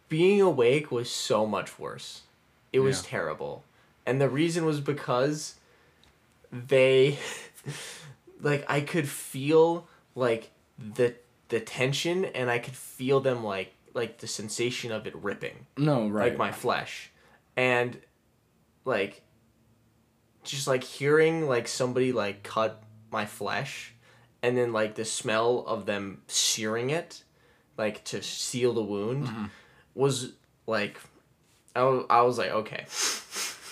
being 0.08 0.40
awake 0.42 0.92
was 0.92 1.10
so 1.10 1.46
much 1.46 1.78
worse. 1.80 2.22
It 2.72 2.80
was 2.82 3.02
Yeah. 3.04 3.10
terrible. 3.10 3.64
And 4.06 4.22
the 4.22 4.30
reason 4.30 4.66
was 4.66 4.80
because 4.80 5.56
they 6.52 7.18
like 8.42 8.66
i 8.70 8.82
could 8.82 9.08
feel 9.08 9.88
like 10.16 10.50
the 10.78 11.14
the 11.50 11.60
tension 11.60 12.25
and 12.25 12.50
i 12.50 12.58
could 12.60 12.75
feel 12.75 13.20
them 13.20 13.44
like 13.44 13.74
like 13.94 14.20
the 14.20 14.27
sensation 14.27 14.91
of 14.91 15.06
it 15.08 15.15
ripping 15.15 15.65
no 15.77 16.08
right 16.08 16.29
like 16.29 16.38
my 16.38 16.51
flesh 16.51 17.12
and 17.58 18.00
like 18.86 19.22
just 20.44 20.68
like 20.68 20.84
hearing 20.84 21.48
like 21.48 21.68
somebody 21.68 22.12
like 22.12 22.44
cut 22.44 22.82
my 23.12 23.25
flesh 23.25 23.94
and 24.41 24.58
then 24.58 24.72
like 24.72 24.96
the 24.96 25.06
smell 25.06 25.63
of 25.68 25.86
them 25.86 26.22
searing 26.27 26.89
it 26.89 27.24
like 27.77 28.03
to 28.03 28.22
seal 28.22 28.74
the 28.74 28.82
wound 28.84 29.25
Mm-hmm. 29.27 29.46
was 29.96 30.34
like 30.68 31.00
I 31.75 31.84
was, 31.84 32.06
I 32.10 32.22
was 32.22 32.38
like 32.38 32.51
okay 32.51 32.86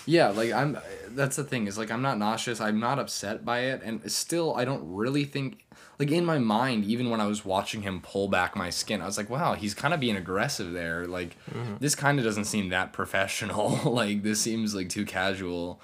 Yeah, 0.10 0.30
like 0.30 0.54
I'm. 0.54 0.78
That's 1.10 1.36
the 1.36 1.44
thing 1.44 1.68
is 1.68 1.78
like 1.78 1.92
I'm 1.92 2.02
not 2.02 2.18
nauseous. 2.18 2.62
I'm 2.62 2.80
not 2.80 2.98
upset 2.98 3.44
by 3.44 3.64
it, 3.64 3.82
and 3.84 4.10
still 4.10 4.56
I 4.56 4.64
don't 4.64 4.82
really 4.96 5.26
think 5.26 5.66
like 6.00 6.12
in 6.12 6.26
my 6.26 6.38
mind. 6.38 6.86
Even 6.86 7.10
when 7.10 7.20
I 7.20 7.28
was 7.28 7.44
watching 7.44 7.82
him 7.82 8.02
pull 8.02 8.28
back 8.28 8.56
my 8.56 8.70
skin, 8.70 9.02
I 9.02 9.06
was 9.06 9.18
like, 9.18 9.30
wow, 9.30 9.54
he's 9.54 9.74
kind 9.74 9.94
of 9.94 10.00
being 10.00 10.16
aggressive 10.16 10.74
there. 10.74 11.08
Like 11.08 11.36
this 11.80 11.96
kind 11.96 12.20
of 12.20 12.26
doesn't 12.26 12.46
seem 12.46 12.70
that 12.70 12.94
professional. 12.94 13.80
like 13.92 14.24
this 14.24 14.40
seems 14.42 14.76
like 14.76 14.90
too 14.90 15.06
casual. 15.06 15.82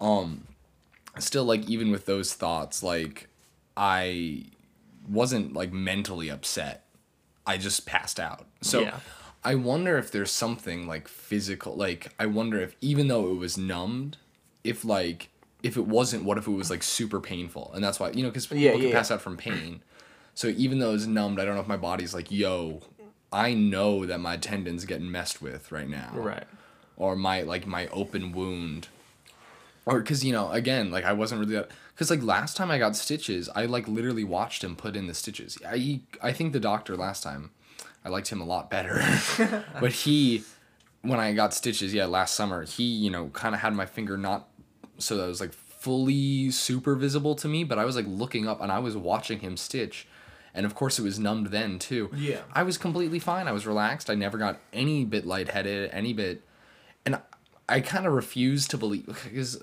Um, 0.00 0.46
still 1.18 1.44
like 1.44 1.68
even 1.68 1.90
with 1.90 2.06
those 2.06 2.34
thoughts, 2.34 2.82
like 2.82 3.28
I 3.76 4.44
wasn't 5.08 5.54
like 5.54 5.72
mentally 5.72 6.28
upset. 6.30 6.84
I 7.46 7.56
just 7.56 7.86
passed 7.86 8.20
out. 8.20 8.46
So 8.60 8.80
Yeah. 8.80 9.00
I 9.44 9.54
wonder 9.54 9.96
if 9.98 10.10
there's 10.10 10.30
something 10.30 10.86
like 10.86 11.08
physical. 11.08 11.74
Like 11.74 12.12
I 12.18 12.26
wonder 12.26 12.60
if 12.60 12.76
even 12.80 13.08
though 13.08 13.30
it 13.30 13.36
was 13.36 13.56
numbed, 13.56 14.18
if 14.62 14.84
like 14.84 15.30
if 15.62 15.76
it 15.76 15.86
wasn't, 15.86 16.24
what 16.24 16.38
if 16.38 16.46
it 16.46 16.50
was 16.52 16.70
like 16.70 16.82
super 16.82 17.20
painful? 17.20 17.72
And 17.74 17.82
that's 17.82 17.98
why 18.00 18.10
you 18.10 18.22
know 18.22 18.28
because 18.30 18.46
people 18.46 18.58
Yeah, 18.62 18.72
can 18.72 18.82
yeah, 18.82 18.92
pass 18.92 19.10
yeah. 19.10 19.14
out 19.16 19.22
from 19.22 19.36
pain. 19.36 19.82
So 20.34 20.48
even 20.48 20.78
though 20.78 20.94
it's 20.94 21.06
numbed, 21.06 21.40
I 21.40 21.44
don't 21.44 21.56
know 21.56 21.60
if 21.60 21.66
my 21.66 21.76
body's 21.76 22.14
like, 22.14 22.30
yo, 22.30 22.80
I 23.32 23.54
know 23.54 24.06
that 24.06 24.20
my 24.20 24.36
tendon's 24.36 24.84
getting 24.84 25.10
messed 25.10 25.42
with 25.42 25.72
right 25.72 25.88
now. 25.88 26.12
Right. 26.14 26.44
Or 26.96 27.16
my 27.16 27.42
like 27.42 27.66
my 27.66 27.88
open 27.88 28.32
wound. 28.32 28.88
Or 29.84 30.00
because 30.00 30.24
you 30.24 30.32
know 30.32 30.50
again 30.50 30.90
like 30.90 31.04
I 31.04 31.12
wasn't 31.14 31.40
really 31.40 31.56
uh, 31.56 31.62
that 31.62 31.70
because 31.94 32.10
like 32.10 32.22
last 32.22 32.56
time 32.56 32.70
I 32.70 32.78
got 32.78 32.94
stitches 32.94 33.48
I 33.54 33.64
like 33.64 33.88
literally 33.88 34.24
watched 34.24 34.62
him 34.62 34.76
put 34.76 34.94
in 34.96 35.06
the 35.06 35.14
stitches. 35.14 35.56
I 35.66 36.00
I 36.22 36.32
think 36.32 36.52
the 36.52 36.60
doctor 36.60 36.94
last 36.96 37.22
time 37.22 37.50
I 38.04 38.10
liked 38.10 38.28
him 38.28 38.40
a 38.40 38.44
lot 38.44 38.70
better, 38.70 39.02
but 39.80 39.92
he 39.92 40.44
when 41.02 41.18
I 41.20 41.32
got 41.32 41.54
stitches 41.54 41.94
yeah 41.94 42.04
last 42.04 42.34
summer 42.34 42.64
he 42.64 42.82
you 42.84 43.10
know 43.10 43.28
kind 43.28 43.54
of 43.54 43.62
had 43.62 43.72
my 43.74 43.86
finger 43.86 44.18
not 44.18 44.47
so 44.98 45.16
that 45.16 45.26
was 45.26 45.40
like 45.40 45.52
fully 45.52 46.50
super 46.50 46.94
visible 46.94 47.34
to 47.34 47.48
me 47.48 47.64
but 47.64 47.78
I 47.78 47.84
was 47.84 47.96
like 47.96 48.06
looking 48.06 48.48
up 48.48 48.60
and 48.60 48.70
I 48.70 48.78
was 48.78 48.96
watching 48.96 49.40
him 49.40 49.56
stitch 49.56 50.06
and 50.54 50.66
of 50.66 50.74
course 50.74 50.98
it 50.98 51.02
was 51.02 51.18
numbed 51.18 51.48
then 51.48 51.78
too. 51.78 52.10
Yeah. 52.14 52.40
I 52.52 52.64
was 52.64 52.78
completely 52.78 53.18
fine. 53.18 53.46
I 53.46 53.52
was 53.52 53.66
relaxed. 53.66 54.10
I 54.10 54.14
never 54.14 54.38
got 54.38 54.58
any 54.72 55.04
bit 55.04 55.24
lightheaded, 55.26 55.90
any 55.92 56.12
bit 56.12 56.42
and 57.06 57.20
I 57.68 57.80
kind 57.80 58.06
of 58.06 58.12
refused 58.12 58.70
to 58.70 58.78
believe 58.78 59.06
because 59.06 59.62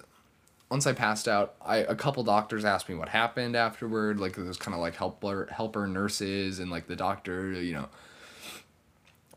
once 0.69 0.87
I 0.87 0.93
passed 0.93 1.27
out, 1.27 1.55
I 1.63 1.77
a 1.77 1.95
couple 1.95 2.23
doctors 2.23 2.65
asked 2.65 2.89
me 2.89 2.95
what 2.95 3.09
happened 3.09 3.55
afterward. 3.55 4.19
Like 4.19 4.37
was 4.37 4.57
kind 4.57 4.73
of 4.73 4.81
like 4.81 4.95
helper 4.95 5.47
helper 5.51 5.87
nurses 5.87 6.59
and 6.59 6.71
like 6.71 6.87
the 6.87 6.95
doctor, 6.95 7.51
you 7.61 7.73
know. 7.73 7.89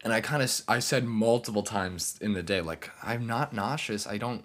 And 0.05 0.13
I 0.13 0.21
kind 0.21 0.43
of 0.43 0.63
I 0.69 0.79
said 0.79 1.05
multiple 1.05 1.63
times 1.63 2.19
in 2.21 2.33
the 2.33 2.43
day 2.43 2.61
like 2.61 2.91
I'm 3.03 3.27
not 3.27 3.53
nauseous. 3.53 4.07
I 4.07 4.19
don't, 4.19 4.45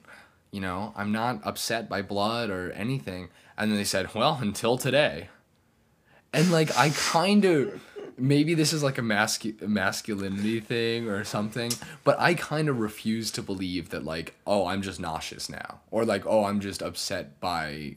you 0.54 0.62
know, 0.62 0.94
I'm 0.96 1.12
not 1.12 1.42
upset 1.44 1.90
by 1.90 2.04
blood 2.04 2.52
or 2.52 2.72
anything. 2.72 3.30
And 3.58 3.72
then 3.72 3.78
they 3.78 3.84
said, 3.84 4.14
"Well, 4.14 4.38
until 4.40 4.78
today." 4.78 5.30
And 6.32 6.52
like 6.52 6.76
I 6.78 6.92
kind 6.92 7.44
of 7.44 7.82
maybe 8.18 8.54
this 8.54 8.72
is 8.72 8.84
like 8.84 9.00
a 9.00 9.02
mascu- 9.02 9.60
masculinity 9.62 10.60
thing 10.60 11.10
or 11.10 11.24
something, 11.24 11.72
but 12.04 12.20
I 12.20 12.36
kind 12.36 12.70
of 12.70 12.80
refuse 12.80 13.32
to 13.32 13.42
believe 13.42 13.90
that 13.90 14.06
like, 14.06 14.36
oh, 14.46 14.68
I'm 14.68 14.84
just 14.84 15.00
nauseous 15.00 15.50
now 15.50 15.80
or 15.90 16.06
like, 16.06 16.26
oh, 16.28 16.46
I'm 16.46 16.60
just 16.60 16.84
upset 16.84 17.40
by 17.40 17.96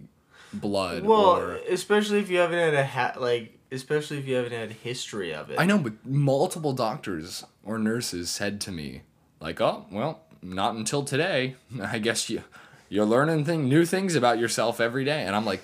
blood 0.54 1.04
Well, 1.04 1.36
or 1.36 1.56
especially 1.68 2.20
if 2.20 2.30
you 2.30 2.38
haven't 2.38 2.58
had 2.58 2.74
a 2.74 2.86
ha- 2.86 3.14
like, 3.18 3.58
especially 3.70 4.18
if 4.18 4.26
you 4.26 4.36
haven't 4.36 4.52
had 4.52 4.72
history 4.72 5.34
of 5.34 5.50
it. 5.50 5.60
I 5.60 5.66
know, 5.66 5.78
but 5.78 6.04
multiple 6.06 6.72
doctors 6.72 7.44
or 7.64 7.78
nurses 7.78 8.30
said 8.30 8.60
to 8.62 8.72
me 8.72 9.02
like, 9.40 9.60
oh, 9.60 9.86
well, 9.90 10.22
not 10.54 10.74
until 10.74 11.02
today. 11.04 11.56
I 11.82 11.98
guess 11.98 12.28
you 12.30 12.42
you're 12.88 13.04
learning 13.06 13.44
thing 13.44 13.68
new 13.68 13.84
things 13.84 14.14
about 14.14 14.38
yourself 14.38 14.80
every 14.80 15.04
day, 15.04 15.22
and 15.22 15.34
I'm 15.34 15.44
like, 15.44 15.62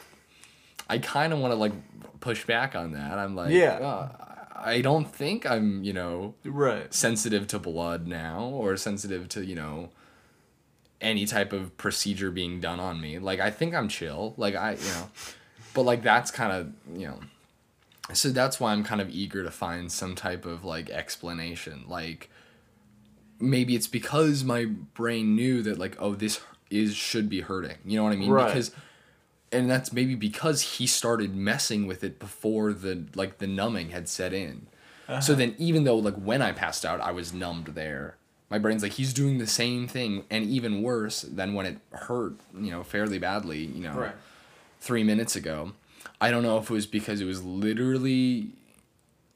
I 0.88 0.98
kind 0.98 1.32
of 1.32 1.38
want 1.38 1.52
to 1.52 1.56
like 1.56 1.72
push 2.20 2.44
back 2.44 2.74
on 2.74 2.92
that. 2.92 3.18
I'm 3.18 3.34
like, 3.36 3.52
Yeah. 3.52 3.74
"Uh, 3.74 4.08
I 4.64 4.80
don't 4.80 5.10
think 5.12 5.44
I'm, 5.44 5.82
you 5.82 5.92
know, 5.92 6.34
Right. 6.44 6.92
sensitive 6.94 7.46
to 7.48 7.58
blood 7.58 8.06
now 8.06 8.44
or 8.44 8.76
sensitive 8.76 9.28
to, 9.30 9.44
you 9.44 9.56
know, 9.56 9.90
any 11.00 11.26
type 11.26 11.52
of 11.52 11.76
procedure 11.76 12.30
being 12.30 12.60
done 12.60 12.78
on 12.78 13.00
me. 13.00 13.18
Like 13.18 13.40
I 13.40 13.50
think 13.50 13.74
I'm 13.74 13.88
chill. 13.88 14.34
Like 14.36 14.54
I, 14.54 14.72
you 14.74 14.84
know, 14.94 15.10
but 15.74 15.82
like 15.82 16.02
that's 16.02 16.30
kind 16.30 16.52
of, 16.52 16.98
you 16.98 17.08
know, 17.08 17.20
so 18.12 18.30
that's 18.30 18.60
why 18.60 18.72
I'm 18.72 18.84
kind 18.84 19.00
of 19.00 19.10
eager 19.10 19.42
to 19.42 19.50
find 19.50 19.90
some 19.90 20.14
type 20.14 20.44
of 20.46 20.64
like 20.64 20.90
explanation. 20.90 21.84
Like 21.88 22.30
maybe 23.42 23.74
it's 23.74 23.88
because 23.88 24.44
my 24.44 24.64
brain 24.64 25.34
knew 25.34 25.62
that 25.62 25.78
like 25.78 25.96
oh 25.98 26.14
this 26.14 26.40
is 26.70 26.94
should 26.94 27.28
be 27.28 27.40
hurting. 27.40 27.76
You 27.84 27.98
know 27.98 28.04
what 28.04 28.12
I 28.12 28.16
mean? 28.16 28.30
Right. 28.30 28.46
Because 28.46 28.70
and 29.50 29.70
that's 29.70 29.92
maybe 29.92 30.14
because 30.14 30.62
he 30.62 30.86
started 30.86 31.34
messing 31.34 31.86
with 31.86 32.02
it 32.02 32.18
before 32.18 32.72
the 32.72 33.04
like 33.14 33.38
the 33.38 33.46
numbing 33.46 33.90
had 33.90 34.08
set 34.08 34.32
in. 34.32 34.66
So 35.08 35.14
uh-huh. 35.14 35.34
then 35.34 35.54
even 35.58 35.84
though 35.84 35.96
like 35.96 36.14
when 36.14 36.40
I 36.40 36.52
passed 36.52 36.86
out 36.86 37.00
I 37.00 37.10
was 37.10 37.34
numbed 37.34 37.66
there, 37.68 38.16
my 38.48 38.58
brain's 38.58 38.82
like 38.82 38.92
he's 38.92 39.12
doing 39.12 39.38
the 39.38 39.46
same 39.46 39.86
thing 39.88 40.24
and 40.30 40.44
even 40.46 40.82
worse 40.82 41.22
than 41.22 41.52
when 41.54 41.66
it 41.66 41.78
hurt, 41.90 42.34
you 42.58 42.70
know, 42.70 42.82
fairly 42.82 43.18
badly, 43.18 43.64
you 43.64 43.82
know, 43.82 43.94
Right. 43.94 44.14
3 44.80 45.04
minutes 45.04 45.36
ago. 45.36 45.72
I 46.20 46.30
don't 46.30 46.42
know 46.42 46.58
if 46.58 46.70
it 46.70 46.72
was 46.72 46.86
because 46.86 47.20
it 47.20 47.24
was 47.24 47.44
literally 47.44 48.50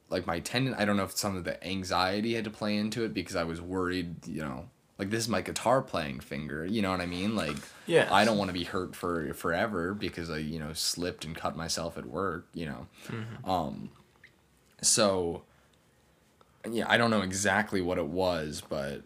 like 0.09 0.25
my 0.25 0.39
tendon. 0.39 0.73
I 0.75 0.85
don't 0.85 0.97
know 0.97 1.03
if 1.03 1.17
some 1.17 1.35
of 1.35 1.43
the 1.43 1.65
anxiety 1.65 2.35
had 2.35 2.43
to 2.45 2.49
play 2.49 2.77
into 2.77 3.03
it 3.03 3.13
because 3.13 3.35
I 3.35 3.43
was 3.43 3.61
worried, 3.61 4.27
you 4.27 4.41
know, 4.41 4.69
like 4.97 5.09
this 5.09 5.21
is 5.21 5.29
my 5.29 5.41
guitar 5.41 5.81
playing 5.81 6.21
finger, 6.21 6.65
you 6.65 6.81
know 6.81 6.91
what 6.91 7.01
I 7.01 7.05
mean? 7.05 7.35
Like 7.35 7.57
yeah, 7.85 8.07
I 8.11 8.25
don't 8.25 8.37
want 8.37 8.49
to 8.49 8.53
be 8.53 8.63
hurt 8.63 8.95
for 8.95 9.33
forever 9.33 9.93
because 9.93 10.29
I, 10.29 10.37
you 10.37 10.59
know, 10.59 10.73
slipped 10.73 11.25
and 11.25 11.35
cut 11.35 11.55
myself 11.55 11.97
at 11.97 12.05
work, 12.05 12.47
you 12.53 12.65
know. 12.65 12.87
Um 13.43 13.89
so 14.81 15.43
yeah, 16.69 16.85
I 16.89 16.97
don't 16.97 17.11
know 17.11 17.21
exactly 17.21 17.81
what 17.81 17.97
it 17.97 18.07
was, 18.07 18.61
but 18.67 19.01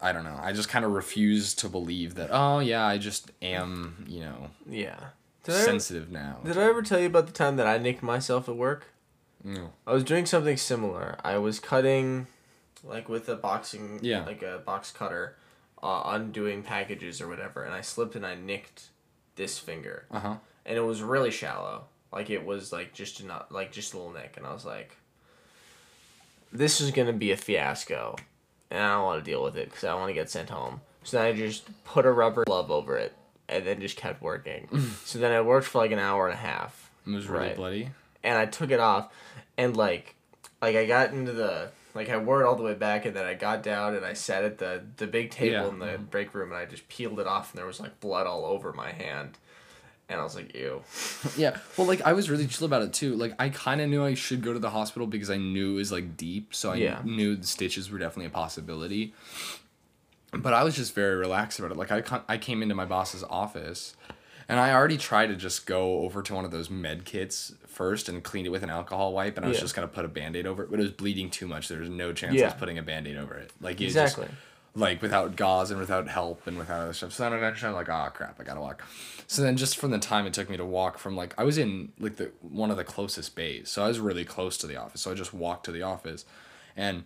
I 0.00 0.12
don't 0.12 0.24
know. 0.24 0.38
I 0.40 0.52
just 0.52 0.68
kind 0.68 0.84
of 0.84 0.92
refuse 0.92 1.54
to 1.56 1.68
believe 1.68 2.14
that, 2.14 2.30
oh 2.32 2.60
yeah, 2.60 2.86
I 2.86 2.98
just 2.98 3.30
am, 3.42 4.06
you 4.08 4.20
know, 4.20 4.50
Yeah. 4.68 4.98
Did 5.42 5.54
I, 5.54 5.58
sensitive 5.64 6.10
now. 6.10 6.38
did 6.44 6.58
I 6.58 6.64
ever 6.64 6.82
tell 6.82 7.00
you 7.00 7.06
about 7.06 7.26
the 7.26 7.32
time 7.32 7.56
that 7.56 7.66
I 7.66 7.78
nicked 7.78 8.02
myself 8.02 8.48
at 8.48 8.56
work? 8.56 8.88
No. 9.42 9.72
I 9.86 9.92
was 9.92 10.04
doing 10.04 10.26
something 10.26 10.56
similar. 10.56 11.16
I 11.24 11.38
was 11.38 11.60
cutting, 11.60 12.26
like 12.84 13.08
with 13.08 13.28
a 13.28 13.36
boxing, 13.36 13.98
Yeah. 14.02 14.24
like 14.24 14.42
a 14.42 14.58
box 14.58 14.90
cutter, 14.92 15.36
uh, 15.82 16.02
undoing 16.06 16.62
packages 16.62 17.20
or 17.20 17.28
whatever, 17.28 17.64
and 17.64 17.74
I 17.74 17.80
slipped 17.80 18.14
and 18.16 18.26
I 18.26 18.34
nicked 18.34 18.88
this 19.36 19.58
finger, 19.58 20.04
Uh-huh. 20.10 20.36
and 20.66 20.76
it 20.76 20.82
was 20.82 21.02
really 21.02 21.30
shallow. 21.30 21.84
Like 22.12 22.28
it 22.28 22.44
was 22.44 22.72
like 22.72 22.92
just 22.92 23.22
not 23.24 23.50
like 23.52 23.72
just 23.72 23.94
a 23.94 23.96
little 23.96 24.12
nick, 24.12 24.34
and 24.36 24.44
I 24.46 24.52
was 24.52 24.64
like, 24.66 24.96
"This 26.52 26.80
is 26.80 26.90
gonna 26.90 27.12
be 27.12 27.30
a 27.32 27.36
fiasco," 27.36 28.16
and 28.70 28.82
I 28.82 28.94
don't 28.94 29.04
want 29.04 29.24
to 29.24 29.30
deal 29.30 29.42
with 29.42 29.56
it 29.56 29.68
because 29.70 29.84
I 29.84 29.94
want 29.94 30.08
to 30.10 30.14
get 30.14 30.28
sent 30.30 30.50
home. 30.50 30.80
So 31.04 31.16
then 31.16 31.26
I 31.26 31.32
just 31.32 31.64
put 31.84 32.04
a 32.04 32.10
rubber 32.12 32.44
glove 32.44 32.70
over 32.70 32.96
it, 32.98 33.14
and 33.48 33.66
then 33.66 33.80
just 33.80 33.96
kept 33.96 34.20
working. 34.20 34.68
so 35.04 35.18
then 35.18 35.32
I 35.32 35.40
worked 35.40 35.66
for 35.66 35.78
like 35.78 35.92
an 35.92 35.98
hour 35.98 36.26
and 36.28 36.34
a 36.34 36.40
half 36.42 36.90
It 37.06 37.10
was 37.12 37.26
really 37.28 37.46
Right. 37.48 37.56
bloody. 37.56 37.90
And 38.22 38.36
I 38.38 38.46
took 38.46 38.70
it 38.70 38.80
off, 38.80 39.12
and 39.56 39.76
like, 39.76 40.14
like 40.62 40.76
I 40.76 40.86
got 40.86 41.12
into 41.12 41.32
the 41.32 41.70
like 41.94 42.08
I 42.08 42.16
wore 42.18 42.42
it 42.42 42.46
all 42.46 42.56
the 42.56 42.62
way 42.62 42.74
back, 42.74 43.04
and 43.04 43.14
then 43.16 43.26
I 43.26 43.34
got 43.34 43.62
down 43.62 43.94
and 43.96 44.04
I 44.04 44.12
sat 44.12 44.44
at 44.44 44.58
the 44.58 44.82
the 44.96 45.06
big 45.06 45.30
table 45.30 45.52
Yeah. 45.54 45.68
in 45.68 45.78
the 45.78 45.86
mm-hmm. 45.86 46.04
break 46.04 46.34
room, 46.34 46.50
and 46.52 46.58
I 46.60 46.64
just 46.66 46.88
peeled 46.88 47.18
it 47.20 47.26
off, 47.26 47.52
and 47.52 47.58
there 47.58 47.66
was 47.66 47.80
like 47.80 47.98
blood 48.00 48.26
all 48.26 48.44
over 48.44 48.72
my 48.72 48.92
hand, 48.92 49.38
and 50.08 50.20
I 50.20 50.24
was 50.24 50.34
like, 50.36 50.54
ew. 50.54 50.82
Yeah. 51.36 51.58
Well, 51.76 51.86
like 51.86 52.02
I 52.02 52.12
was 52.12 52.30
really 52.30 52.46
chill 52.46 52.66
about 52.66 52.82
it 52.82 52.92
too. 52.92 53.14
Like 53.16 53.34
I 53.38 53.48
kind 53.48 53.80
of 53.80 53.88
knew 53.88 54.04
I 54.04 54.14
should 54.14 54.42
go 54.42 54.52
to 54.52 54.58
the 54.58 54.70
hospital 54.70 55.06
because 55.06 55.30
I 55.30 55.36
knew 55.36 55.72
it 55.72 55.76
was 55.76 55.92
like 55.92 56.16
deep, 56.16 56.54
so 56.54 56.70
I 56.70 56.76
Yeah. 56.76 57.00
knew 57.04 57.36
the 57.36 57.46
stitches 57.46 57.90
were 57.90 57.98
definitely 57.98 58.26
a 58.26 58.30
possibility. 58.30 59.14
But 60.32 60.54
I 60.54 60.62
was 60.62 60.76
just 60.76 60.94
very 60.94 61.16
relaxed 61.16 61.58
about 61.58 61.72
it. 61.72 61.76
Like 61.76 61.90
I 61.90 62.02
ca- 62.02 62.24
I 62.28 62.38
came 62.38 62.62
into 62.62 62.74
my 62.76 62.84
boss's 62.84 63.24
office, 63.24 63.96
and 64.48 64.60
I 64.60 64.72
already 64.72 64.96
tried 64.96 65.26
to 65.26 65.34
just 65.36 65.66
go 65.66 66.00
over 66.02 66.22
to 66.22 66.34
one 66.34 66.44
of 66.44 66.52
those 66.52 66.70
med 66.70 67.04
kits 67.04 67.52
first 67.70 68.08
and 68.08 68.22
cleaned 68.22 68.46
it 68.46 68.50
with 68.50 68.62
an 68.62 68.70
alcohol 68.70 69.12
wipe, 69.12 69.36
and 69.36 69.44
I 69.46 69.48
was 69.48 69.56
Yeah. 69.58 69.62
just 69.62 69.74
gonna 69.74 69.88
put 69.88 70.04
a 70.04 70.08
band-aid 70.08 70.46
over 70.46 70.62
it, 70.64 70.70
but 70.70 70.78
it 70.80 70.82
was 70.82 70.92
bleeding 70.92 71.30
too 71.30 71.46
much. 71.46 71.68
There 71.68 71.80
was 71.80 71.88
no 71.88 72.12
chance 72.12 72.32
I 72.34 72.36
Yeah. 72.38 72.44
was 72.46 72.54
putting 72.54 72.78
a 72.78 72.82
band-aid 72.82 73.16
over 73.16 73.34
it. 73.34 73.52
Like 73.60 73.80
it 73.80 73.84
Exactly. 73.84 74.26
Just, 74.26 74.36
like 74.76 75.02
without 75.02 75.34
gauze 75.34 75.72
and 75.72 75.80
without 75.80 76.06
help 76.06 76.46
and 76.46 76.56
without 76.56 76.82
other 76.82 76.92
stuff. 76.92 77.12
So 77.12 77.24
then 77.24 77.32
eventually 77.32 77.68
I'm 77.70 77.74
like, 77.74 77.88
oh 77.88 78.08
crap, 78.14 78.38
I 78.40 78.44
gotta 78.44 78.60
walk. 78.60 78.82
So 79.26 79.42
then 79.42 79.56
just 79.56 79.76
from 79.76 79.90
the 79.90 79.98
time 79.98 80.26
it 80.26 80.32
took 80.32 80.48
me 80.48 80.56
to 80.56 80.64
walk 80.64 80.98
from 80.98 81.16
like 81.16 81.34
I 81.36 81.42
was 81.42 81.58
in 81.58 81.92
like 81.98 82.16
the 82.16 82.30
one 82.40 82.70
of 82.70 82.76
the 82.76 82.84
closest 82.84 83.34
bays. 83.34 83.68
So 83.68 83.82
I 83.84 83.88
was 83.88 83.98
really 83.98 84.24
close 84.24 84.56
to 84.58 84.68
the 84.68 84.76
office. 84.76 85.00
So 85.00 85.10
I 85.10 85.14
just 85.14 85.34
walked 85.34 85.64
to 85.64 85.72
the 85.72 85.82
office 85.82 86.24
and 86.76 87.02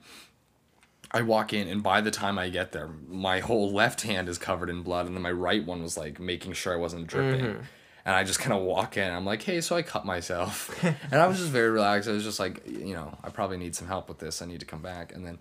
I 1.11 1.23
walk 1.23 1.53
in 1.55 1.67
and 1.69 1.83
by 1.83 2.01
the 2.03 2.11
time 2.11 2.39
I 2.39 2.51
get 2.51 2.73
there, 2.73 2.91
my 3.09 3.41
whole 3.41 3.73
left 3.83 4.03
hand 4.03 4.29
is 4.29 4.37
covered 4.37 4.69
in 4.69 4.83
blood 4.83 5.07
and 5.07 5.15
then 5.15 5.23
my 5.23 5.33
right 5.33 5.65
one 5.65 5.83
was 5.83 5.97
like 5.97 6.21
making 6.21 6.53
sure 6.53 6.75
I 6.75 6.77
wasn't 6.77 7.07
dripping. 7.07 7.45
Mm-hmm. 7.47 7.63
And 8.07 8.15
I 8.15 8.23
just 8.23 8.39
kind 8.39 8.53
of 8.53 8.63
walk 8.63 8.97
in. 8.97 9.11
I'm 9.11 9.25
like, 9.25 9.43
hey, 9.43 9.61
so 9.61 9.77
I 9.77 9.83
cut 9.83 10.05
myself. 10.05 10.79
and 10.85 11.15
I 11.15 11.27
was 11.27 11.39
just 11.39 11.51
very 11.51 11.71
relaxed. 11.71 12.09
I 12.09 12.13
was 12.13 12.25
just 12.25 12.39
like, 12.39 12.67
you 12.67 12.95
know, 12.95 13.17
I 13.25 13.31
probably 13.31 13.57
need 13.57 13.75
some 13.75 13.89
help 13.89 14.09
with 14.09 14.19
this. 14.19 14.43
I 14.43 14.47
need 14.47 14.61
to 14.61 14.67
come 14.67 14.83
back. 14.83 15.15
And 15.15 15.25
then 15.25 15.39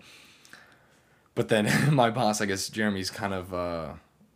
but 1.34 1.48
then 1.48 1.68
my 1.94 2.10
boss, 2.10 2.40
I 2.40 2.46
guess 2.46 2.68
Jeremy's 2.68 3.10
kind 3.10 3.34
of 3.34 3.52
uh 3.52 3.92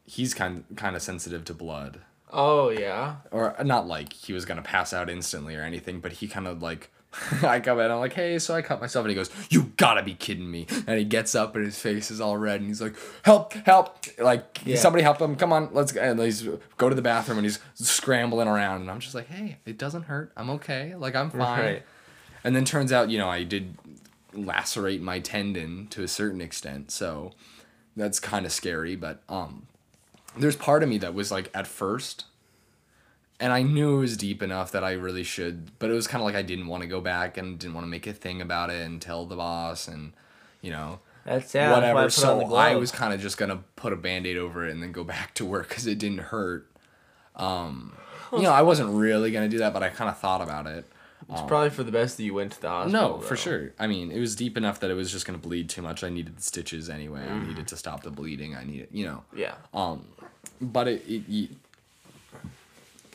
he's 0.07 0.35
kind 0.35 0.65
kind 0.77 0.97
of 0.97 1.03
sensitive 1.03 1.45
to 1.47 1.55
blood. 1.55 2.01
Oh 2.31 2.71
yeah. 2.71 3.17
Or 3.31 3.57
not 3.65 3.87
like 3.87 4.13
he 4.13 4.33
was 4.33 4.45
gonna 4.45 4.63
pass 4.63 4.93
out 4.93 5.09
instantly 5.09 5.57
or 5.57 5.63
anything, 5.63 6.01
but 6.01 6.13
he 6.13 6.29
kind 6.29 6.47
of 6.47 6.63
like 6.63 6.91
I 7.43 7.61
come 7.61 7.81
in, 7.81 7.91
I'm 7.91 7.99
like, 7.99 8.13
hey, 8.13 8.39
so 8.39 8.55
I 8.55 8.63
cut 8.63 8.81
myself, 8.81 9.05
and 9.05 9.11
he 9.11 9.15
goes, 9.17 9.31
"You 9.51 9.73
gotta 9.77 10.03
be 10.03 10.15
kidding 10.15 10.51
me!" 10.51 10.67
And 10.87 10.99
he 10.99 11.05
gets 11.05 11.35
up, 11.35 11.57
and 11.57 11.65
his 11.65 11.79
face 11.79 12.11
is 12.11 12.21
all 12.21 12.37
red, 12.37 12.61
and 12.61 12.69
he's 12.69 12.81
like, 12.81 12.95
"Help! 13.23 13.53
Help! 13.55 14.05
Like 14.19 14.61
Yeah. 14.65 14.77
somebody 14.77 15.03
help 15.03 15.21
him! 15.21 15.37
Come 15.37 15.53
on, 15.53 15.71
let's 15.73 15.93
go!" 15.93 16.01
And 16.01 16.21
he's 16.21 16.43
go 16.77 16.89
to 16.89 16.95
the 16.95 17.03
bathroom, 17.03 17.39
and 17.39 17.45
he's 17.45 17.59
scrambling 17.75 18.49
around, 18.49 18.83
and 18.83 18.91
I'm 18.91 19.01
just 19.01 19.15
like, 19.15 19.29
"Hey, 19.29 19.57
it 19.67 19.79
doesn't 19.79 20.05
hurt. 20.05 20.33
I'm 20.37 20.51
okay. 20.51 20.95
Like 20.95 21.15
I'm 21.17 21.31
fine." 21.31 21.41
Right. 21.41 21.83
And 22.45 22.55
then 22.55 22.65
turns 22.65 22.93
out, 22.93 23.11
you 23.11 23.19
know, 23.19 23.29
I 23.29 23.43
did 23.43 23.77
lacerate 24.33 25.01
my 25.01 25.19
tendon 25.19 25.87
to 25.89 26.03
a 26.03 26.09
certain 26.09 26.41
extent. 26.41 26.91
So 26.91 27.33
that's 27.97 28.21
kind 28.21 28.47
of 28.47 28.53
scary, 28.53 28.95
but 28.95 29.23
um 29.29 29.67
there's 30.37 30.55
part 30.57 30.83
of 30.83 30.89
me 30.89 30.99
that 30.99 31.15
was 31.15 31.33
like 31.33 31.51
at 31.55 31.67
first 31.67 32.27
and 33.41 33.53
I 33.53 33.63
knew 33.63 33.97
it 33.97 34.01
was 34.01 34.17
deep 34.17 34.43
enough 34.43 34.73
that 34.73 34.83
I 34.83 34.93
really 34.93 35.23
should, 35.23 35.79
but 35.79 35.91
it 35.91 35.93
was 35.93 36.07
kind 36.07 36.21
of 36.21 36.27
like 36.27 36.35
I 36.35 36.43
didn't 36.43 36.67
want 36.67 36.83
to 36.83 36.89
go 36.89 37.01
back 37.01 37.37
and 37.37 37.59
didn't 37.59 37.75
want 37.75 37.85
to 37.85 37.89
make 37.89 38.07
a 38.07 38.13
thing 38.13 38.41
about 38.41 38.71
it 38.71 38.85
and 38.85 39.01
tell 39.01 39.27
the 39.27 39.37
boss 39.37 39.87
and 39.87 40.13
you 40.61 40.71
know 40.71 40.99
That's 41.25 41.55
yeah. 41.55 41.69
that's 41.69 41.77
whatever. 41.77 42.03
put 42.05 42.13
So 42.13 42.55
I 42.57 42.75
was 42.75 42.91
kind 42.91 43.15
of 43.15 43.21
just 43.21 43.39
gonna 43.39 43.63
put 43.77 43.93
a 43.93 43.97
band-aid 43.97 44.37
over 44.37 44.67
it 44.67 44.73
and 44.73 44.83
then 44.83 44.93
go 44.93 45.05
back 45.17 45.35
to 45.35 45.45
work 45.45 45.69
because 45.69 45.87
it 45.87 45.99
didn't 45.99 46.19
hurt. 46.19 46.69
Um, 47.37 47.97
you 48.33 48.43
know, 48.43 48.53
I 48.53 48.63
wasn't 48.63 48.91
really 48.91 49.31
gonna 49.31 49.49
do 49.49 49.59
that, 49.59 49.73
but 49.73 49.83
I 49.83 49.89
kind 49.89 50.11
of 50.11 50.19
thought 50.19 50.41
about 50.41 50.67
it. 50.67 50.85
It's 51.31 51.43
probably 51.43 51.69
for 51.69 51.83
the 51.83 51.93
best 51.93 52.17
that 52.17 52.23
you 52.23 52.33
went 52.33 52.53
to 52.53 52.61
the 52.61 52.71
hospital. 52.71 53.19
No, 53.19 53.21
for 53.21 53.37
sure. 53.37 53.73
I 53.79 53.87
mean, 53.87 54.11
it 54.11 54.19
was 54.19 54.35
deep 54.35 54.57
enough 54.57 54.81
that 54.81 54.91
it 54.91 54.95
was 54.95 55.13
just 55.13 55.27
gonna 55.27 55.39
bleed 55.39 55.69
too 55.69 55.83
much. 55.83 56.03
I 56.03 56.09
needed 56.09 56.39
the 56.39 56.43
stitches 56.43 56.89
anyway. 56.89 57.21
I 57.29 57.39
needed 57.47 57.69
to 57.69 57.77
stop 57.77 58.03
the 58.03 58.11
bleeding. 58.11 58.57
I 58.57 58.65
needed, 58.65 58.89
you 58.91 59.05
know. 59.05 59.25
Yeah. 59.35 59.55
Um, 59.75 60.07
but 60.61 60.89
it, 60.89 61.03
it, 61.07 61.23
it 61.29 61.51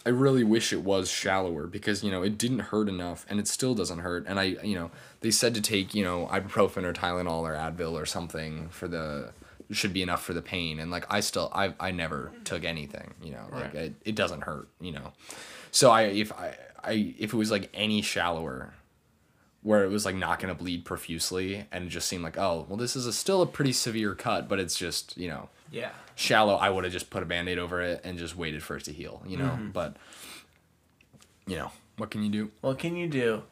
I 0.05 0.09
really 0.09 0.43
wish 0.43 0.73
it 0.73 0.81
was 0.83 1.09
shallower 1.09 1.65
because 1.67 2.03
you 2.03 2.11
know 2.11 2.23
it 2.23 2.37
didn't 2.37 2.59
hurt 2.59 2.89
enough, 2.89 3.25
and 3.29 3.39
it 3.39 3.47
still 3.47 3.73
doesn't 3.73 3.99
hurt. 3.99 4.25
And 4.27 4.39
I, 4.39 4.43
you 4.63 4.75
know, 4.75 4.91
they 5.21 5.31
said 5.31 5.55
to 5.55 5.61
take 5.61 5.95
you 5.95 6.03
know 6.03 6.27
ibuprofen 6.31 6.83
or 6.83 6.93
Tylenol 6.93 7.41
or 7.41 7.53
Advil 7.53 7.93
or 7.93 8.05
something 8.05 8.67
for 8.69 8.87
the 8.87 9.31
should 9.71 9.93
be 9.93 10.01
enough 10.03 10.21
for 10.23 10.33
the 10.33 10.41
pain. 10.41 10.79
And 10.79 10.91
like 10.91 11.05
I 11.09 11.21
still, 11.21 11.49
I, 11.53 11.73
I 11.79 11.91
never 11.91 12.31
took 12.43 12.63
anything. 12.65 13.13
You 13.23 13.31
know, 13.31 13.45
like 13.51 13.73
Right. 13.73 13.75
it, 13.75 13.93
it 14.03 14.15
doesn't 14.15 14.41
hurt. 14.41 14.67
You 14.81 14.91
know, 14.91 15.13
so 15.71 15.89
I 15.89 16.03
if 16.03 16.31
I, 16.33 16.55
I 16.83 17.13
if 17.17 17.33
it 17.33 17.37
was 17.37 17.51
like 17.51 17.69
any 17.73 18.01
shallower. 18.01 18.73
Where 19.61 19.85
it 19.85 19.89
was 19.89 20.03
like 20.03 20.15
not 20.17 20.41
gonna 20.41 20.55
bleed 20.55 20.83
profusely, 20.83 21.65
and 21.71 21.85
it 21.85 21.87
just 21.87 22.09
seemed 22.09 22.21
like, 22.21 22.37
oh, 22.37 22.65
well, 22.67 22.75
this 22.75 22.97
is 22.97 23.05
a, 23.07 23.13
still 23.13 23.41
a 23.41 23.45
pretty 23.47 23.71
severe 23.71 24.13
cut, 24.13 24.49
but 24.49 24.59
it's 24.59 24.75
just, 24.75 25.15
you 25.15 25.29
know, 25.29 25.47
Yeah. 25.71 25.91
Shallow, 26.15 26.55
I 26.55 26.69
would 26.69 26.83
have 26.83 26.93
just 26.93 27.09
put 27.09 27.23
a 27.23 27.25
band 27.25 27.49
aid 27.49 27.59
over 27.59 27.81
it 27.81 28.01
and 28.03 28.17
just 28.17 28.35
waited 28.35 28.63
for 28.63 28.77
it 28.77 28.85
to 28.85 28.93
heal, 28.93 29.21
you 29.25 29.37
know? 29.37 29.49
Mm-hmm. 29.49 29.69
But, 29.71 29.95
you 31.47 31.55
know, 31.55 31.71
what 31.97 32.11
can 32.11 32.23
you 32.23 32.29
do? 32.29 32.51
What 32.61 32.79
can 32.79 32.95
you 32.95 33.07
do? 33.07 33.43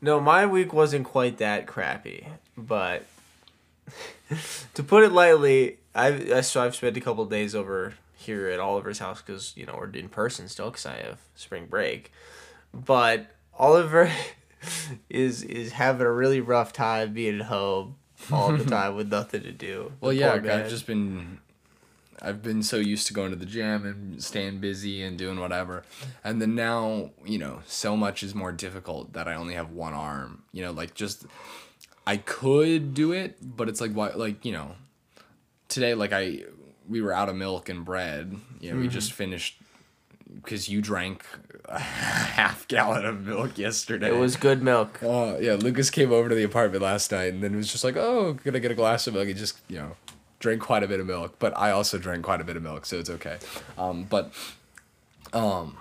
No, 0.00 0.20
my 0.20 0.44
week 0.46 0.72
wasn't 0.72 1.06
quite 1.06 1.38
that 1.38 1.66
crappy, 1.66 2.26
but 2.56 3.04
to 4.74 4.82
put 4.82 5.04
it 5.04 5.12
lightly, 5.12 5.78
I've 5.94 6.30
I- 6.30 6.40
so 6.42 6.62
I've 6.62 6.74
spent 6.74 6.96
a 6.96 7.00
couple 7.00 7.24
days 7.26 7.54
over 7.54 7.94
here 8.14 8.48
at 8.48 8.60
Oliver's 8.60 8.98
house 8.98 9.20
because 9.22 9.52
you 9.56 9.66
know 9.66 9.76
we're 9.78 9.90
in 9.90 10.08
person 10.08 10.48
still 10.48 10.70
because 10.70 10.86
I 10.86 10.96
have 10.96 11.20
spring 11.34 11.66
break, 11.66 12.12
but 12.72 13.26
Oliver 13.58 14.10
is 15.10 15.42
is 15.42 15.72
having 15.72 16.06
a 16.06 16.12
really 16.12 16.40
rough 16.40 16.72
time 16.72 17.12
being 17.14 17.40
at 17.40 17.46
home 17.46 17.96
all 18.32 18.52
the 18.52 18.64
time 18.70 18.96
with 18.96 19.10
nothing 19.10 19.42
to 19.42 19.52
do. 19.52 19.92
Well, 20.00 20.12
yeah. 20.12 20.32
I've 20.32 20.68
just 20.68 20.86
been, 20.86 21.38
I've 22.22 22.42
been 22.42 22.62
so 22.62 22.76
used 22.76 23.06
to 23.08 23.12
going 23.14 23.30
to 23.30 23.36
the 23.36 23.46
gym 23.46 23.84
and 23.84 24.22
staying 24.22 24.58
busy 24.58 25.02
and 25.02 25.16
doing 25.18 25.38
whatever. 25.40 25.82
And 26.22 26.40
then 26.40 26.54
now, 26.54 27.10
you 27.24 27.38
know, 27.38 27.60
so 27.66 27.96
much 27.96 28.22
is 28.22 28.34
more 28.34 28.52
difficult 28.52 29.12
that 29.14 29.28
I 29.28 29.34
only 29.34 29.54
have 29.54 29.70
one 29.70 29.92
arm, 29.94 30.42
you 30.52 30.62
know, 30.62 30.72
like 30.72 30.94
just, 30.94 31.26
I 32.06 32.16
could 32.18 32.94
do 32.94 33.12
it, 33.12 33.36
but 33.40 33.68
it's 33.68 33.80
like, 33.80 33.92
why, 33.92 34.10
like, 34.10 34.44
you 34.44 34.52
know, 34.52 34.72
today, 35.68 35.94
like 35.94 36.12
I, 36.12 36.42
we 36.88 37.00
were 37.00 37.12
out 37.12 37.28
of 37.28 37.36
milk 37.36 37.68
and 37.68 37.84
bread, 37.84 38.36
you 38.60 38.70
know, 38.72 38.78
we 38.78 38.88
just 38.88 39.10
Mm-hmm. 39.10 39.16
finished, 39.16 39.60
because 40.36 40.68
you 40.68 40.80
drank 40.82 41.24
a 41.66 41.78
half 41.78 42.66
gallon 42.68 43.04
of 43.04 43.22
milk 43.26 43.56
yesterday. 43.56 44.08
it 44.08 44.18
was 44.18 44.36
good 44.36 44.62
milk. 44.62 44.98
Oh 45.02 45.38
yeah, 45.38 45.54
Lucas 45.54 45.90
came 45.90 46.12
over 46.12 46.28
to 46.28 46.34
the 46.34 46.42
apartment 46.42 46.82
last 46.82 47.12
night 47.12 47.32
and 47.32 47.42
then 47.42 47.54
it 47.54 47.56
was 47.56 47.70
just 47.70 47.84
like, 47.84 47.96
"Oh, 47.96 48.32
gonna 48.44 48.58
get 48.60 48.70
a 48.70 48.74
glass 48.74 49.06
of 49.06 49.14
milk." 49.14 49.28
He 49.28 49.34
just 49.34 49.58
you 49.68 49.76
know 49.76 49.92
drank 50.44 50.60
quite 50.60 50.82
a 50.82 50.86
bit 50.86 51.00
of 51.00 51.06
milk, 51.06 51.36
but 51.38 51.56
I 51.56 51.70
also 51.70 51.96
drank 51.96 52.22
quite 52.22 52.42
a 52.42 52.44
bit 52.44 52.54
of 52.54 52.62
milk, 52.62 52.84
so 52.84 52.98
it's 52.98 53.08
okay. 53.08 53.38
Um, 53.78 54.04
but 54.04 54.30
um, 55.32 55.78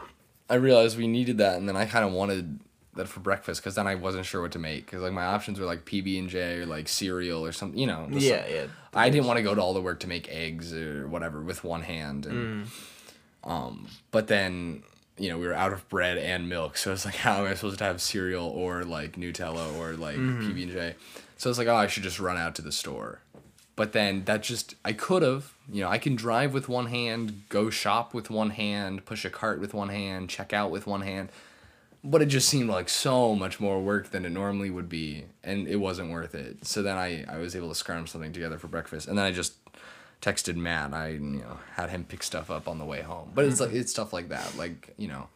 I 0.50 0.56
realized 0.56 0.98
we 0.98 1.06
needed 1.06 1.38
that, 1.40 1.58
and 1.58 1.68
then 1.68 1.76
I 1.76 1.86
kind 1.86 2.06
of 2.06 2.14
wanted 2.14 2.60
that 2.96 3.10
for 3.10 3.20
breakfast 3.20 3.62
because 3.62 3.76
then 3.76 3.88
I 3.88 3.96
wasn't 3.96 4.26
sure 4.26 4.42
what 4.42 4.54
to 4.54 4.60
make 4.60 4.86
because 4.86 5.02
like 5.02 5.12
my 5.12 5.26
options 5.26 5.60
were 5.60 5.66
like 5.66 5.84
PB 5.84 6.18
and 6.18 6.30
J 6.30 6.60
or 6.60 6.66
like 6.66 6.88
cereal 6.88 7.46
or 7.46 7.52
something, 7.52 7.78
you 7.78 7.88
know. 7.88 8.08
Yeah, 8.10 8.46
yeah. 8.48 8.68
I 8.94 9.10
didn't 9.10 9.26
want 9.28 9.36
to 9.38 9.44
go 9.44 9.54
to 9.54 9.62
all 9.62 9.74
the 9.74 9.82
work 9.82 10.00
to 10.02 10.08
make 10.08 10.30
eggs 10.30 10.74
or 10.74 11.08
whatever 11.10 11.42
with 11.42 11.66
one 11.66 11.82
hand, 11.82 12.26
and 12.26 12.68
um, 13.44 13.88
but 14.12 14.28
then 14.28 14.84
you 15.18 15.28
know 15.28 15.38
we 15.38 15.46
were 15.46 15.54
out 15.54 15.74
of 15.74 15.90
bread 15.90 16.18
and 16.18 16.48
milk, 16.48 16.78
so 16.78 16.94
it's 16.94 17.04
like 17.04 17.16
how 17.28 17.44
am 17.44 17.52
I 17.52 17.56
supposed 17.56 17.80
to 17.80 17.84
have 17.84 18.02
cereal 18.02 18.46
or 18.48 18.86
like 18.86 19.18
Nutella 19.18 19.78
or 19.78 19.98
like 19.98 20.16
PB 20.16 20.64
and 20.64 20.72
J? 20.72 20.96
So 21.36 21.50
it's 21.50 21.60
like 21.60 21.68
oh 21.68 21.76
I 21.76 21.88
should 21.88 22.04
just 22.04 22.22
run 22.22 22.38
out 22.38 22.56
to 22.56 22.62
the 22.62 22.72
store, 22.72 23.20
but 23.76 23.94
then 23.94 24.26
that 24.26 24.44
just 24.44 24.76
I 24.86 24.94
could 24.94 25.24
have 25.24 25.54
you 25.72 25.82
know 25.82 25.90
I 25.90 25.98
can 25.98 26.16
drive 26.16 26.54
with 26.54 26.70
one 26.70 26.88
hand, 26.88 27.44
go 27.50 27.70
shop 27.70 28.14
with 28.14 28.30
one 28.30 28.52
hand, 28.52 29.06
push 29.06 29.26
a 29.26 29.30
cart 29.30 29.60
with 29.60 29.74
one 29.74 29.90
hand, 29.90 30.30
check 30.30 30.54
out 30.54 30.72
with 30.72 30.88
one 30.88 31.02
hand. 31.02 31.30
But 32.06 32.22
it 32.22 32.26
just 32.26 32.50
seemed 32.50 32.70
like 32.70 32.90
so 32.90 33.34
much 33.34 33.62
more 33.62 33.82
work 33.82 34.12
than 34.12 34.26
it 34.26 34.32
normally 34.32 34.70
would 34.70 34.90
be, 34.90 35.24
and 35.42 35.70
it 35.70 35.78
wasn't 35.78 36.12
worth 36.12 36.36
it. 36.36 36.66
So 36.66 36.84
then 36.84 36.98
I, 36.98 37.24
I 37.30 37.38
was 37.38 37.56
able 37.56 37.70
to 37.70 37.76
scrounge 37.76 38.12
something 38.12 38.34
together 38.34 38.58
for 38.58 38.68
breakfast, 38.68 39.08
and 39.08 39.18
then 39.18 39.24
I 39.24 39.32
just 39.32 39.54
texted 40.22 40.56
Matt. 40.56 40.94
I 40.94 41.10
you 41.10 41.20
know 41.20 41.60
had 41.76 41.90
him 41.90 42.04
pick 42.04 42.24
stuff 42.24 42.50
up 42.50 42.68
on 42.68 42.80
the 42.80 42.86
way 42.86 43.02
home. 43.02 43.32
But 43.36 43.46
it's 43.46 43.62
mm-hmm. 43.62 43.72
like 43.72 43.82
it's 43.82 43.92
stuff 43.92 44.14
like 44.14 44.30
that. 44.30 44.58
Like 44.58 44.94
you 44.98 45.08
know, 45.08 45.28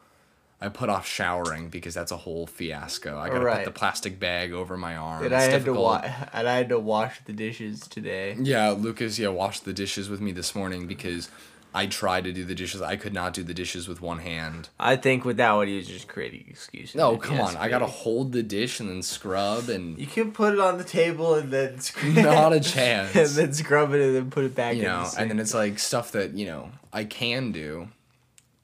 I 0.60 0.70
put 0.70 0.89
off 0.89 1.08
showering 1.08 1.70
because 1.70 1.93
that's 1.93 2.12
a 2.12 2.17
whole 2.17 2.48
fiasco. 2.48 3.17
I 3.20 3.28
gotta 3.30 3.41
Right. 3.46 3.58
put 3.58 3.65
the 3.65 3.80
plastic 3.80 4.20
bag 4.20 4.54
over 4.54 4.76
my 4.76 4.96
arm. 4.96 5.24
And 5.26 5.34
It's 5.34 5.43
I 5.46 5.52
had 5.52 5.65
to 5.65 5.74
wa- 5.74 6.02
and 6.34 6.48
I 6.50 6.56
had 6.58 6.70
to 6.70 6.80
wash 6.80 7.20
the 7.26 7.34
dishes 7.34 7.82
today. 7.82 8.36
Yeah, 8.39 8.70
Lucas, 8.72 9.20
yeah, 9.20 9.28
washed 9.28 9.65
the 9.65 9.74
dishes 9.74 10.10
with 10.10 10.20
me 10.20 10.32
this 10.32 10.56
morning 10.56 10.88
because 10.88 11.30
I 11.76 11.86
tried 11.86 12.24
to 12.24 12.34
do 12.34 12.43
the 12.43 12.56
dishes. 12.56 12.82
I 12.82 12.96
could 12.96 13.13
not 13.13 13.36
do 13.36 13.43
the 13.43 13.54
dishes 13.54 13.88
with 13.88 14.02
one 14.02 14.17
hand. 14.17 14.70
I 14.80 14.96
think 14.96 15.26
with 15.26 15.38
that 15.38 15.52
one, 15.52 15.67
he 15.67 15.78
was 15.78 15.86
just 15.88 16.08
creating 16.08 16.46
excuses. 16.50 16.96
No, 16.96 17.17
come 17.17 17.39
on. 17.39 17.56
I 17.56 17.70
gotta 17.70 17.86
hold 17.86 18.32
the 18.32 18.41
dish 18.41 18.80
and 18.80 18.89
then 18.89 19.04
scrub 19.04 19.70
and 19.70 20.00
You 20.00 20.08
can 20.08 20.32
put 20.32 20.54
it 20.54 20.60
on 20.60 20.80
the 20.80 20.84
table 20.84 21.36
and 21.36 21.52
then 21.52 21.80
scrub 21.82 22.15
Not 22.15 22.54
a 22.54 22.60
chance. 22.76 23.15
and 23.15 23.28
then 23.30 23.54
scrub 23.54 23.93
it 23.93 24.02
and 24.02 24.15
then 24.15 24.32
put 24.32 24.43
it 24.43 24.56
back. 24.56 24.74
you 24.76 24.82
in 24.82 24.88
know, 24.88 25.08
the 25.08 25.20
and 25.22 25.30
then 25.30 25.39
it's 25.39 25.54
like 25.54 25.78
stuff 25.78 26.13
that, 26.13 26.34
you 26.34 26.48
know, 26.48 26.72
I 26.91 27.04
can 27.04 27.52
do, 27.52 27.89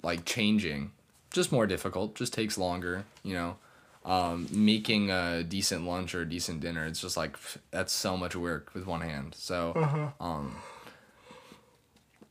like 0.02 0.26
changing. 0.26 0.90
Just 1.34 1.52
more 1.52 1.68
difficult, 1.68 2.16
just 2.16 2.32
takes 2.32 2.58
longer, 2.58 3.04
you 3.24 3.34
know. 3.34 3.58
Um, 4.06 4.48
making 4.52 5.12
a 5.12 5.44
decent 5.44 5.86
lunch 5.86 6.14
or 6.14 6.22
a 6.22 6.30
decent 6.30 6.60
dinner, 6.62 6.86
it's 6.86 7.02
just 7.02 7.18
like 7.18 7.38
that's 7.72 7.92
so 7.94 8.16
much 8.16 8.36
work 8.36 8.74
with 8.74 8.86
one 8.86 9.02
hand. 9.02 9.34
So, 9.38 9.74
um, 10.20 10.56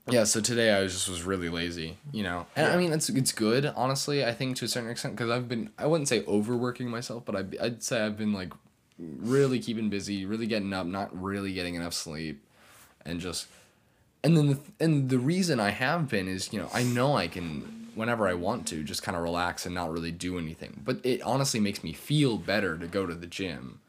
yeah. 0.09 0.25
So 0.25 0.41
today 0.41 0.71
I 0.73 0.83
was 0.83 0.93
just 0.93 1.09
was 1.09 1.23
really 1.23 1.49
lazy, 1.49 1.97
you 2.13 2.23
know. 2.23 2.47
And 2.57 2.67
I 2.67 2.77
mean, 2.77 2.93
it's 2.93 3.09
it's 3.09 3.33
good, 3.33 3.67
honestly. 3.67 4.25
I 4.25 4.33
think 4.33 4.57
to 4.59 4.67
a 4.67 4.69
certain 4.69 4.91
extent 4.91 5.17
because 5.17 5.31
I've 5.31 5.49
been 5.49 5.71
I 5.79 5.87
wouldn't 5.87 6.09
say 6.09 6.25
overworking 6.27 6.89
myself, 6.89 7.25
but 7.25 7.37
I 7.37 7.45
I'd 7.65 7.83
say 7.83 8.05
I've 8.05 8.19
been 8.19 8.33
like 8.33 8.53
really 8.99 9.59
keeping 9.59 9.89
busy, 9.89 10.27
really 10.27 10.47
getting 10.47 10.73
up, 10.73 10.87
not 10.87 11.11
really 11.21 11.53
getting 11.53 11.75
enough 11.75 11.95
sleep, 11.95 12.45
and 13.05 13.19
just 13.19 13.47
and 14.23 14.37
then 14.37 14.47
the 14.49 14.59
and 14.79 15.09
the 15.09 15.19
reason 15.19 15.59
I 15.59 15.71
have 15.71 16.09
been 16.09 16.29
is 16.29 16.53
you 16.53 16.59
know 16.59 16.69
I 16.73 16.83
know 16.83 17.17
I 17.17 17.29
can 17.29 17.82
whenever 17.95 18.27
I 18.29 18.35
want 18.35 18.67
to 18.69 18.83
just 18.83 19.03
kind 19.03 19.17
of 19.17 19.23
relax 19.23 19.67
and 19.67 19.75
not 19.75 19.93
really 19.93 20.13
do 20.13 20.39
anything, 20.39 20.81
but 20.85 21.01
it 21.05 21.23
honestly 21.23 21.61
makes 21.61 21.83
me 21.85 21.93
feel 21.93 22.39
better 22.39 22.77
to 22.79 22.87
go 22.87 23.07
to 23.07 23.15
the 23.15 23.27
gym. 23.27 23.81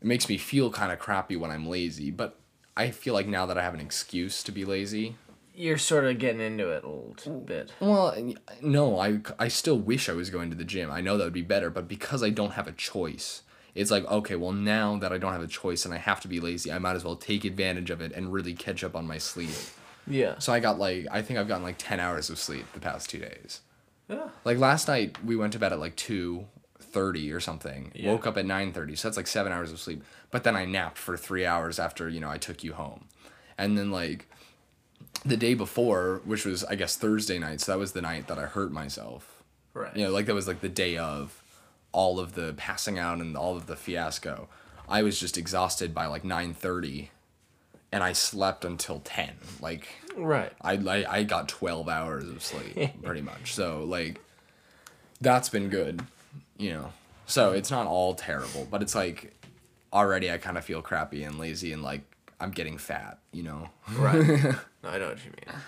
It 0.00 0.06
makes 0.06 0.28
me 0.28 0.38
feel 0.38 0.70
kind 0.70 0.92
of 0.92 0.98
crappy 0.98 1.36
when 1.36 1.50
I'm 1.50 1.66
lazy, 1.66 2.10
but 2.10 2.38
I 2.76 2.90
feel 2.90 3.14
like 3.14 3.26
now 3.26 3.46
that 3.46 3.58
I 3.58 3.62
have 3.62 3.74
an 3.74 3.80
excuse 3.80 4.42
to 4.42 4.52
be 4.52 4.64
lazy. 4.64 5.16
you're 5.54 5.78
sort 5.78 6.04
of 6.04 6.18
getting 6.18 6.40
into 6.40 6.68
it 6.70 6.84
a 6.84 6.88
little 6.88 7.40
bit. 7.40 7.72
Well, 7.80 8.14
no, 8.60 9.00
I 9.00 9.20
I 9.38 9.48
still 9.48 9.78
wish 9.78 10.08
I 10.08 10.12
was 10.12 10.28
going 10.30 10.50
to 10.50 10.56
the 10.56 10.64
gym. 10.64 10.90
I 10.90 11.00
know 11.00 11.16
that 11.16 11.24
would 11.24 11.32
be 11.32 11.42
better, 11.42 11.70
but 11.70 11.88
because 11.88 12.22
I 12.22 12.28
don't 12.30 12.52
have 12.52 12.68
a 12.68 12.72
choice, 12.72 13.42
it's 13.74 13.90
like 13.90 14.04
okay, 14.06 14.36
well 14.36 14.52
now 14.52 14.96
that 14.98 15.12
I 15.12 15.18
don't 15.18 15.32
have 15.32 15.42
a 15.42 15.46
choice 15.46 15.84
and 15.86 15.94
I 15.94 15.98
have 15.98 16.20
to 16.22 16.28
be 16.28 16.40
lazy, 16.40 16.70
I 16.70 16.78
might 16.78 16.96
as 16.96 17.04
well 17.04 17.16
take 17.16 17.44
advantage 17.44 17.90
of 17.90 18.00
it 18.02 18.12
and 18.12 18.32
really 18.32 18.52
catch 18.54 18.84
up 18.84 18.94
on 18.94 19.06
my 19.06 19.18
sleep. 19.18 19.56
Yeah. 20.06 20.38
So 20.38 20.52
I 20.52 20.60
got 20.60 20.78
like 20.78 21.06
I 21.10 21.22
think 21.22 21.38
I've 21.38 21.48
gotten 21.48 21.64
like 21.64 21.78
ten 21.78 22.00
hours 22.00 22.30
of 22.30 22.38
sleep 22.38 22.66
the 22.72 22.80
past 22.80 23.10
two 23.10 23.18
days. 23.18 23.60
Yeah. 24.08 24.28
Like 24.44 24.58
last 24.58 24.88
night 24.88 25.22
we 25.24 25.36
went 25.36 25.52
to 25.54 25.58
bed 25.58 25.72
at 25.72 25.80
like 25.80 25.96
two 25.96 26.46
thirty 26.78 27.32
or 27.32 27.40
something. 27.40 27.92
Yeah. 27.94 28.12
Woke 28.12 28.26
up 28.26 28.36
at 28.36 28.46
nine 28.46 28.72
thirty, 28.72 28.96
so 28.96 29.08
that's 29.08 29.16
like 29.16 29.26
seven 29.26 29.52
hours 29.52 29.72
of 29.72 29.80
sleep. 29.80 30.02
But 30.30 30.44
then 30.44 30.56
I 30.56 30.64
napped 30.64 30.98
for 30.98 31.16
three 31.16 31.44
hours 31.44 31.78
after 31.78 32.08
you 32.08 32.20
know 32.20 32.30
I 32.30 32.38
took 32.38 32.62
you 32.62 32.74
home, 32.74 33.06
and 33.58 33.76
then 33.76 33.90
like 33.90 34.28
the 35.24 35.36
day 35.36 35.54
before, 35.54 36.20
which 36.24 36.44
was 36.44 36.64
I 36.64 36.74
guess 36.74 36.96
Thursday 36.96 37.38
night, 37.38 37.60
so 37.60 37.72
that 37.72 37.78
was 37.78 37.92
the 37.92 38.02
night 38.02 38.28
that 38.28 38.38
I 38.38 38.46
hurt 38.46 38.72
myself. 38.72 39.42
Right. 39.74 39.94
You 39.96 40.04
know, 40.04 40.10
like 40.10 40.26
that 40.26 40.34
was 40.34 40.48
like 40.48 40.60
the 40.60 40.68
day 40.68 40.96
of 40.96 41.42
all 41.92 42.18
of 42.18 42.34
the 42.34 42.54
passing 42.56 42.98
out 42.98 43.18
and 43.18 43.36
all 43.36 43.56
of 43.56 43.66
the 43.66 43.76
fiasco. 43.76 44.48
I 44.88 45.02
was 45.02 45.18
just 45.18 45.36
exhausted 45.36 45.94
by 45.94 46.06
like 46.06 46.24
nine 46.24 46.54
thirty, 46.54 47.10
and 47.96 48.04
I 48.04 48.12
slept 48.12 48.66
until 48.66 49.00
ten. 49.00 49.30
Like 49.62 49.88
Right. 50.18 50.52
I, 50.60 50.74
I 50.74 51.04
I 51.08 51.22
got 51.22 51.48
12 51.48 51.88
hours 51.88 52.28
of 52.28 52.42
sleep 52.42 52.90
pretty 53.02 53.22
much. 53.22 53.54
So 53.54 53.84
like 53.84 54.20
that's 55.22 55.48
been 55.48 55.70
good, 55.70 56.02
you 56.58 56.74
know. 56.74 56.92
So 57.24 57.52
it's 57.52 57.70
not 57.70 57.86
all 57.86 58.14
terrible, 58.14 58.68
but 58.70 58.82
it's 58.82 58.94
like 58.94 59.32
already 59.94 60.30
I 60.30 60.36
kind 60.36 60.58
of 60.58 60.64
feel 60.66 60.82
crappy 60.82 61.22
and 61.22 61.38
lazy 61.38 61.72
and 61.72 61.82
like 61.82 62.02
I'm 62.38 62.50
getting 62.50 62.76
fat, 62.76 63.18
you 63.32 63.44
know. 63.44 63.70
Right. 63.94 64.14
no, 64.82 64.90
I 64.90 64.98
know 64.98 65.08
what 65.08 65.24
you 65.24 65.30
mean. 65.30 65.60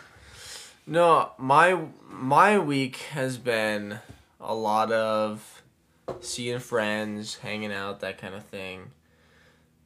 No, 0.86 1.30
my 1.38 1.80
my 2.10 2.58
week 2.58 2.96
has 3.12 3.38
been 3.38 4.00
a 4.38 4.54
lot 4.54 4.92
of 4.92 5.62
seeing 6.20 6.58
friends, 6.58 7.36
hanging 7.36 7.72
out, 7.72 8.00
that 8.00 8.18
kind 8.18 8.34
of 8.34 8.44
thing. 8.44 8.90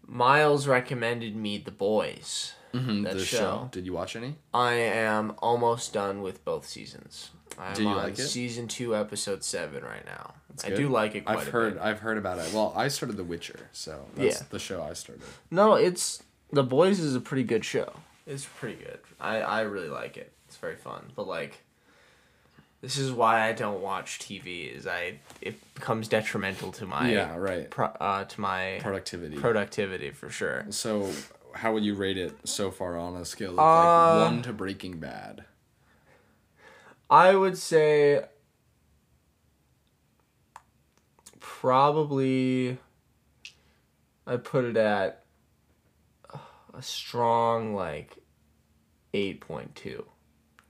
Miles 0.07 0.67
recommended 0.67 1.37
me 1.37 1.59
The 1.59 1.71
Boys. 1.71 2.55
Mhm, 2.75 3.05
That 3.05 3.15
the 3.19 3.25
show. 3.25 3.69
Did 3.71 3.85
you 3.85 3.93
watch 3.93 4.17
any? 4.17 4.37
I 4.55 4.73
am 4.73 5.35
almost 5.39 5.93
done 5.93 6.23
with 6.23 6.43
both 6.45 6.67
seasons. 6.67 7.31
I'm 7.59 7.75
Do 7.75 7.83
you 7.83 7.89
on 7.89 7.97
like 7.97 8.19
it? 8.19 8.27
season 8.27 8.67
two, 8.67 8.97
episode 8.97 9.45
seven 9.45 9.85
right 9.85 10.05
now. 10.07 10.35
I 10.65 10.69
good. 10.71 10.77
do 10.77 10.89
like 10.89 11.15
it 11.15 11.27
quite 11.27 11.39
I've 11.39 11.49
a 11.49 11.51
heard 11.51 11.75
bit. 11.75 11.83
I've 11.83 11.99
heard 12.01 12.17
about 12.17 12.39
it. 12.39 12.51
Well, 12.55 12.73
I 12.75 12.89
started 12.89 13.19
The 13.19 13.25
Witcher, 13.25 13.69
so 13.73 14.07
that's 14.15 14.41
Yeah. 14.41 14.47
the 14.49 14.59
show 14.59 14.83
I 14.83 14.95
started. 14.95 15.23
No, 15.51 15.75
it's 15.75 16.23
The 16.51 16.63
Boys 16.63 16.99
is 16.99 17.15
a 17.15 17.21
pretty 17.21 17.45
good 17.45 17.63
show. 17.65 17.93
It's 18.27 18.47
pretty 18.47 18.83
good. 18.83 19.01
I 19.21 19.41
I 19.41 19.61
really 19.63 19.89
like 19.91 20.17
it. 20.17 20.33
It's 20.49 20.57
very 20.57 20.77
fun. 20.77 21.13
But 21.15 21.27
like 21.27 21.63
this 22.83 22.99
is 22.99 23.11
why 23.13 23.49
I 23.49 23.53
don't 23.53 23.81
watch 23.81 24.19
TV 24.19 24.77
is 24.77 24.87
I 24.87 25.21
it 25.41 25.55
becomes 25.75 26.09
detrimental 26.09 26.73
to 26.73 26.85
my 26.87 27.11
yeah, 27.11 27.37
right. 27.37 27.71
pro, 27.71 27.87
uh 27.87 28.25
to 28.25 28.41
my 28.41 28.79
Productivity. 28.83 29.37
productivity 29.37 30.11
for 30.11 30.29
sure. 30.29 30.67
so, 30.71 31.11
how 31.55 31.73
would 31.73 31.85
you 31.85 31.95
rate 31.95 32.19
it 32.19 32.35
so 32.45 32.71
far 32.71 32.99
on 32.99 33.17
a 33.17 33.25
scale 33.25 33.53
of 33.53 33.59
Uh, 33.61 34.17
like 34.21 34.31
one 34.33 34.43
to 34.43 34.53
Breaking 34.53 34.99
Bad? 34.99 35.45
I 37.09 37.35
would 37.35 37.57
say 37.59 38.25
probably 41.41 42.79
I 44.27 44.37
put 44.37 44.65
it 44.65 44.77
at 44.77 45.25
a 46.75 46.81
strong 46.83 47.75
like 47.75 48.17
8.2. 49.15 50.05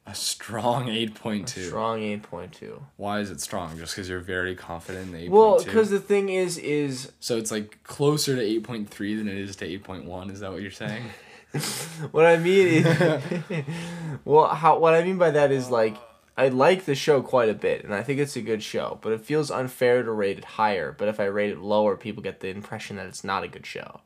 A 0.05 0.15
strong 0.15 0.87
8.2. 0.87 1.57
A 1.57 1.67
strong 1.67 2.01
8.2. 2.01 2.81
Why 2.97 3.21
is 3.21 3.31
it 3.31 3.41
strong? 3.41 3.79
Just 3.79 3.95
because 3.95 4.09
you're 4.09 4.19
very 4.21 4.57
confident 4.57 5.07
in 5.07 5.13
the 5.13 5.19
eight 5.19 5.31
Well, 5.31 5.55
point 5.55 5.67
because 5.67 5.91
the 5.91 6.01
thing 6.01 6.29
is, 6.29 6.59
is 6.59 7.13
so 7.21 7.37
it's 7.37 7.53
like 7.53 7.83
closer 7.85 8.35
to 8.35 8.43
eight 8.43 8.65
point 8.65 8.89
three 8.91 9.15
than 9.15 9.29
it 9.29 9.37
is 9.37 9.55
to 9.57 9.65
eight 9.65 9.85
point 9.85 10.05
one. 10.05 10.31
Is 10.31 10.41
that 10.41 10.51
what 10.51 10.61
you're 10.61 10.73
saying? 10.73 11.05
what 12.11 12.27
I 12.27 12.37
mean 12.37 12.85
is, 12.85 13.65
well, 14.25 14.49
how 14.49 14.79
what 14.79 14.95
I 14.95 15.05
mean 15.05 15.19
by 15.19 15.31
that 15.31 15.53
is 15.53 15.71
like 15.71 15.97
I 16.37 16.49
like 16.49 16.85
the 16.85 16.97
show 16.97 17.23
quite 17.23 17.49
a 17.49 17.55
bit, 17.55 17.85
and 17.85 17.95
I 17.95 18.03
think 18.03 18.19
it's 18.19 18.37
a 18.37 18.43
good 18.43 18.63
show, 18.63 18.99
but 19.03 19.13
it 19.13 19.21
feels 19.21 19.51
unfair 19.51 20.03
to 20.03 20.11
rate 20.11 20.39
it 20.39 20.45
higher. 20.45 20.91
But 20.91 21.09
if 21.09 21.21
I 21.21 21.25
rate 21.25 21.51
it 21.51 21.59
lower, 21.59 21.97
people 21.97 22.23
get 22.23 22.41
the 22.41 22.49
impression 22.49 22.97
that 22.97 23.07
it's 23.07 23.23
not 23.23 23.45
a 23.45 23.49
good 23.49 23.67
show. 23.67 24.01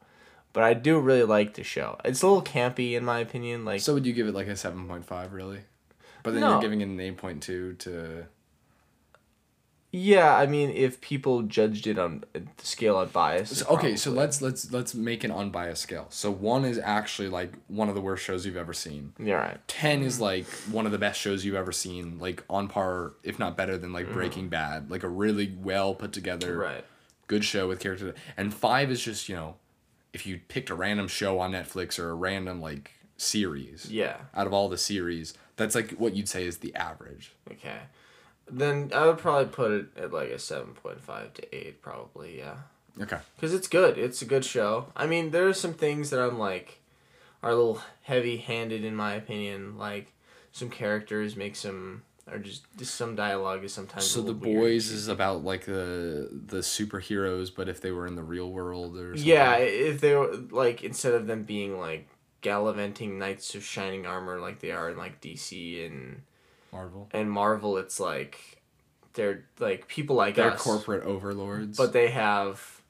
But 0.53 0.63
I 0.63 0.75
do 0.75 0.99
really 0.99 1.23
like 1.23 1.55
the 1.55 1.63
show. 1.63 1.99
It's 2.05 2.23
a 2.23 2.27
little 2.27 2.43
campy 2.43 2.93
in 2.95 3.05
my 3.05 3.21
opinion. 3.21 3.65
Like 3.65 3.81
so 3.81 3.95
would 3.95 4.05
you 4.05 4.13
give 4.13 4.27
it 4.27 4.35
like 4.35 4.49
a 4.49 4.57
seven 4.57 4.87
point 4.87 5.07
five 5.07 5.33
really? 5.33 5.61
But 6.27 6.33
then 6.33 6.41
No. 6.43 6.51
you're 6.51 6.61
giving 6.61 6.81
it 6.81 6.89
an 6.89 6.99
eight 7.01 7.17
point 7.17 7.43
two 7.43 7.75
to. 7.75 8.27
yeah, 9.93 10.35
I 10.37 10.47
mean, 10.47 10.71
if 10.71 11.01
people 11.01 11.43
judged 11.43 11.87
it 11.87 11.99
on 11.99 12.25
the 12.35 12.43
scale 12.67 12.99
of 13.01 13.13
bias. 13.13 13.59
So, 13.61 13.67
okay, 13.69 13.97
so 13.97 14.11
let's 14.11 14.43
let's 14.43 14.71
let's 14.73 14.95
make 14.95 15.25
an 15.25 15.31
unbiased 15.31 15.83
scale. 15.83 16.07
So 16.11 16.31
one 16.31 16.65
is 16.65 16.79
actually 16.83 17.29
like 17.29 17.53
one 17.69 17.89
of 17.89 17.95
the 17.95 18.01
worst 18.01 18.25
shows 18.25 18.45
you've 18.45 18.57
ever 18.57 18.75
seen. 18.75 19.13
Yeah, 19.19 19.35
right. 19.37 19.69
10 19.69 20.03
is 20.03 20.21
like 20.21 20.47
one 20.71 20.85
of 20.85 20.93
the 20.93 20.99
best 20.99 21.21
shows 21.21 21.45
you've 21.45 21.55
ever 21.55 21.73
seen 21.73 22.19
like 22.19 22.43
on 22.51 22.69
par 22.69 23.15
if 23.23 23.39
not 23.39 23.57
better 23.57 23.79
than 23.79 23.93
like 23.93 24.13
breaking 24.13 24.45
mm-hmm. 24.45 24.51
bad 24.51 24.91
like 24.91 25.05
a 25.05 25.09
really 25.09 25.55
well 25.63 25.95
put 25.95 26.13
together. 26.13 26.59
Right. 26.59 26.85
good 27.29 27.45
show 27.45 27.67
with 27.69 27.79
characters 27.81 28.15
and 28.37 28.53
5 28.53 28.91
is 28.91 29.01
just 29.03 29.29
you 29.29 29.37
know 29.37 29.55
if 30.13 30.27
you 30.27 30.41
picked 30.49 30.71
a 30.71 30.75
random 30.75 31.09
show 31.09 31.39
on 31.39 31.53
netflix 31.53 31.99
or 31.99 32.11
a 32.11 32.15
random 32.15 32.61
like 32.61 32.93
series 33.17 33.91
Yeah. 33.91 34.17
out 34.35 34.47
of 34.47 34.53
all 34.53 34.69
the 34.69 34.79
series 34.79 35.33
that's 35.57 35.75
like 35.75 35.93
what 35.93 36.15
you'd 36.15 36.29
say 36.29 36.45
is 36.45 36.59
the 36.59 36.75
average 36.75 37.33
Okay. 37.51 37.79
Then 38.49 38.93
I 38.95 39.07
would 39.07 39.19
probably 39.19 39.47
put 39.47 39.73
it 39.73 39.87
at 39.97 40.13
like 40.13 40.31
a 40.31 40.39
seven 40.39 40.75
point 40.75 41.01
five 41.01 41.35
to 41.35 41.55
eight, 41.55 41.83
probably. 41.83 42.39
Yeah. 42.39 42.55
okay 43.01 43.19
Because 43.35 43.53
it's 43.53 43.69
good. 43.69 43.99
It's 43.99 44.23
a 44.23 44.27
good 44.27 44.45
show. 44.45 44.93
I 44.95 45.07
mean, 45.07 45.31
there 45.31 45.49
are 45.49 45.55
some 45.55 45.75
things 45.75 46.11
that 46.11 46.21
I'm 46.21 46.39
like 46.39 46.81
are 47.43 47.51
a 47.51 47.57
little 47.57 47.83
heavy 48.03 48.37
handed 48.37 48.85
in 48.85 48.95
my 48.95 49.15
opinion. 49.15 49.77
Like 49.77 50.13
some 50.53 50.71
characters 50.71 51.37
make 51.37 51.57
some 51.57 52.03
or 52.31 52.39
just, 52.39 52.65
just 52.77 52.95
some 52.95 53.15
dialogue 53.15 53.65
is 53.65 53.73
sometimes. 53.73 54.05
so 54.05 54.21
the 54.21 54.33
weird. 54.33 54.59
boys 54.59 54.91
is 54.91 55.09
about 55.09 55.45
like 55.45 55.65
the 55.65 56.29
the 56.47 56.59
superheroes 56.59 57.51
but 57.55 57.69
if 57.69 57.81
they 57.81 57.93
were 57.93 58.07
in 58.07 58.17
the 58.17 58.23
real 58.23 58.51
world 58.51 58.97
or 58.97 59.17
something. 59.17 59.29
Yeah, 59.29 59.57
if 59.57 60.01
they 60.01 60.15
were 60.15 60.35
like 60.51 60.83
instead 60.83 61.15
of 61.15 61.27
them 61.27 61.45
being 61.45 61.79
like 61.79 62.09
gallivanting 62.51 63.19
knights 63.19 63.55
of 63.57 63.65
shining 63.65 64.07
armor 64.07 64.39
like 64.41 64.61
they 64.61 64.71
are 64.71 64.91
in 64.91 64.97
like 64.97 65.21
DC 65.21 65.85
and 65.87 66.23
marvel 66.73 67.09
and 67.13 67.29
Marvel, 67.31 67.77
it's 67.77 67.99
like 67.99 68.63
they're 69.15 69.45
like 69.59 69.89
people 69.89 70.15
like 70.15 70.35
they're 70.37 70.53
us. 70.53 70.63
corporate 70.63 71.03
overlords 71.05 71.77
but 71.77 71.93
they 71.93 72.09
have 72.09 72.83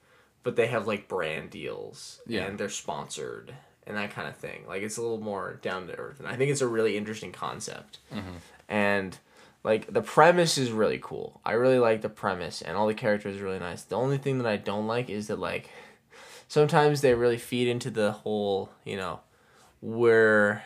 but 0.43 0.57
they 0.57 0.67
have 0.67 0.87
like 0.87 1.09
brand 1.09 1.49
deals 1.51 2.21
Yeah. 2.27 2.45
and 2.45 2.59
they're 2.59 2.69
sponsored 2.69 3.55
and 3.87 3.97
that 3.97 4.11
kind 4.11 4.29
of 4.29 4.37
thing 4.37 4.65
like 4.69 4.83
it's 4.83 4.99
a 4.99 5.03
little 5.03 5.21
more 5.33 5.59
down 5.63 5.87
to 5.87 5.95
earth 5.97 6.19
and 6.21 6.29
i 6.29 6.37
think 6.37 6.51
it's 6.51 6.61
a 6.61 6.67
really 6.77 6.97
interesting 6.97 7.33
concept 7.33 7.99
Mm-hmm. 8.15 8.37
and 8.69 9.19
like 9.65 9.93
the 9.93 10.03
premise 10.03 10.59
is 10.59 10.71
really 10.71 10.99
cool 11.03 11.41
i 11.45 11.53
really 11.53 11.79
like 11.79 12.03
the 12.03 12.09
premise 12.11 12.61
and 12.61 12.77
all 12.77 12.87
the 12.89 12.95
characters 13.05 13.41
are 13.41 13.45
really 13.45 13.59
nice 13.71 13.83
the 13.83 13.97
only 13.97 14.19
thing 14.19 14.37
that 14.39 14.47
i 14.47 14.57
don't 14.57 14.87
like 14.87 15.09
is 15.09 15.29
that 15.29 15.39
like 15.39 15.71
sometimes 16.49 17.01
they 17.01 17.15
really 17.15 17.39
feed 17.39 17.69
into 17.69 17.91
the 17.91 18.13
whole 18.13 18.71
you 18.85 18.97
know 18.97 19.21
we're 19.87 20.65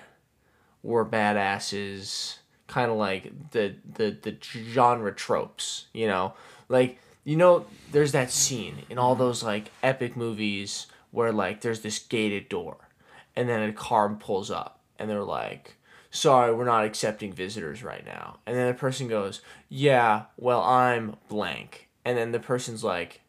we're 0.82 1.04
badasses 1.04 2.38
kind 2.66 2.90
of 2.90 2.96
like 2.96 3.50
the 3.50 3.74
the 3.84 4.16
the 4.22 4.34
genre 4.40 5.14
tropes 5.14 5.86
you 5.92 6.06
know? 6.06 6.32
Like 6.70 6.98
you 7.24 7.36
know 7.36 7.66
there's 7.92 8.12
that 8.12 8.30
scene 8.30 8.86
in 8.88 8.96
all 8.96 9.14
those 9.14 9.42
like 9.42 9.70
epic 9.82 10.16
movies 10.16 10.86
where 11.10 11.32
like 11.32 11.60
there's 11.60 11.80
this 11.80 11.98
gated 11.98 12.48
door 12.48 12.88
and 13.36 13.46
then 13.46 13.68
a 13.68 13.74
car 13.74 14.08
pulls 14.08 14.50
up 14.50 14.80
and 14.98 15.10
they're 15.10 15.22
like 15.22 15.76
sorry 16.10 16.54
we're 16.54 16.64
not 16.64 16.86
accepting 16.86 17.30
visitors 17.30 17.82
right 17.82 18.06
now. 18.06 18.38
And 18.46 18.56
then 18.56 18.68
the 18.68 18.74
person 18.74 19.06
goes 19.06 19.42
yeah 19.68 20.24
well 20.38 20.62
i'm 20.62 21.16
blank. 21.28 21.88
And 22.06 22.16
then 22.16 22.32
the 22.32 22.40
person's 22.40 22.82
like 22.82 23.20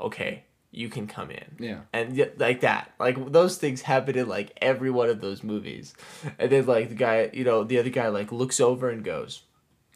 okay 0.00 0.44
you 0.72 0.88
can 0.88 1.06
come 1.06 1.30
in. 1.30 1.56
Yeah. 1.58 1.80
And 1.92 2.30
like 2.38 2.60
that. 2.60 2.92
Like 2.98 3.32
those 3.32 3.58
things 3.58 3.82
happen 3.82 4.16
in 4.16 4.28
like 4.28 4.56
every 4.60 4.90
one 4.90 5.08
of 5.08 5.20
those 5.20 5.42
movies. 5.42 5.94
And 6.38 6.50
then 6.50 6.66
like 6.66 6.90
the 6.90 6.94
guy 6.94 7.30
you 7.32 7.44
know 7.44 7.64
the 7.64 7.78
other 7.78 7.90
guy 7.90 8.08
like 8.08 8.32
looks 8.32 8.60
over 8.60 8.88
and 8.88 9.04
goes 9.04 9.42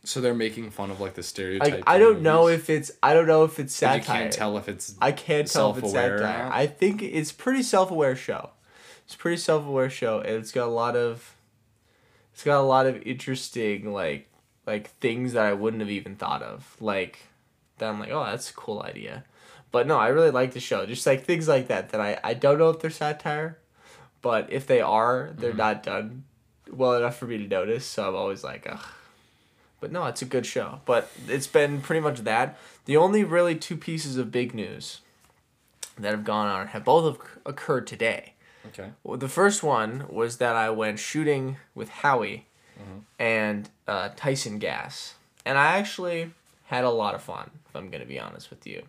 so 0.04 0.20
they're 0.20 0.34
making 0.34 0.70
fun 0.70 0.90
of 0.90 1.00
like 1.00 1.14
the 1.14 1.22
stereotype 1.22 1.72
like 1.72 1.82
i 1.86 1.98
don't 1.98 2.20
know 2.20 2.48
if 2.48 2.68
it's 2.68 2.92
i 3.02 3.14
don't 3.14 3.26
know 3.26 3.44
if 3.44 3.58
it's 3.58 3.80
you 3.80 3.88
can't 4.00 4.32
tell 4.32 4.56
if 4.58 4.68
it's 4.68 4.94
i 5.00 5.10
can't 5.10 5.50
tell 5.50 5.70
if 5.70 5.82
it's 5.82 5.92
satire. 5.92 6.50
i 6.52 6.66
think 6.66 7.02
it's 7.02 7.32
pretty 7.32 7.62
self-aware 7.62 8.14
show. 8.14 8.50
It's 9.04 9.14
a 9.14 9.18
pretty 9.18 9.38
self-aware 9.38 9.90
show 9.90 10.20
and 10.20 10.36
it's 10.36 10.52
got 10.52 10.66
a 10.66 10.70
lot 10.70 10.96
of 10.96 11.34
it's 12.32 12.44
got 12.44 12.60
a 12.60 12.62
lot 12.62 12.86
of 12.86 13.02
interesting 13.02 13.92
like 13.92 14.30
like 14.66 14.90
things 14.98 15.32
that 15.32 15.44
i 15.44 15.52
wouldn't 15.52 15.80
have 15.80 15.90
even 15.90 16.16
thought 16.16 16.42
of. 16.42 16.76
Like 16.80 17.20
that 17.78 17.88
i'm 17.88 17.98
like 17.98 18.10
oh 18.10 18.24
that's 18.24 18.50
a 18.50 18.54
cool 18.54 18.82
idea 18.82 19.24
but 19.74 19.86
no 19.86 19.96
i 19.98 20.08
really 20.08 20.30
like 20.40 20.52
the 20.52 20.60
show. 20.70 20.80
Just 20.86 21.04
like 21.10 21.24
things 21.24 21.46
like 21.54 21.66
that 21.68 21.84
that 21.90 22.00
i 22.00 22.10
i 22.30 22.32
don't 22.42 22.58
know 22.58 22.70
if 22.70 22.78
they're 22.80 22.90
satire 23.04 23.58
but 24.22 24.42
if 24.58 24.66
they 24.66 24.80
are 24.80 25.30
they're 25.38 25.50
Mm-hmm. 25.50 25.58
not 25.66 25.82
done 25.82 26.24
well 26.80 26.94
enough 26.96 27.16
for 27.18 27.26
me 27.26 27.36
to 27.38 27.46
notice 27.58 27.84
so 27.84 28.08
i'm 28.08 28.16
always 28.22 28.42
like 28.50 28.66
ugh. 28.70 28.84
But 29.80 29.92
no 29.92 30.06
it's 30.06 30.22
a 30.22 30.30
good 30.34 30.46
show. 30.46 30.80
But 30.86 31.10
it's 31.28 31.46
been 31.58 31.80
pretty 31.82 32.00
much 32.08 32.20
that. 32.30 32.56
The 32.86 32.96
only 32.96 33.22
really 33.36 33.54
two 33.54 33.76
pieces 33.76 34.16
of 34.16 34.30
big 34.32 34.54
news 34.54 35.00
that 35.98 36.10
have 36.16 36.24
gone 36.24 36.48
on 36.56 36.68
have 36.68 36.84
both 36.84 37.04
have 37.04 37.18
occurred 37.44 37.86
today. 37.86 38.32
Okay. 38.68 38.88
Well, 39.02 39.18
the 39.18 39.28
first 39.28 39.62
one 39.62 40.06
was 40.08 40.38
that 40.38 40.56
I 40.56 40.70
went 40.70 40.98
shooting 40.98 41.58
with 41.74 41.90
Howie 42.02 42.46
and 43.18 43.68
uh, 43.86 44.08
Tyson 44.16 44.58
Gas, 44.58 45.14
and 45.44 45.58
I 45.58 45.76
actually 45.76 46.30
had 46.72 46.84
a 46.84 46.90
lot 46.90 47.14
of 47.14 47.22
fun. 47.22 47.50
If 47.68 47.76
I'm 47.76 47.90
gonna 47.90 48.06
be 48.06 48.18
honest 48.18 48.48
with 48.50 48.66
you, 48.66 48.82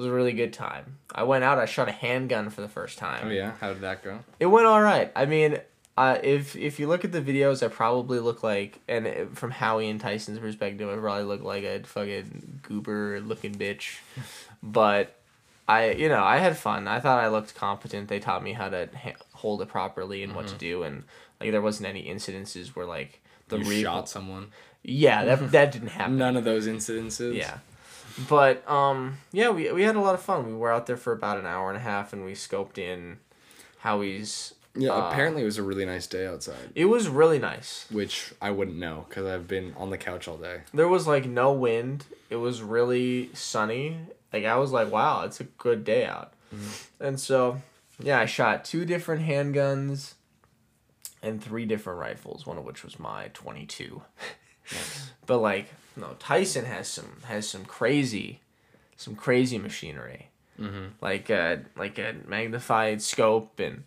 was 0.00 0.06
a 0.06 0.12
really 0.12 0.32
good 0.32 0.52
time. 0.52 0.98
I 1.14 1.22
went 1.22 1.44
out. 1.44 1.58
I 1.58 1.66
shot 1.66 1.88
a 1.88 1.92
handgun 1.92 2.50
for 2.50 2.60
the 2.60 2.68
first 2.68 2.98
time. 2.98 3.28
oh 3.28 3.30
yeah 3.30 3.52
how 3.60 3.72
did 3.72 3.82
that 3.82 4.02
go 4.02 4.20
It 4.38 4.46
went 4.46 4.66
all 4.66 4.80
right. 4.82 5.10
I 5.14 5.26
mean, 5.26 5.58
uh, 5.96 6.18
if 6.22 6.56
if 6.56 6.78
you 6.80 6.86
look 6.88 7.04
at 7.04 7.12
the 7.12 7.20
videos, 7.20 7.62
I 7.62 7.68
probably 7.68 8.18
look 8.20 8.42
like, 8.42 8.80
and 8.88 9.06
it- 9.06 9.36
from 9.36 9.50
Howie 9.50 9.88
and 9.90 10.00
Tyson's 10.00 10.38
perspective, 10.38 10.88
I 10.88 10.96
probably 11.00 11.24
look 11.24 11.42
like 11.42 11.64
a 11.64 11.82
fucking 11.82 12.60
goober 12.62 13.20
looking 13.20 13.54
bitch. 13.54 13.98
but 14.62 15.16
I, 15.68 15.90
you 15.92 16.08
know, 16.08 16.22
I 16.22 16.38
had 16.38 16.56
fun. 16.56 16.88
I 16.88 17.00
thought 17.00 17.22
I 17.22 17.28
looked 17.28 17.54
competent. 17.54 18.08
They 18.08 18.18
taught 18.18 18.42
me 18.42 18.52
how 18.54 18.68
to 18.70 18.88
ha- 18.96 19.12
hold 19.34 19.62
it 19.62 19.68
properly 19.68 20.22
and 20.22 20.34
what 20.34 20.46
to 20.48 20.54
do, 20.56 20.82
and 20.82 21.04
like 21.40 21.50
there 21.52 21.60
wasn't 21.62 21.88
any 21.88 22.04
incidences 22.04 22.68
where 22.74 22.86
like 22.86 23.20
the 23.48 23.58
you 23.58 23.64
re- 23.70 23.82
shot 23.82 24.08
someone 24.08 24.48
Yeah, 24.82 25.24
that 25.26 25.50
that 25.56 25.72
didn't 25.72 25.88
happen. 25.88 26.16
none 26.18 26.36
of 26.36 26.44
those 26.44 26.66
incidences 26.66 27.34
Yeah. 27.34 27.58
But 28.28 28.68
um, 28.70 29.18
yeah, 29.32 29.50
we 29.50 29.70
we 29.72 29.82
had 29.82 29.96
a 29.96 30.00
lot 30.00 30.14
of 30.14 30.22
fun. 30.22 30.46
We 30.46 30.54
were 30.54 30.72
out 30.72 30.86
there 30.86 30.96
for 30.96 31.12
about 31.12 31.38
an 31.38 31.46
hour 31.46 31.68
and 31.68 31.76
a 31.76 31.80
half, 31.80 32.12
and 32.12 32.24
we 32.24 32.32
scoped 32.32 32.78
in 32.78 33.18
Howie's. 33.78 34.54
Yeah, 34.76 34.90
Uh, 34.92 35.08
apparently 35.10 35.42
it 35.42 35.46
was 35.46 35.58
a 35.58 35.64
really 35.64 35.84
nice 35.84 36.06
day 36.06 36.24
outside, 36.28 36.70
It 36.76 36.84
was 36.84 37.08
really 37.08 37.40
nice. 37.40 37.86
which 37.90 38.32
I 38.40 38.52
wouldn't 38.52 38.76
know 38.76 39.04
because 39.08 39.26
I've 39.26 39.48
been 39.48 39.74
on 39.76 39.90
the 39.90 39.98
couch 39.98 40.28
all 40.28 40.36
day. 40.36 40.60
There 40.72 40.86
was 40.86 41.08
like 41.08 41.26
no 41.26 41.52
wind. 41.52 42.04
It 42.30 42.36
was 42.36 42.62
really 42.62 43.30
sunny. 43.34 43.96
Like 44.32 44.44
I 44.44 44.56
was 44.58 44.70
like, 44.70 44.88
wow, 44.92 45.24
it's 45.24 45.40
a 45.40 45.44
good 45.44 45.82
day 45.82 46.04
out. 46.06 46.32
And 47.00 47.18
so, 47.18 47.60
yeah, 47.98 48.20
I 48.20 48.26
shot 48.26 48.64
two 48.64 48.84
different 48.84 49.24
handguns 49.26 50.14
and 51.20 51.42
three 51.42 51.66
different 51.66 51.98
rifles, 51.98 52.46
one 52.46 52.56
of 52.56 52.64
which 52.64 52.84
was 52.84 52.98
my 52.98 53.28
22. 53.34 54.02
But 55.26 55.38
like, 55.38 55.66
no, 55.96 56.14
Tyson 56.18 56.64
has 56.64 56.88
some 56.88 57.18
has 57.24 57.48
some 57.48 57.64
crazy 57.64 58.40
some 58.96 59.14
crazy 59.14 59.58
machinery. 59.58 60.28
Mm-hmm. 60.58 60.86
Like 61.00 61.30
a 61.30 61.62
like 61.76 61.98
a 61.98 62.14
magnified 62.26 63.00
scope 63.00 63.58
and 63.58 63.84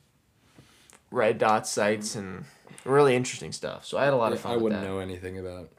red 1.11 1.37
dot 1.37 1.67
sights 1.67 2.15
and 2.15 2.45
really 2.83 3.15
interesting 3.15 3.51
stuff. 3.51 3.85
So 3.85 3.97
I 3.97 4.05
had 4.05 4.13
a 4.13 4.17
lot 4.17 4.33
of 4.33 4.39
fun 4.39 4.53
I 4.53 4.57
wouldn't 4.57 4.81
that. 4.81 4.87
know 4.87 4.99
anything 4.99 5.37
about. 5.37 5.69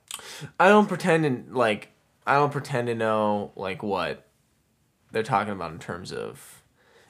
I 0.60 0.68
don't 0.68 0.86
pretend 0.86 1.24
to 1.24 1.56
like 1.56 1.90
I 2.26 2.34
don't 2.34 2.52
pretend 2.52 2.86
to 2.86 2.94
know 2.94 3.52
like 3.56 3.82
what 3.82 4.26
they're 5.10 5.22
talking 5.22 5.52
about 5.52 5.72
in 5.72 5.78
terms 5.78 6.12
of 6.12 6.62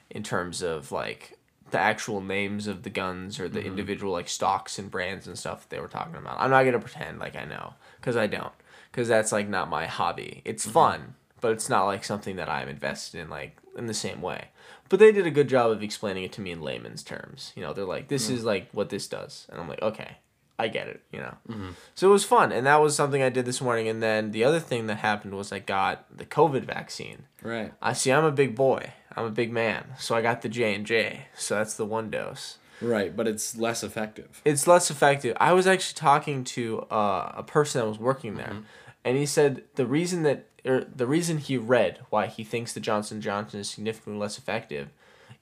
in 0.09 0.23
terms 0.23 0.61
of 0.61 0.91
like 0.91 1.37
the 1.71 1.79
actual 1.79 2.21
names 2.21 2.67
of 2.67 2.83
the 2.83 2.89
guns 2.89 3.39
or 3.39 3.49
the 3.49 3.59
mm-hmm. 3.59 3.67
individual 3.67 4.11
like 4.11 4.29
stocks 4.29 4.79
and 4.79 4.89
brands 4.89 5.27
and 5.27 5.37
stuff 5.37 5.61
that 5.61 5.69
they 5.69 5.79
were 5.79 5.87
talking 5.87 6.15
about. 6.15 6.39
I'm 6.39 6.49
not 6.49 6.63
going 6.63 6.73
to 6.73 6.79
pretend 6.79 7.19
like 7.19 7.35
I 7.35 7.45
know 7.45 7.73
cuz 8.01 8.15
I 8.15 8.27
don't 8.27 8.53
cuz 8.95 9.07
that's 9.07 9.31
like 9.31 9.47
not 9.47 9.69
my 9.69 9.85
hobby. 9.85 10.41
It's 10.45 10.63
mm-hmm. 10.63 10.73
fun, 10.73 11.15
but 11.41 11.51
it's 11.51 11.69
not 11.69 11.85
like 11.85 12.03
something 12.03 12.37
that 12.37 12.49
I'm 12.49 12.69
invested 12.69 13.19
in 13.19 13.29
like 13.29 13.57
in 13.77 13.87
the 13.87 13.93
same 13.93 14.21
way. 14.21 14.49
But 14.89 14.99
they 14.99 15.11
did 15.11 15.25
a 15.25 15.31
good 15.31 15.49
job 15.49 15.71
of 15.71 15.83
explaining 15.83 16.23
it 16.23 16.31
to 16.33 16.41
me 16.41 16.51
in 16.51 16.61
layman's 16.61 17.03
terms. 17.03 17.51
You 17.55 17.63
know, 17.63 17.73
they're 17.73 17.85
like 17.85 18.07
this 18.07 18.29
mm. 18.29 18.33
is 18.33 18.43
like 18.43 18.69
what 18.71 18.89
this 18.89 19.07
does. 19.07 19.47
And 19.49 19.59
I'm 19.59 19.67
like, 19.67 19.81
"Okay, 19.81 20.17
I 20.57 20.67
get 20.69 20.87
it," 20.87 21.01
you 21.11 21.19
know. 21.19 21.35
Mm-hmm. 21.49 21.69
So 21.95 22.09
it 22.09 22.11
was 22.11 22.23
fun, 22.23 22.51
and 22.51 22.65
that 22.65 22.81
was 22.81 22.95
something 22.95 23.21
I 23.21 23.29
did 23.29 23.45
this 23.45 23.61
morning. 23.61 23.87
And 23.87 24.01
then 24.01 24.31
the 24.31 24.43
other 24.43 24.59
thing 24.59 24.87
that 24.87 24.97
happened 24.97 25.35
was 25.35 25.51
I 25.51 25.59
got 25.59 26.05
the 26.15 26.25
COVID 26.25 26.63
vaccine. 26.63 27.25
Right. 27.41 27.73
I 27.81 27.93
see. 27.93 28.11
I'm 28.11 28.25
a 28.25 28.31
big 28.31 28.55
boy. 28.55 28.93
I'm 29.15 29.25
a 29.25 29.31
big 29.31 29.51
man, 29.51 29.93
so 29.97 30.15
I 30.15 30.21
got 30.21 30.41
the 30.41 30.49
J 30.49 30.75
and 30.75 30.85
J. 30.85 31.27
So 31.35 31.55
that's 31.55 31.75
the 31.75 31.85
one 31.85 32.09
dose. 32.09 32.57
Right, 32.81 33.15
but 33.15 33.27
it's 33.27 33.55
less 33.55 33.83
effective. 33.83 34.41
It's 34.43 34.67
less 34.67 34.91
effective. 34.91 35.37
I 35.39 35.53
was 35.53 35.65
actually 35.65 35.95
talking 35.95 36.43
to 36.43 36.81
uh, 36.91 37.31
a 37.37 37.43
person 37.43 37.81
that 37.81 37.87
was 37.87 37.99
working 37.99 38.35
there, 38.35 38.47
mm-hmm. 38.47 38.61
And 39.05 39.15
he 39.15 39.25
said 39.25 39.63
the 39.75 39.85
reason 39.85 40.23
that 40.23 40.47
or 40.65 40.83
the 40.83 41.05
reason 41.05 41.37
he 41.37 41.57
read 41.57 41.99
why 42.09 42.25
he 42.25 42.43
thinks 42.43 42.73
the 42.73 42.79
Johnson 42.79 43.21
Johnson 43.21 43.59
is 43.59 43.69
significantly 43.69 44.19
less 44.19 44.37
effective 44.37 44.89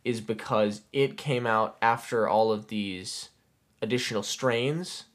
is 0.03 0.19
because 0.19 0.81
it 0.91 1.17
came 1.17 1.47
out 1.47 1.77
after 1.81 2.27
all 2.27 2.51
of 2.51 2.67
these 2.67 3.29
additional 3.81 4.21
strains 4.21 5.05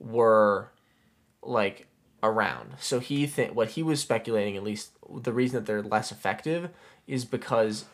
were 0.00 0.72
like 1.42 1.86
around. 2.24 2.74
So 2.80 2.98
he 2.98 3.26
think 3.26 3.54
what 3.54 3.70
he 3.70 3.84
was 3.84 4.00
speculating 4.00 4.56
at 4.56 4.64
least 4.64 4.90
the 5.08 5.32
reason 5.32 5.60
that 5.60 5.66
they're 5.66 5.82
less 5.82 6.10
effective 6.10 6.70
is 7.06 7.24
because 7.24 7.84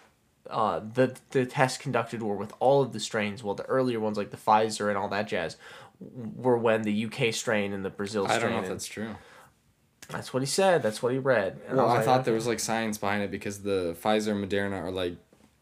uh, 0.48 0.80
the 0.80 1.14
the 1.30 1.44
tests 1.44 1.76
conducted 1.76 2.22
were 2.22 2.34
with 2.34 2.54
all 2.60 2.80
of 2.80 2.94
the 2.94 3.00
strains. 3.00 3.44
Well, 3.44 3.54
the 3.54 3.66
earlier 3.66 4.00
ones 4.00 4.16
like 4.16 4.30
the 4.30 4.38
Pfizer 4.38 4.88
and 4.88 4.96
all 4.96 5.08
that 5.08 5.28
jazz 5.28 5.58
were 6.00 6.56
when 6.56 6.82
the 6.82 7.04
UK 7.04 7.34
strain 7.34 7.74
and 7.74 7.84
the 7.84 7.90
Brazil 7.90 8.26
I 8.26 8.36
strain. 8.38 8.52
don't 8.52 8.52
know 8.52 8.62
if 8.62 8.68
that's 8.70 8.86
true. 8.86 9.16
That's 10.08 10.32
what 10.34 10.40
he 10.42 10.46
said. 10.46 10.82
That's 10.82 11.02
what 11.02 11.12
he 11.12 11.18
read. 11.18 11.60
And 11.68 11.76
Well, 11.78 11.88
I 11.88 11.96
like, 11.96 12.04
thought 12.04 12.24
there 12.24 12.34
was 12.34 12.46
like 12.46 12.60
science 12.60 12.98
behind 12.98 13.22
it 13.22 13.30
because 13.30 13.62
the 13.62 13.96
Pfizer 14.02 14.32
and 14.32 14.44
Moderna 14.50 14.82
are 14.82 14.90
like 14.90 15.16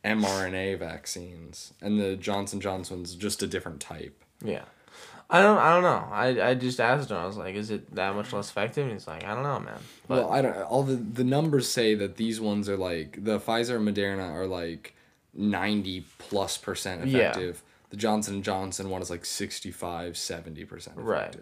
mRNA 0.04 0.78
vaccines, 0.78 1.72
and 1.80 2.00
the 2.00 2.16
Johnson 2.16 2.60
Johnson's 2.60 3.14
just 3.14 3.42
a 3.42 3.46
different 3.46 3.80
type. 3.80 4.22
Yeah. 4.44 4.64
I 5.32 5.42
don't. 5.42 5.58
I 5.58 5.74
don't 5.74 5.82
know. 5.84 6.08
I, 6.10 6.50
I 6.50 6.54
just 6.54 6.80
asked 6.80 7.08
him. 7.10 7.16
I 7.16 7.24
was 7.24 7.36
like, 7.36 7.54
"Is 7.54 7.70
it 7.70 7.94
that 7.94 8.16
much 8.16 8.32
less 8.32 8.50
effective?" 8.50 8.82
And 8.84 8.94
he's 8.94 9.06
like, 9.06 9.22
"I 9.22 9.32
don't 9.32 9.44
know, 9.44 9.60
man." 9.60 9.78
But 10.08 10.24
well, 10.24 10.32
I 10.32 10.42
don't. 10.42 10.56
All 10.62 10.82
the 10.82 10.96
the 10.96 11.22
numbers 11.22 11.68
say 11.68 11.94
that 11.94 12.16
these 12.16 12.40
ones 12.40 12.68
are 12.68 12.76
like 12.76 13.22
the 13.24 13.38
Pfizer 13.38 13.76
and 13.76 13.86
Moderna 13.86 14.28
are 14.28 14.48
like 14.48 14.96
ninety 15.32 16.04
plus 16.18 16.56
percent 16.56 17.06
Yeah. 17.06 17.28
effective. 17.30 17.62
The 17.90 17.96
Johnson 17.96 18.34
and 18.34 18.44
Johnson 18.44 18.88
one 18.88 19.02
is 19.02 19.10
like 19.10 19.24
65, 19.24 20.16
70 20.16 20.64
percent 20.64 20.96
Right. 20.96 21.36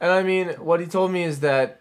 And 0.00 0.10
I 0.10 0.22
mean, 0.22 0.48
what 0.54 0.80
he 0.80 0.86
told 0.86 1.10
me 1.12 1.22
is 1.22 1.40
that 1.40 1.80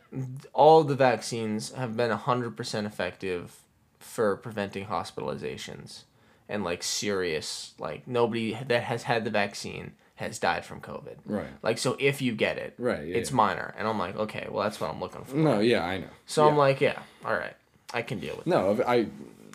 all 0.53 0.83
the 0.83 0.95
vaccines 0.95 1.71
have 1.73 1.97
been 1.97 2.11
100% 2.11 2.85
effective 2.85 3.55
for 3.99 4.35
preventing 4.37 4.85
hospitalizations 4.85 6.03
and 6.47 6.63
like 6.63 6.83
serious, 6.83 7.73
like 7.79 8.07
nobody 8.07 8.57
that 8.67 8.83
has 8.83 9.03
had 9.03 9.23
the 9.25 9.31
vaccine 9.31 9.93
has 10.15 10.37
died 10.37 10.63
from 10.63 10.79
COVID. 10.79 11.15
Right. 11.25 11.47
Like, 11.63 11.79
so 11.79 11.97
if 11.99 12.21
you 12.21 12.33
get 12.33 12.57
it, 12.57 12.75
Right, 12.77 13.07
yeah, 13.07 13.15
it's 13.17 13.31
yeah. 13.31 13.35
minor. 13.35 13.73
And 13.77 13.87
I'm 13.87 13.97
like, 13.97 14.15
okay, 14.15 14.47
well, 14.49 14.63
that's 14.63 14.79
what 14.79 14.91
I'm 14.91 14.99
looking 14.99 15.23
for. 15.23 15.35
No, 15.35 15.59
yeah, 15.59 15.83
I 15.83 15.97
know. 15.97 16.07
So 16.27 16.47
I'm 16.47 16.55
like, 16.57 16.81
yeah, 16.81 16.99
all 17.25 17.33
right, 17.33 17.55
I 17.93 18.03
can 18.03 18.19
deal 18.19 18.35
with 18.35 18.45
it. 18.45 18.49
No, 18.49 18.79
I 18.85 19.07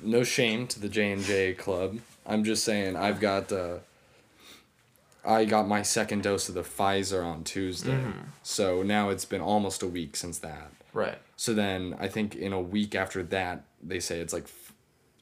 no 0.03 0.25
shame 0.25 0.67
to 0.69 0.81
the 0.81 0.89
J 0.89 1.13
and 1.13 1.23
J 1.23 1.55
club. 1.55 1.99
I'm 2.27 2.43
just 2.45 2.65
saying 2.65 2.97
I've 2.97 3.21
got 3.21 3.53
uh 3.53 3.79
I 5.29 5.45
got 5.45 5.69
my 5.69 5.83
second 5.83 6.23
dose 6.23 6.49
of 6.49 6.55
the 6.55 6.63
Pfizer 6.63 7.25
on 7.25 7.45
Tuesday. 7.45 7.93
Mm-hmm. 7.93 8.21
So 8.43 8.83
now 8.83 9.11
it's 9.11 9.25
been 9.27 9.41
almost 9.43 9.83
a 9.83 9.87
week 9.87 10.17
since 10.17 10.39
that. 10.39 10.73
Right. 10.93 11.19
So 11.37 11.53
then 11.55 11.95
I 12.01 12.09
think 12.09 12.35
in 12.35 12.53
a 12.53 12.61
week 12.61 12.95
after 12.95 13.23
that 13.25 13.65
they 13.83 14.01
say 14.01 14.21
it's 14.21 14.33
like 14.33 14.45
f- 14.45 14.73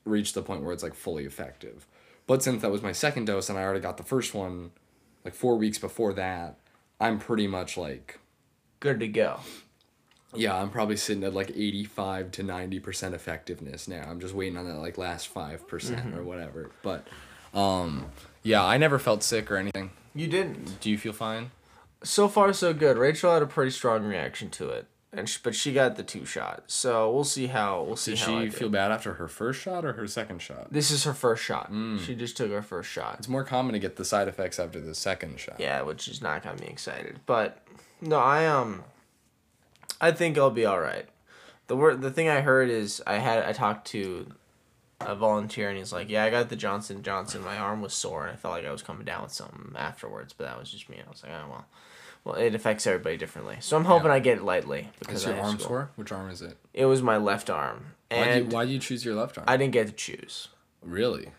reached 0.05 0.35
the 0.35 0.43
point 0.43 0.63
where 0.63 0.73
it's 0.73 0.83
like 0.83 0.95
fully 0.95 1.25
effective. 1.25 1.87
But 2.29 2.43
since 2.43 2.63
that 2.63 2.71
was 2.71 2.83
my 2.83 2.93
second 2.93 3.27
dose 3.27 3.51
and 3.51 3.59
I 3.59 3.63
already 3.63 3.81
got 3.81 3.97
the 3.97 4.03
first 4.05 4.33
one 4.33 4.71
like 5.25 5.35
4 5.35 5.57
weeks 5.57 5.79
before 5.79 6.13
that, 6.15 6.57
I'm 7.01 7.19
pretty 7.19 7.47
much 7.49 7.77
like 7.77 8.21
Good 8.81 9.01
to 9.01 9.09
go. 9.09 9.41
yeah, 10.35 10.55
I'm 10.57 10.71
probably 10.71 10.97
sitting 10.97 11.25
at 11.25 11.35
like 11.35 11.51
85 11.51 12.31
to 12.33 12.45
90% 12.45 13.13
effectiveness 13.13 13.89
now. 13.89 14.05
I'm 14.09 14.21
just 14.21 14.35
waiting 14.35 14.57
on 14.57 14.67
that 14.69 14.77
like 14.79 14.97
last 14.99 15.33
5% 15.35 15.59
Mm-hmm. 15.67 16.17
or 16.17 16.23
whatever. 16.23 16.71
But 16.83 17.07
um 17.55 18.07
yeah, 18.47 18.65
I 18.65 18.79
never 18.79 18.99
felt 18.99 19.23
sick 19.25 19.51
or 19.51 19.57
anything. 19.57 19.91
You 20.15 20.29
didn't. 20.29 20.81
Do 20.81 20.89
you 20.89 20.97
feel 20.97 21.13
fine? 21.13 21.51
So 22.05 22.29
far, 22.29 22.53
so 22.53 22.73
good. 22.73 22.97
Rachel 22.97 23.33
had 23.33 23.43
a 23.43 23.47
pretty 23.47 23.73
strong 23.73 24.05
reaction 24.05 24.51
to 24.51 24.69
it, 24.69 24.87
and 25.13 25.29
sh- 25.29 25.39
but 25.43 25.55
she 25.57 25.73
got 25.73 25.97
the 25.97 26.05
two 26.05 26.25
shot. 26.25 26.63
So 26.69 27.11
we'll 27.11 27.25
see 27.25 27.49
how 27.49 27.83
we'll 27.83 27.97
see 27.97 28.13
Did 28.13 28.21
how 28.21 28.41
she 28.43 28.51
feel 28.51 28.69
bad 28.69 28.93
after 28.93 29.15
her 29.15 29.27
first 29.27 29.61
shot 29.61 29.85
or 29.85 29.95
her 29.95 30.07
second 30.07 30.41
shot? 30.41 30.73
This 30.73 30.93
is 30.93 31.03
her 31.05 31.13
first 31.13 31.43
shot. 31.43 31.73
Mm. 31.73 31.99
She 31.99 32.15
just 32.15 32.37
took 32.37 32.51
her 32.53 32.63
first 32.63 32.89
shot. 32.89 33.17
It's 33.19 33.29
more 33.29 33.43
common 33.43 33.73
to 33.73 33.81
get 33.81 33.97
the 33.97 34.05
side 34.05 34.29
effects 34.29 34.61
after 34.61 34.81
the 34.81 34.95
second 34.95 35.41
shot. 35.41 35.57
Yeah, 35.59 35.83
which 35.83 36.07
is 36.07 36.23
not 36.23 36.45
got 36.45 36.61
me 36.61 36.69
excited. 36.69 37.19
But 37.27 37.67
no, 38.01 38.19
I 38.19 38.47
um, 38.47 38.85
I 40.01 40.13
think 40.13 40.39
I'll 40.39 40.51
be 40.51 40.65
all 40.65 40.81
right. 40.81 41.07
The 41.67 41.77
word, 41.77 42.01
the 42.01 42.13
thing 42.13 42.29
I 42.29 42.43
heard 42.43 42.71
is 42.71 43.03
I 43.07 43.15
had 43.17 43.43
I 43.45 43.53
talked 43.53 43.89
to 43.89 44.33
a 45.01 45.15
volunteer 45.15 45.69
and 45.69 45.79
he's 45.79 45.93
like, 45.93 46.09
yeah, 46.09 46.25
I 46.25 46.31
got 46.31 46.49
the 46.49 46.57
Johnson 46.57 47.03
Johnson. 47.03 47.43
My 47.45 47.59
arm 47.59 47.83
was 47.83 47.93
sore 47.95 48.27
and 48.27 48.33
I 48.33 48.37
felt 48.37 48.55
like 48.55 48.65
I 48.65 48.73
was 48.73 48.83
coming 48.83 49.05
down 49.05 49.23
with 49.25 49.33
something 49.33 49.73
afterwards, 49.77 50.33
but 50.33 50.45
that 50.45 50.59
was 50.59 50.71
just 50.71 50.89
me. 50.89 50.99
I 51.05 51.11
was 51.11 51.23
like, 51.23 51.33
oh 51.33 51.49
well. 51.51 51.67
Well, 52.25 52.35
it 52.35 52.57
affects 52.57 52.89
everybody 52.89 53.17
differently, 53.17 53.59
so 53.61 53.77
I'm 53.77 53.85
hoping 53.85 54.09
Yeah. 54.09 54.15
I 54.15 54.19
get 54.19 54.39
it 54.39 54.43
lightly 54.43 54.89
because 54.99 55.21
Is 55.23 55.27
your 55.29 55.41
arm 55.41 55.59
school. 55.59 55.69
sore? 55.69 55.91
Which 55.95 56.11
arm 56.11 56.29
is 56.29 56.43
it? 56.43 56.57
It 56.75 56.87
was 56.87 57.01
my 57.01 57.19
left 57.19 57.49
arm, 57.51 57.95
Why 58.11 58.25
do 58.25 58.31
and 58.31 58.51
you, 58.51 58.57
why 58.57 58.65
do 58.67 58.73
you 58.73 58.81
choose 58.81 59.05
your 59.05 59.15
left 59.15 59.39
arm? 59.39 59.45
I 59.49 59.57
didn't 59.57 59.73
get 59.75 59.87
to 59.87 59.93
choose. 59.93 60.49
really? 60.83 61.31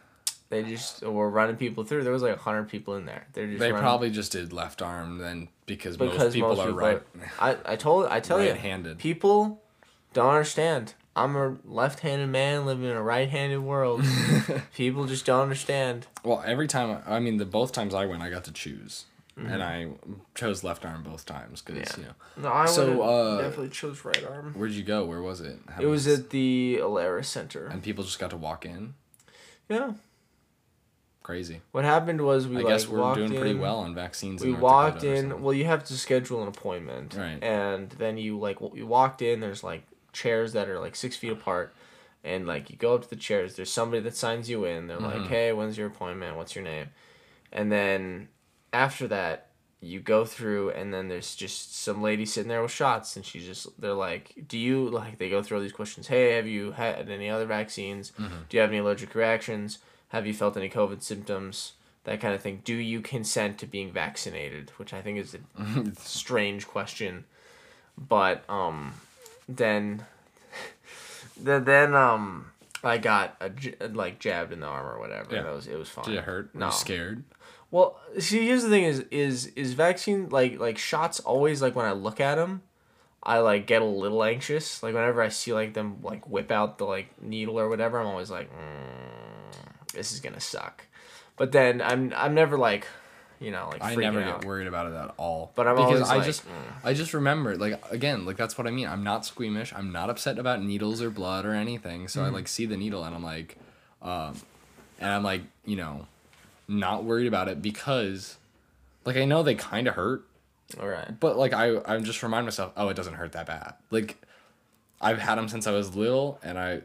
They 0.50 0.64
just 0.64 1.04
were 1.04 1.30
running 1.30 1.58
people 1.58 1.84
through. 1.84 2.06
There 2.06 2.14
was 2.14 2.22
like 2.22 2.38
hundred 2.38 2.70
people 2.70 2.96
in 2.96 3.06
there. 3.06 3.28
They're 3.34 3.48
just 3.48 3.60
They 3.60 3.70
running- 3.74 3.84
probably 3.84 4.10
just 4.12 4.32
did 4.32 4.54
left 4.54 4.82
arm 4.82 5.18
then 5.18 5.50
because, 5.66 5.98
because 5.98 6.18
most 6.20 6.34
people 6.36 6.62
are 6.62 6.72
right. 6.72 7.02
I 7.38 7.58
I 7.66 7.76
told 7.76 8.06
I 8.06 8.22
tell 8.22 8.42
you, 8.42 8.56
people 8.98 9.62
don't 10.14 10.30
understand. 10.30 10.94
I'm 11.18 11.36
a 11.36 11.58
left-handed 11.66 12.30
man 12.30 12.66
living 12.66 12.86
in 12.86 12.96
a 12.96 13.02
right-handed 13.04 13.60
world. 13.60 14.04
people 14.76 15.06
just 15.06 15.26
don't 15.26 15.42
understand. 15.42 16.08
Well, 16.24 16.44
every 16.46 16.68
time 16.68 17.02
I 17.08 17.20
mean 17.20 17.38
the 17.38 17.46
both 17.46 17.72
times 17.72 17.94
I 17.94 18.06
went, 18.06 18.22
I 18.22 18.30
got 18.30 18.44
to 18.46 18.52
choose, 18.52 19.06
and 19.36 19.62
I 19.64 19.90
chose 20.36 20.64
left 20.64 20.86
arm 20.86 21.04
both 21.04 21.26
times 21.26 21.62
because 21.62 21.82
Mm-hmm. 21.90 22.02
Yeah. 22.02 22.08
you 22.38 22.44
know. 22.44 22.50
No, 22.50 22.56
I 22.56 22.66
So, 22.66 23.02
uh, 23.02 23.42
definitely 23.42 23.70
chose 23.70 24.04
right 24.06 24.24
arm. 24.30 24.54
Where'd 24.54 24.72
you 24.72 24.84
go? 24.84 25.06
Where 25.06 25.22
was 25.22 25.42
it? 25.42 25.60
How 25.70 25.82
It 25.82 25.86
was 25.88 26.08
at 26.08 26.30
the 26.32 26.80
Alerus 26.82 27.26
Center. 27.26 27.68
and 27.68 27.82
people 27.84 28.04
just 28.04 28.20
got 28.20 28.30
to 28.32 28.38
walk 28.38 28.66
in. 28.66 28.94
Yeah. 29.70 29.94
Crazy. 31.24 31.60
What 31.74 31.84
happened 31.84 32.22
was 32.22 32.48
we 32.48 32.56
I 32.56 32.60
like 32.62 32.68
guess 32.68 32.88
we're 32.88 33.14
doing 33.16 33.36
pretty 33.36 33.56
well 33.56 33.80
on 33.80 33.94
vaccines. 33.94 34.42
we 34.42 34.54
in 34.54 34.62
walked 34.62 35.02
Dakota 35.02 35.16
in 35.20 35.42
well 35.42 35.54
you 35.54 35.66
have 35.66 35.84
to 35.86 35.94
schedule 35.98 36.42
an 36.42 36.48
appointment 36.48 37.16
Right. 37.16 37.38
and 37.44 37.90
then 37.90 38.18
you 38.18 38.40
like 38.40 38.60
you 38.74 38.88
walked 38.88 39.22
in 39.22 39.42
there's 39.42 39.62
like 39.62 39.84
chairs 40.14 40.54
that 40.54 40.70
are 40.70 40.80
like 40.80 40.96
six 40.96 41.16
feet 41.16 41.32
apart 41.32 41.74
and 42.24 42.48
like 42.48 42.70
you 42.70 42.76
go 42.76 42.96
up 42.96 43.04
to 43.04 43.10
the 43.10 43.16
chairs 43.16 43.56
there's 43.56 43.72
somebody 43.72 44.02
that 44.02 44.16
signs 44.16 44.50
you 44.50 44.66
in 44.66 44.88
they're 44.88 44.98
Mm-hmm. 44.98 45.20
like 45.22 45.30
hey 45.30 45.54
when's 45.54 45.78
your 45.78 45.88
appointment? 45.88 46.36
What's 46.38 46.56
your 46.56 46.64
name? 46.64 46.88
And 47.52 47.72
then 47.72 48.30
after 48.74 49.08
that 49.10 49.44
you 49.80 50.00
go 50.00 50.26
through 50.26 50.72
and 50.72 50.92
then 50.92 51.08
there's 51.08 51.36
just 51.36 51.78
some 51.80 52.02
lady 52.02 52.26
sitting 52.26 52.50
there 52.50 52.64
with 52.64 52.72
shots 52.72 53.16
and 53.16 53.24
she's 53.24 53.46
just 53.46 53.80
they're 53.80 53.94
like 53.94 54.34
do 54.48 54.58
you 54.58 54.90
like 54.90 55.20
they 55.20 55.30
go 55.30 55.44
through 55.44 55.58
all 55.58 55.62
these 55.64 55.72
questions 55.72 56.08
hey 56.08 56.32
have 56.36 56.48
you 56.48 56.72
had 56.72 57.10
any 57.10 57.30
other 57.30 57.46
vaccines? 57.46 58.12
Do 58.50 58.58
you 58.58 58.62
have 58.62 58.72
any 58.72 58.80
allergic 58.80 59.14
reactions? 59.14 59.78
Have 60.10 60.26
you 60.26 60.34
felt 60.34 60.58
any 60.58 60.70
covid 60.70 61.04
symptoms? 61.04 61.74
That 62.06 62.22
kind 62.22 62.34
of 62.34 62.42
thing. 62.42 62.62
Do 62.64 62.74
you 62.74 63.02
consent 63.02 63.58
to 63.60 63.66
being 63.68 63.92
vaccinated? 63.92 64.72
Which 64.78 64.94
i 64.94 65.02
think 65.02 65.20
is 65.20 65.36
a 65.36 65.92
strange 66.00 66.66
question. 66.68 67.26
But 67.98 68.44
um 68.50 68.94
then 69.48 70.06
then 71.40 71.64
then 71.66 71.94
um 71.96 72.52
i 72.84 72.98
got 72.98 73.36
a, 73.42 73.88
like 73.88 74.20
jabbed 74.20 74.52
in 74.54 74.60
the 74.60 74.68
arm 74.68 74.86
or 74.86 75.00
whatever 75.00 75.28
Yeah. 75.34 75.40
and 75.40 75.48
it 75.48 75.52
was 75.52 75.68
it 75.68 75.78
was 75.78 75.90
fine 75.90 76.06
Did 76.06 76.16
it 76.16 76.24
hurt? 76.24 76.54
Were 76.54 76.60
no 76.60 76.70
scared? 76.70 77.24
well, 77.70 78.00
see, 78.18 78.46
here's 78.48 78.64
the 78.64 78.70
thing: 78.70 78.84
is 78.86 79.04
is 79.12 79.48
is 79.48 79.74
vaccine 79.74 80.30
like 80.30 80.58
like 80.60 80.78
shots 80.78 81.20
always 81.20 81.62
like 81.62 81.76
when 81.76 81.86
I 81.86 81.92
look 81.92 82.22
at 82.22 82.36
them, 82.36 82.62
I 83.22 83.40
like 83.40 83.68
get 83.68 83.82
a 83.82 83.86
little 83.86 84.24
anxious. 84.24 84.82
Like 84.82 84.94
whenever 84.94 85.22
I 85.22 85.28
see 85.30 85.54
like 85.54 85.74
them 85.74 85.98
like 86.02 86.30
whip 86.30 86.50
out 86.50 86.78
the 86.78 86.86
like 86.86 87.22
needle 87.22 87.60
or 87.60 87.68
whatever, 87.68 88.00
I'm 88.00 88.08
always 88.08 88.32
like, 88.32 88.50
mm, 88.50 89.92
this 89.94 90.14
is 90.14 90.22
gonna 90.22 90.40
suck. 90.40 90.86
But 91.36 91.52
then 91.52 91.82
I'm 91.82 92.14
I'm 92.16 92.34
never 92.34 92.58
like, 92.58 92.88
you 93.40 93.52
know, 93.52 93.70
like 93.72 93.84
I 93.84 93.96
never 93.96 94.22
out. 94.22 94.42
get 94.42 94.48
worried 94.48 94.68
about 94.68 94.92
it 94.92 94.96
at 94.96 95.14
all. 95.18 95.52
But 95.56 95.68
I'm 95.68 95.76
because 95.76 96.02
always 96.02 96.10
I 96.10 96.16
like, 96.18 96.26
just 96.26 96.46
mm. 96.48 96.52
I 96.84 96.94
just 96.94 97.14
remember 97.14 97.56
like 97.58 97.82
again 97.92 98.26
like 98.26 98.38
that's 98.38 98.58
what 98.58 98.68
I 98.68 98.72
mean. 98.72 98.88
I'm 98.88 99.04
not 99.04 99.26
squeamish. 99.26 99.74
I'm 99.76 99.92
not 99.92 100.10
upset 100.10 100.40
about 100.40 100.64
needles 100.64 101.02
or 101.02 101.10
blood 101.10 101.46
or 101.46 101.54
anything. 101.54 102.08
So 102.08 102.24
I 102.24 102.30
like 102.30 102.48
see 102.48 102.66
the 102.66 102.78
needle 102.78 103.04
and 103.04 103.14
I'm 103.16 103.24
like, 103.24 103.58
um, 104.02 104.36
and 105.00 105.10
I'm 105.12 105.24
like 105.24 105.42
you 105.66 105.76
know, 105.76 106.08
not 106.68 107.04
worried 107.04 107.28
about 107.28 107.48
it 107.48 107.62
because, 107.62 108.38
like 109.06 109.18
I 109.18 109.26
know 109.26 109.44
they 109.44 109.56
kind 109.56 109.88
of 109.88 109.94
hurt, 109.96 110.26
All 110.80 110.88
right. 110.88 111.20
but 111.20 111.38
like 111.38 111.54
I 111.54 111.78
I 111.86 112.00
just 112.00 112.24
remind 112.24 112.46
myself 112.46 112.72
oh 112.76 112.90
it 112.90 112.96
doesn't 112.96 113.16
hurt 113.16 113.34
that 113.34 113.46
bad. 113.46 113.76
Like, 113.92 114.18
I've 115.00 115.20
had 115.20 115.36
them 115.36 115.48
since 115.48 115.68
I 115.68 115.72
was 115.72 115.96
little 115.96 116.40
and 116.42 116.58
I, 116.58 116.82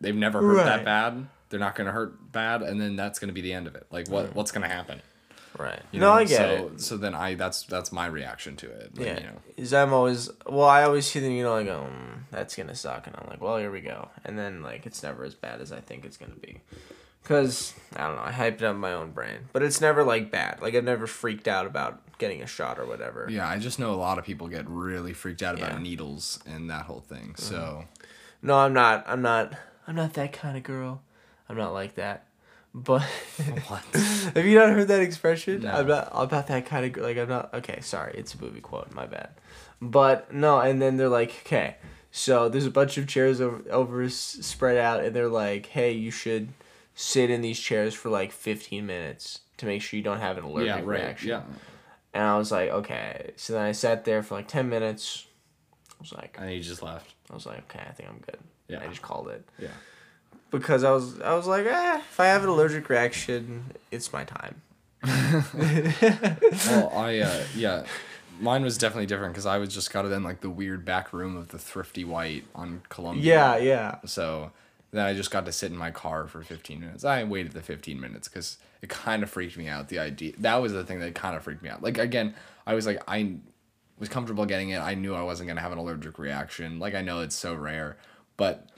they've 0.00 0.14
never 0.14 0.40
hurt 0.42 0.56
Right. 0.58 0.64
that 0.66 0.84
bad. 0.84 1.26
They're 1.48 1.60
not 1.60 1.76
gonna 1.76 1.92
hurt 1.92 2.32
bad, 2.32 2.62
and 2.62 2.80
then 2.80 2.96
that's 2.96 3.18
gonna 3.18 3.32
be 3.32 3.40
the 3.40 3.52
end 3.52 3.66
of 3.66 3.74
it. 3.74 3.86
Like 3.90 4.08
what 4.08 4.34
what's 4.34 4.50
gonna 4.52 4.68
happen? 4.68 5.00
Right. 5.58 5.80
You 5.92 6.00
no, 6.00 6.08
know? 6.08 6.12
I 6.18 6.24
get 6.24 6.36
so, 6.36 6.70
it. 6.74 6.80
So 6.80 6.96
then 6.96 7.14
I 7.14 7.34
that's 7.34 7.62
that's 7.64 7.92
my 7.92 8.06
reaction 8.06 8.56
to 8.56 8.70
it. 8.70 8.96
Like, 8.96 9.06
Yeah. 9.06 9.20
You 9.20 9.26
know. 9.26 9.36
Is 9.56 9.72
I'm 9.72 9.92
always 9.92 10.30
well, 10.46 10.68
I 10.68 10.82
always 10.82 11.06
see 11.06 11.20
the 11.20 11.28
needle. 11.28 11.52
I 11.52 11.62
go, 11.64 11.86
mm, 11.88 12.22
that's 12.30 12.56
gonna 12.56 12.74
suck, 12.74 13.06
and 13.06 13.14
I'm 13.16 13.28
like, 13.28 13.40
well, 13.40 13.58
here 13.58 13.70
we 13.70 13.80
go. 13.80 14.08
And 14.24 14.38
then 14.38 14.62
like 14.62 14.86
it's 14.86 15.02
never 15.02 15.24
as 15.24 15.34
bad 15.34 15.60
as 15.60 15.70
I 15.72 15.80
think 15.80 16.04
it's 16.04 16.16
gonna 16.16 16.34
be, 16.34 16.60
cause 17.22 17.72
I 17.94 18.06
don't 18.06 18.16
know. 18.16 18.22
I 18.22 18.32
hyped 18.32 18.62
up 18.62 18.74
my 18.76 18.92
own 18.92 19.12
brain, 19.12 19.48
but 19.52 19.62
it's 19.62 19.80
never 19.80 20.02
like 20.02 20.30
bad. 20.30 20.60
Like 20.60 20.74
I've 20.74 20.84
never 20.84 21.06
freaked 21.06 21.46
out 21.46 21.66
about 21.66 22.00
getting 22.18 22.42
a 22.42 22.46
shot 22.46 22.78
or 22.78 22.86
whatever. 22.86 23.28
Yeah, 23.30 23.48
I 23.48 23.58
just 23.58 23.78
know 23.78 23.92
a 23.92 23.96
lot 23.96 24.18
of 24.18 24.24
people 24.24 24.48
get 24.48 24.68
really 24.68 25.12
freaked 25.12 25.42
out 25.42 25.54
about 25.54 25.68
Yeah. 25.68 25.74
Mm-hmm. 25.74 25.82
needles 25.84 26.40
and 26.46 26.68
that 26.70 26.86
whole 26.86 27.00
thing. 27.00 27.34
So 27.36 27.84
No, 28.42 28.56
I'm 28.58 28.72
not. 28.72 29.04
I'm 29.06 29.22
not. 29.22 29.54
I'm 29.86 29.94
not 29.94 30.14
that 30.14 30.32
kind 30.32 30.56
of 30.56 30.62
girl. 30.62 31.02
I'm 31.48 31.56
not 31.56 31.72
like 31.72 31.94
that. 31.96 32.26
But 32.74 33.02
what? 33.68 33.82
have 34.34 34.44
you 34.44 34.58
not 34.58 34.70
heard 34.70 34.88
that 34.88 35.00
expression? 35.00 35.62
No. 35.62 35.70
I'm 35.70 35.86
not 35.86 36.08
I'm 36.12 36.28
that 36.28 36.66
kind 36.66 36.96
of. 36.96 37.02
Like 37.02 37.16
I'm 37.16 37.28
not. 37.28 37.54
Okay, 37.54 37.80
sorry. 37.80 38.14
It's 38.16 38.34
a 38.34 38.42
movie 38.42 38.60
quote. 38.60 38.92
My 38.92 39.06
bad. 39.06 39.30
But 39.80 40.32
no, 40.32 40.58
and 40.60 40.82
then 40.82 40.96
they're 40.96 41.08
like, 41.08 41.30
okay, 41.46 41.76
so 42.10 42.48
there's 42.48 42.66
a 42.66 42.70
bunch 42.70 42.96
of 42.96 43.06
chairs 43.06 43.40
over, 43.40 43.62
over 43.70 44.08
spread 44.08 44.78
out, 44.78 45.04
and 45.04 45.14
they're 45.14 45.28
like, 45.28 45.66
hey, 45.66 45.92
you 45.92 46.10
should 46.10 46.48
sit 46.94 47.30
in 47.30 47.42
these 47.42 47.58
chairs 47.58 47.92
for 47.92 48.08
like 48.08 48.32
15 48.32 48.86
minutes 48.86 49.40
to 49.58 49.66
make 49.66 49.82
sure 49.82 49.96
you 49.96 50.02
don't 50.04 50.20
have 50.20 50.38
an 50.38 50.44
allergic 50.44 50.68
yeah, 50.68 50.74
right. 50.76 50.86
reaction. 51.00 51.28
Yeah. 51.28 51.42
And 52.12 52.22
I 52.22 52.38
was 52.38 52.52
like, 52.52 52.70
okay. 52.70 53.32
So 53.36 53.52
then 53.52 53.62
I 53.62 53.72
sat 53.72 54.04
there 54.04 54.22
for 54.22 54.36
like 54.36 54.48
10 54.48 54.68
minutes. 54.68 55.26
I 55.90 55.96
was 56.00 56.12
like, 56.12 56.36
And 56.40 56.48
he 56.50 56.60
just 56.60 56.82
left. 56.82 57.14
I 57.30 57.34
was 57.34 57.46
like, 57.46 57.58
okay, 57.64 57.84
I 57.86 57.92
think 57.92 58.08
I'm 58.08 58.18
good. 58.18 58.38
Yeah. 58.68 58.80
I 58.82 58.86
just 58.86 59.02
called 59.02 59.28
it 59.28 59.46
Yeah. 59.58 59.68
Because 60.58 60.84
I 60.84 60.90
was 60.90 61.20
I 61.20 61.34
was 61.34 61.46
like, 61.46 61.66
eh, 61.66 61.96
if 61.98 62.20
I 62.20 62.26
have 62.26 62.42
an 62.42 62.48
allergic 62.48 62.88
reaction, 62.88 63.72
it's 63.90 64.12
my 64.12 64.24
time. 64.24 64.62
Well, 65.04 66.90
I 66.94 67.18
uh, 67.18 67.44
yeah, 67.54 67.84
mine 68.40 68.62
was 68.62 68.78
definitely 68.78 69.06
different 69.06 69.34
because 69.34 69.46
I 69.46 69.58
was 69.58 69.74
just 69.74 69.92
got 69.92 70.04
it 70.04 70.12
in 70.12 70.22
like 70.22 70.40
the 70.40 70.50
weird 70.50 70.84
back 70.84 71.12
room 71.12 71.36
of 71.36 71.48
the 71.48 71.58
Thrifty 71.58 72.04
White 72.04 72.44
on 72.54 72.82
Columbia. 72.88 73.24
Yeah, 73.24 73.56
yeah. 73.56 73.96
So 74.06 74.52
then 74.92 75.04
I 75.04 75.12
just 75.12 75.30
got 75.30 75.44
to 75.46 75.52
sit 75.52 75.70
in 75.72 75.76
my 75.76 75.90
car 75.90 76.26
for 76.26 76.42
15 76.42 76.80
minutes. 76.80 77.04
I 77.04 77.24
waited 77.24 77.52
the 77.52 77.60
15 77.62 78.00
minutes 78.00 78.28
because 78.28 78.58
it 78.80 78.88
kind 78.88 79.22
of 79.22 79.30
freaked 79.30 79.56
me 79.56 79.68
out. 79.68 79.88
The 79.88 79.98
idea 79.98 80.32
that 80.38 80.56
was 80.56 80.72
the 80.72 80.84
thing 80.84 81.00
that 81.00 81.14
kind 81.14 81.36
of 81.36 81.42
freaked 81.42 81.62
me 81.62 81.68
out. 81.68 81.82
Like 81.82 81.98
again, 81.98 82.34
I 82.66 82.74
was 82.74 82.86
like 82.86 83.02
I 83.08 83.34
was 83.98 84.08
comfortable 84.08 84.46
getting 84.46 84.70
it. 84.70 84.78
I 84.78 84.94
knew 84.94 85.14
I 85.14 85.22
wasn't 85.22 85.48
gonna 85.48 85.60
have 85.60 85.72
an 85.72 85.78
allergic 85.78 86.18
reaction. 86.18 86.78
Like 86.78 86.94
I 86.94 87.02
know 87.02 87.20
it's 87.20 87.36
so 87.36 87.54
rare, 87.54 87.96
but 88.36 88.68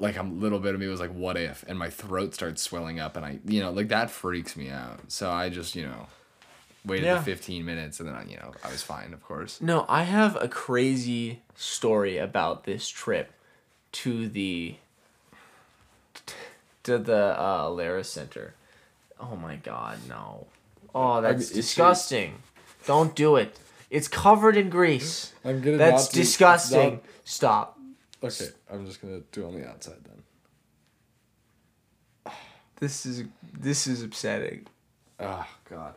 like 0.00 0.16
a 0.16 0.22
little 0.22 0.58
bit 0.60 0.74
of 0.74 0.80
me 0.80 0.86
was 0.86 1.00
like, 1.00 1.12
what 1.12 1.36
if? 1.36 1.64
And 1.66 1.78
my 1.78 1.90
throat 1.90 2.34
starts 2.34 2.62
swelling 2.62 3.00
up, 3.00 3.16
and 3.16 3.24
I 3.26 3.38
you 3.44 3.60
know 3.60 3.70
like 3.70 3.88
that 3.88 4.10
freaks 4.10 4.56
me 4.56 4.70
out. 4.70 5.00
So 5.08 5.30
I 5.30 5.48
just 5.48 5.74
you 5.76 5.84
know 5.84 6.06
waited 6.84 7.06
Yeah. 7.06 7.16
the 7.18 7.22
15 7.24 7.64
minutes, 7.64 7.98
and 8.00 8.08
then 8.08 8.14
I, 8.16 8.24
you 8.24 8.36
know 8.36 8.52
I 8.64 8.70
was 8.70 8.82
fine, 8.82 9.12
of 9.12 9.22
course. 9.22 9.60
No, 9.60 9.84
I 9.88 10.04
have 10.04 10.36
a 10.40 10.48
crazy 10.48 11.42
story 11.56 12.16
about 12.18 12.64
this 12.64 12.88
trip 12.88 13.32
to 13.92 14.28
the 14.28 14.76
to 16.84 16.98
the 16.98 17.38
uh, 17.38 17.64
Alerus 17.66 18.06
Center. 18.06 18.54
Oh 19.20 19.36
my 19.36 19.56
god, 19.56 19.98
no. 20.08 20.46
Oh, 20.94 21.20
that's 21.20 21.50
it's- 21.50 21.54
disgusting. 21.56 22.36
Don't 22.86 23.14
do 23.14 23.36
it. 23.36 23.58
It's 23.90 24.08
covered 24.08 24.56
in 24.56 24.70
grease. 24.70 25.32
I'm 25.44 25.60
gonna 25.60 25.76
That's 25.76 26.06
not 26.06 26.12
disgusting. 26.12 26.90
not- 26.94 27.02
Stop. 27.24 27.77
Okay, 28.22 28.48
I'm 28.70 28.84
just 28.86 29.00
gonna 29.00 29.20
do 29.32 29.44
it 29.44 29.46
on 29.48 29.54
the 29.60 29.68
outside 29.68 29.98
then. 30.04 30.22
This 32.80 33.06
is 33.06 33.24
this 33.58 33.86
is 33.86 34.02
upsetting. 34.02 34.66
Oh 35.18 35.46
God. 35.68 35.94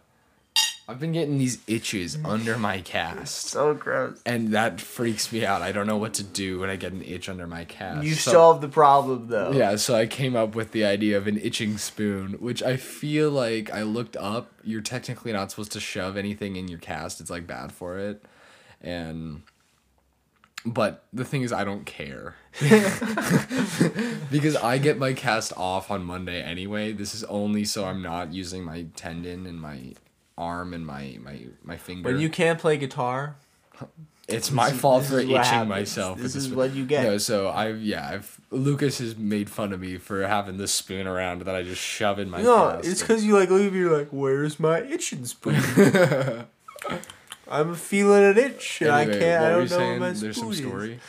I've 0.88 0.99
been 0.99 1.11
getting 1.13 1.38
these 1.38 1.59
itches 1.67 2.17
under 2.26 2.57
my 2.57 2.82
cast. 2.82 3.45
So 3.49 3.74
gross. 3.74 4.19
And 4.26 4.49
that 4.53 4.82
freaks 4.82 5.32
me 5.32 5.45
out. 5.45 5.61
I 5.61 5.72
don't 5.72 5.88
know 5.88 5.97
what 5.97 6.15
to 6.15 6.24
do 6.24 6.59
when 6.59 6.69
I 6.69 6.76
get 6.76 6.91
an 6.91 7.01
itch 7.03 7.30
under 7.30 7.47
my 7.47 7.63
cast. 7.65 8.03
You 8.03 8.15
So- 8.15 8.32
solved 8.32 8.61
the 8.61 8.67
problem 8.67 9.28
though. 9.28 9.51
Yeah, 9.51 9.76
so 9.78 9.95
I 9.95 10.05
came 10.07 10.36
up 10.36 10.53
with 10.55 10.72
the 10.72 10.84
idea 10.84 11.17
of 11.17 11.28
an 11.28 11.38
itching 11.39 11.78
spoon, 11.78 12.34
which 12.39 12.61
I 12.63 12.78
feel 12.78 13.30
like 13.30 13.72
I 13.72 13.84
looked 13.84 14.17
up. 14.17 14.51
You're 14.63 14.82
technically 14.82 15.32
not 15.32 15.51
supposed 15.51 15.72
to 15.74 15.80
shove 15.80 16.17
anything 16.17 16.55
in 16.55 16.67
your 16.67 16.80
cast. 16.80 17.22
It's 17.22 17.30
like 17.30 17.47
bad 17.47 17.72
for 17.72 17.97
it. 17.99 18.26
And 18.82 19.43
but 20.66 21.03
the 21.14 21.26
thing 21.26 21.41
is 21.43 21.51
I 21.53 21.64
don't 21.64 21.86
care. 21.86 22.36
because 24.32 24.55
I 24.57 24.78
get 24.78 24.97
my 24.97 25.14
cast 25.14 25.53
off 25.57 25.89
on 25.91 26.03
Monday 26.03 26.41
anyway. 26.41 26.91
This 26.93 27.16
is 27.16 27.24
only 27.26 27.66
so 27.66 27.86
I'm 27.86 28.01
not 28.01 28.34
using 28.34 28.64
my 28.64 28.86
tendon 28.95 29.45
and 29.45 29.59
my 29.62 29.93
arm 30.38 30.74
and 30.74 30.86
my 30.86 31.18
my 31.24 31.45
my 31.64 31.78
finger. 31.78 32.09
When 32.12 32.20
you 32.20 32.30
can't 32.30 32.59
play 32.59 32.78
guitar, 32.78 33.36
It's 34.28 34.51
my 34.51 34.72
fault 34.72 35.01
this 35.03 35.12
for 35.12 35.20
is 35.20 35.26
itching 35.26 35.36
happens. 35.43 35.70
myself. 35.70 36.20
This 36.20 36.36
is 36.36 36.49
what 36.49 36.74
you 36.74 36.86
get. 36.86 37.03
No, 37.03 37.18
so 37.18 37.49
I've 37.49 37.82
yeah, 37.82 38.07
I've 38.09 38.39
Lucas 38.49 38.99
has 38.99 39.16
made 39.18 39.49
fun 39.49 39.74
of 39.74 39.80
me 39.80 39.97
for 39.97 40.26
having 40.28 40.57
this 40.57 40.72
spoon 40.74 41.07
around 41.07 41.41
that 41.43 41.55
I 41.55 41.64
just 41.64 41.82
shove 41.82 42.20
in 42.20 42.30
my. 42.30 42.41
no, 42.41 42.80
it's 42.84 43.01
because 43.01 43.24
you 43.26 43.38
like 43.38 43.49
me, 43.49 43.68
you're 43.70 43.97
like, 43.97 44.09
"Where's 44.12 44.59
my 44.59 44.82
itching 44.84 45.26
spoon?" 45.26 45.55
I'm 47.52 47.76
feeling 47.76 48.24
an 48.24 48.38
itch, 48.38 48.82
and 48.82 48.89
Anyway, 48.89 49.16
I 49.18 49.20
can't. 49.20 49.43
I 49.45 49.49
don't 49.49 49.60
know 49.60 49.66
saying? 49.68 49.99
my 49.99 50.12
There's 50.12 50.38
some 50.38 50.52
is. 50.52 50.58
story. 50.58 50.99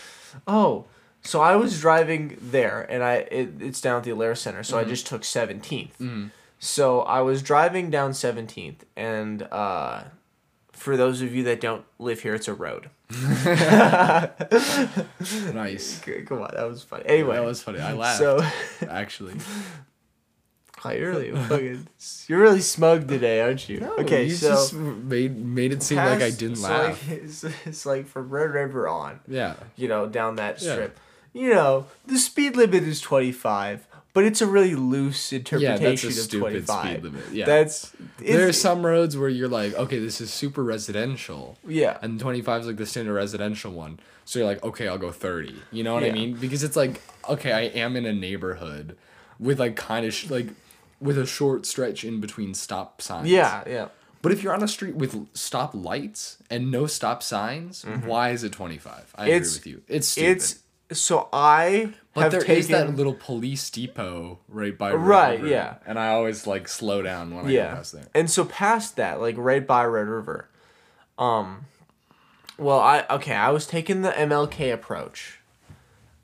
Oh, 0.47 0.85
so 1.23 1.41
I 1.41 1.55
was 1.57 1.81
driving 1.81 2.37
there, 2.41 2.83
and 2.91 3.03
I 3.05 3.15
it, 3.31 3.51
it's 3.61 3.81
down 3.81 3.99
at 3.99 4.05
the 4.05 4.11
Alerus 4.11 4.39
Center, 4.39 4.63
so 4.63 4.79
I 4.79 4.85
just 4.85 5.07
took 5.07 5.23
17th. 5.23 6.31
So 6.59 7.01
I 7.03 7.21
was 7.23 7.43
driving 7.43 7.91
down 7.91 8.13
17th, 8.13 8.77
and 8.97 9.43
uh, 9.51 10.03
for 10.73 10.97
those 10.97 11.21
of 11.23 11.35
you 11.35 11.43
that 11.45 11.61
don't 11.61 11.85
live 11.99 12.21
here, 12.23 12.35
it's 12.35 12.49
a 12.49 12.55
road. 12.55 12.89
Nice. 15.55 16.01
Come 16.27 16.43
on, 16.43 16.51
that 16.55 16.69
was 16.69 16.83
funny. 16.83 17.05
Anyway, 17.07 17.37
That 17.37 17.45
was 17.45 17.63
funny. 17.63 17.81
I 17.81 17.93
laughed. 18.05 18.19
so 18.19 18.45
actually. 18.89 19.35
You're 20.91 21.11
really 21.11 21.29
you're 22.29 22.41
really 22.41 22.61
smug 22.61 23.07
today, 23.09 23.41
aren't 23.41 23.69
you? 23.69 23.81
No, 23.81 23.95
okay, 23.99 24.25
you 24.25 24.35
so 24.35 24.49
just 24.51 24.75
made 24.75 25.37
made 25.39 25.73
it 25.73 25.83
seem 25.83 25.99
like 25.99 26.21
I 26.23 26.31
didn't 26.31 26.61
laugh. 26.61 27.09
Like, 27.09 27.19
it's, 27.23 27.45
it's 27.45 27.87
like 27.87 28.07
from 28.09 28.31
Red 28.31 28.51
River 28.51 28.89
on. 28.89 29.21
yeah. 29.29 29.55
you 29.77 29.89
know, 29.89 30.07
down 30.07 30.37
that 30.37 30.61
strip. 30.61 30.99
Yeah. 31.35 31.43
You 31.43 31.55
know, 31.55 31.87
the 32.07 32.19
speed 32.19 32.57
limit 32.57 32.83
is 32.83 33.01
25, 33.01 33.87
but 34.13 34.25
it's 34.25 34.43
a 34.43 34.47
really 34.47 34.75
loose 34.75 35.33
Yeah, 35.33 35.39
interpretation 35.39 36.09
that's 36.11 36.19
a 36.19 36.21
of 36.21 36.25
stupid 36.25 36.67
25. 36.67 36.85
speed 36.91 37.03
limit. 37.05 37.25
Yeah. 37.33 37.47
That's 37.47 37.93
there 38.19 38.47
are 38.47 38.53
some 38.53 38.85
roads 38.85 39.17
where 39.17 39.31
you're 39.31 39.49
like, 39.49 39.73
okay, 39.75 39.99
this 39.99 40.21
is 40.21 40.31
super 40.31 40.63
residential. 40.63 41.57
yeah. 41.67 41.97
And 42.03 42.21
25 42.21 42.61
is 42.63 42.67
like 42.67 42.77
the 42.77 42.85
standard 42.87 43.15
residential 43.15 43.73
one. 43.73 43.99
So 44.27 44.39
you're 44.41 44.49
like, 44.49 44.63
okay, 44.63 44.89
I'll 44.89 44.99
go 44.99 45.11
30. 45.11 45.55
You 45.73 45.85
know 45.85 45.95
what 45.95 46.05
I 46.05 46.11
mean? 46.13 46.35
Because 46.35 46.63
it's 46.63 46.77
like, 46.77 47.01
okay, 47.29 47.53
I 47.53 47.63
am 47.81 47.97
in 47.97 48.05
a 48.05 48.13
neighborhood 48.13 48.97
with 49.41 49.59
like 49.59 49.75
kind 49.75 50.05
of 50.07 50.13
sh- 50.13 50.29
like 50.31 50.49
with 51.03 51.19
a 51.19 51.27
short 51.27 51.67
stretch 51.67 52.05
in 52.05 52.21
between 52.21 52.55
stop 52.55 53.03
signs. 53.03 53.29
Yeah, 53.29 53.63
yeah. 53.67 53.89
But 54.23 54.31
if 54.33 54.43
you're 54.43 54.55
on 54.55 54.63
a 54.63 54.69
street 54.69 54.95
with 54.95 55.27
stop 55.37 55.75
lights 55.75 56.39
and 56.49 56.71
no 56.71 56.87
stop 56.87 57.23
signs, 57.23 57.83
why 57.85 58.31
is 58.31 58.45
it 58.45 58.53
25? 58.53 59.13
I 59.17 59.23
Mm-hmm. 59.23 59.29
It's- 59.31 59.57
agree 59.59 59.75
with 59.75 59.89
you. 59.89 59.95
It's 59.97 60.09
stupid. 60.09 60.31
It's 60.31 60.59
so 61.01 61.29
I 61.33 61.95
but 62.15 62.21
have 62.25 62.33
there 62.33 62.41
taken 62.43 62.57
is 62.57 62.69
that 62.69 62.95
little 62.95 63.15
police 63.15 63.71
depot 63.71 64.39
right 64.47 64.77
by 64.77 64.91
Red 64.93 65.01
Right, 65.01 65.41
River, 65.41 65.47
yeah. 65.53 65.75
And 65.87 65.99
I 65.99 66.09
always 66.11 66.47
like 66.47 66.69
slow 66.69 67.01
down 67.03 67.35
when 67.35 67.47
I 67.47 67.53
go 67.53 67.63
past 67.77 67.93
there. 67.95 68.05
and 68.15 68.31
so 68.31 68.45
past 68.45 68.97
that, 68.97 69.19
like 69.21 69.35
right 69.39 69.67
by 69.67 69.85
Red 69.87 70.07
River, 70.07 70.49
um, 71.19 71.65
well, 72.59 72.79
I 72.79 73.05
okay, 73.11 73.35
I 73.35 73.49
was 73.51 73.67
taking 73.67 74.03
the 74.03 74.11
MLK 74.11 74.73
approach. 74.73 75.39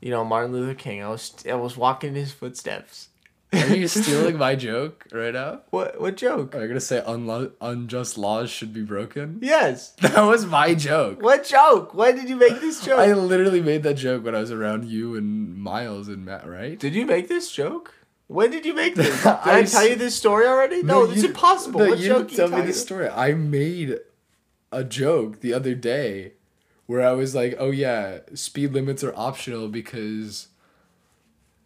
You 0.01 0.11
know, 0.11 0.24
Martin 0.24 0.53
Luther 0.53 0.74
King. 0.74 1.03
I 1.03 1.09
was 1.09 1.35
I 1.51 1.55
was 1.55 1.76
walking 1.76 2.11
in 2.11 2.14
his 2.16 2.33
footsteps. 2.33 3.09
Are 3.53 3.74
you 3.74 3.88
stealing 3.88 4.36
my 4.36 4.55
joke 4.57 5.07
right 5.12 5.32
now? 5.32 5.62
What 5.70 5.99
what 6.01 6.16
joke? 6.16 6.55
Are 6.55 6.61
you 6.62 6.68
gonna 6.68 6.80
say 6.80 7.03
unlo- 7.07 7.53
unjust 7.62 8.18
laws 8.18 8.51
should 8.51 8.74
be 8.74 8.82
broken? 8.82 9.38
Yes. 9.40 9.92
That 10.01 10.20
was 10.22 10.44
my 10.44 10.74
joke. 10.74 11.22
What 11.22 11.44
joke? 11.44 11.94
When 11.94 12.14
did 12.16 12.28
you 12.28 12.36
make 12.36 12.61
this 12.61 12.84
joke? 12.84 12.99
I 12.99 13.12
literally 13.14 13.62
made 13.62 13.82
that 13.84 13.94
joke 13.94 14.24
when 14.24 14.34
I 14.34 14.40
was 14.40 14.51
around 14.53 14.84
you 14.84 15.16
and 15.16 15.57
Miles 15.57 16.09
and 16.09 16.24
Matt, 16.26 16.46
right? 16.46 16.78
Did 16.78 16.94
you 16.94 17.07
make 17.07 17.28
this 17.28 17.51
joke? 17.51 17.94
When 18.26 18.51
did 18.51 18.66
you 18.66 18.74
make 18.74 18.94
this? 19.01 19.16
Did 19.22 19.26
I, 19.26 19.61
I 19.61 19.62
tell 19.64 19.82
s- 19.82 19.88
you 19.88 19.96
this 19.96 20.14
story 20.14 20.46
already? 20.46 20.82
No, 20.82 21.05
it's 21.11 21.22
impossible. 21.24 21.80
No, 21.80 21.88
what 21.88 21.99
you 21.99 22.09
joke 22.09 22.28
didn't 22.28 22.51
tell 22.51 22.59
me 22.61 22.66
this 22.66 22.82
story. 22.82 23.09
I 23.09 23.32
made 23.32 23.99
a 24.70 24.84
joke 24.84 25.40
the 25.40 25.55
other 25.55 25.74
day 25.74 26.32
where 26.84 27.01
I 27.01 27.12
was 27.12 27.34
like, 27.34 27.57
"Oh 27.59 27.70
yeah, 27.70 28.18
speed 28.34 28.74
limits 28.74 29.03
are 29.03 29.14
optional 29.16 29.68
because 29.68 30.47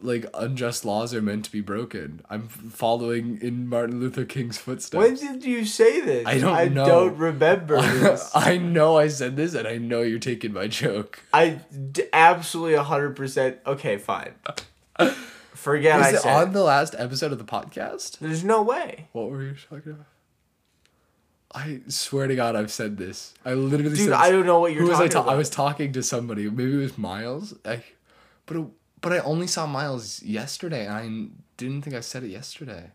like 0.05 0.27
unjust 0.35 0.85
laws 0.85 1.15
are 1.15 1.23
meant 1.23 1.45
to 1.47 1.53
be 1.53 1.61
broken." 1.61 2.21
I'm 2.31 2.49
following 2.49 3.39
in 3.43 3.69
Martin 3.69 4.01
Luther 4.01 4.25
King's 4.25 4.59
footsteps. 4.59 4.99
When 4.99 5.15
did 5.17 5.45
you 5.45 5.65
say 5.65 6.01
this? 6.01 6.27
I 6.27 6.39
don't 6.39 6.55
I 6.55 6.69
know. 6.69 6.85
don't 6.87 7.17
remember. 7.17 7.79
I 8.35 8.57
know 8.59 8.99
I 8.99 9.09
said 9.09 9.37
this, 9.37 9.55
and 9.55 9.67
I 9.67 9.79
know 9.79 10.03
you're 10.03 10.19
taking 10.19 10.53
my 10.53 10.67
joke. 10.67 11.21
I 11.33 11.61
d- 11.93 12.05
absolutely 12.13 12.77
hundred 12.77 13.17
percent. 13.17 13.59
Okay, 13.67 13.97
fine. 13.99 14.35
Forget 15.55 15.99
Was 15.99 16.07
I 16.07 16.11
it 16.11 16.21
said. 16.21 16.35
on 16.35 16.53
the 16.53 16.63
last 16.63 16.95
episode 16.99 17.31
of 17.33 17.39
the 17.39 17.45
podcast? 17.45 18.19
There's 18.19 18.43
no 18.43 18.63
way, 18.63 19.09
What 19.13 19.31
were 19.31 19.43
you 19.43 19.55
talking 19.71 19.93
about? 19.93 20.07
I 21.55 21.81
swear 21.89 22.27
to 22.27 22.35
God, 22.35 22.57
I've 22.57 22.73
said 22.73 22.97
this. 22.97 23.35
I 23.45 23.53
literally 23.55 23.95
dude. 23.97 24.07
said. 24.07 24.13
I 24.15 24.31
don't 24.31 24.47
know 24.47 24.59
what 24.61 24.73
you're 24.73 24.83
Who 24.83 24.89
was 24.89 24.99
I? 24.99 25.03
talking 25.09 25.13
Ta- 25.13 25.21
about. 25.25 25.35
I 25.35 25.37
was 25.37 25.51
talking 25.51 25.93
to 25.93 26.03
somebody. 26.03 26.49
Maybe 26.49 26.73
it 26.75 26.79
was 26.79 26.97
Miles. 26.97 27.55
I, 27.65 27.85
but 28.47 28.57
it, 28.57 28.65
but 29.03 29.13
I 29.13 29.19
only 29.19 29.47
saw 29.47 29.67
Miles 29.67 30.23
yesterday, 30.23 30.87
and 30.87 30.95
I 30.95 31.37
didn't 31.59 31.83
think 31.83 31.95
I 31.95 32.01
said 32.01 32.25
it 32.25 32.29
yesterday. 32.29 32.91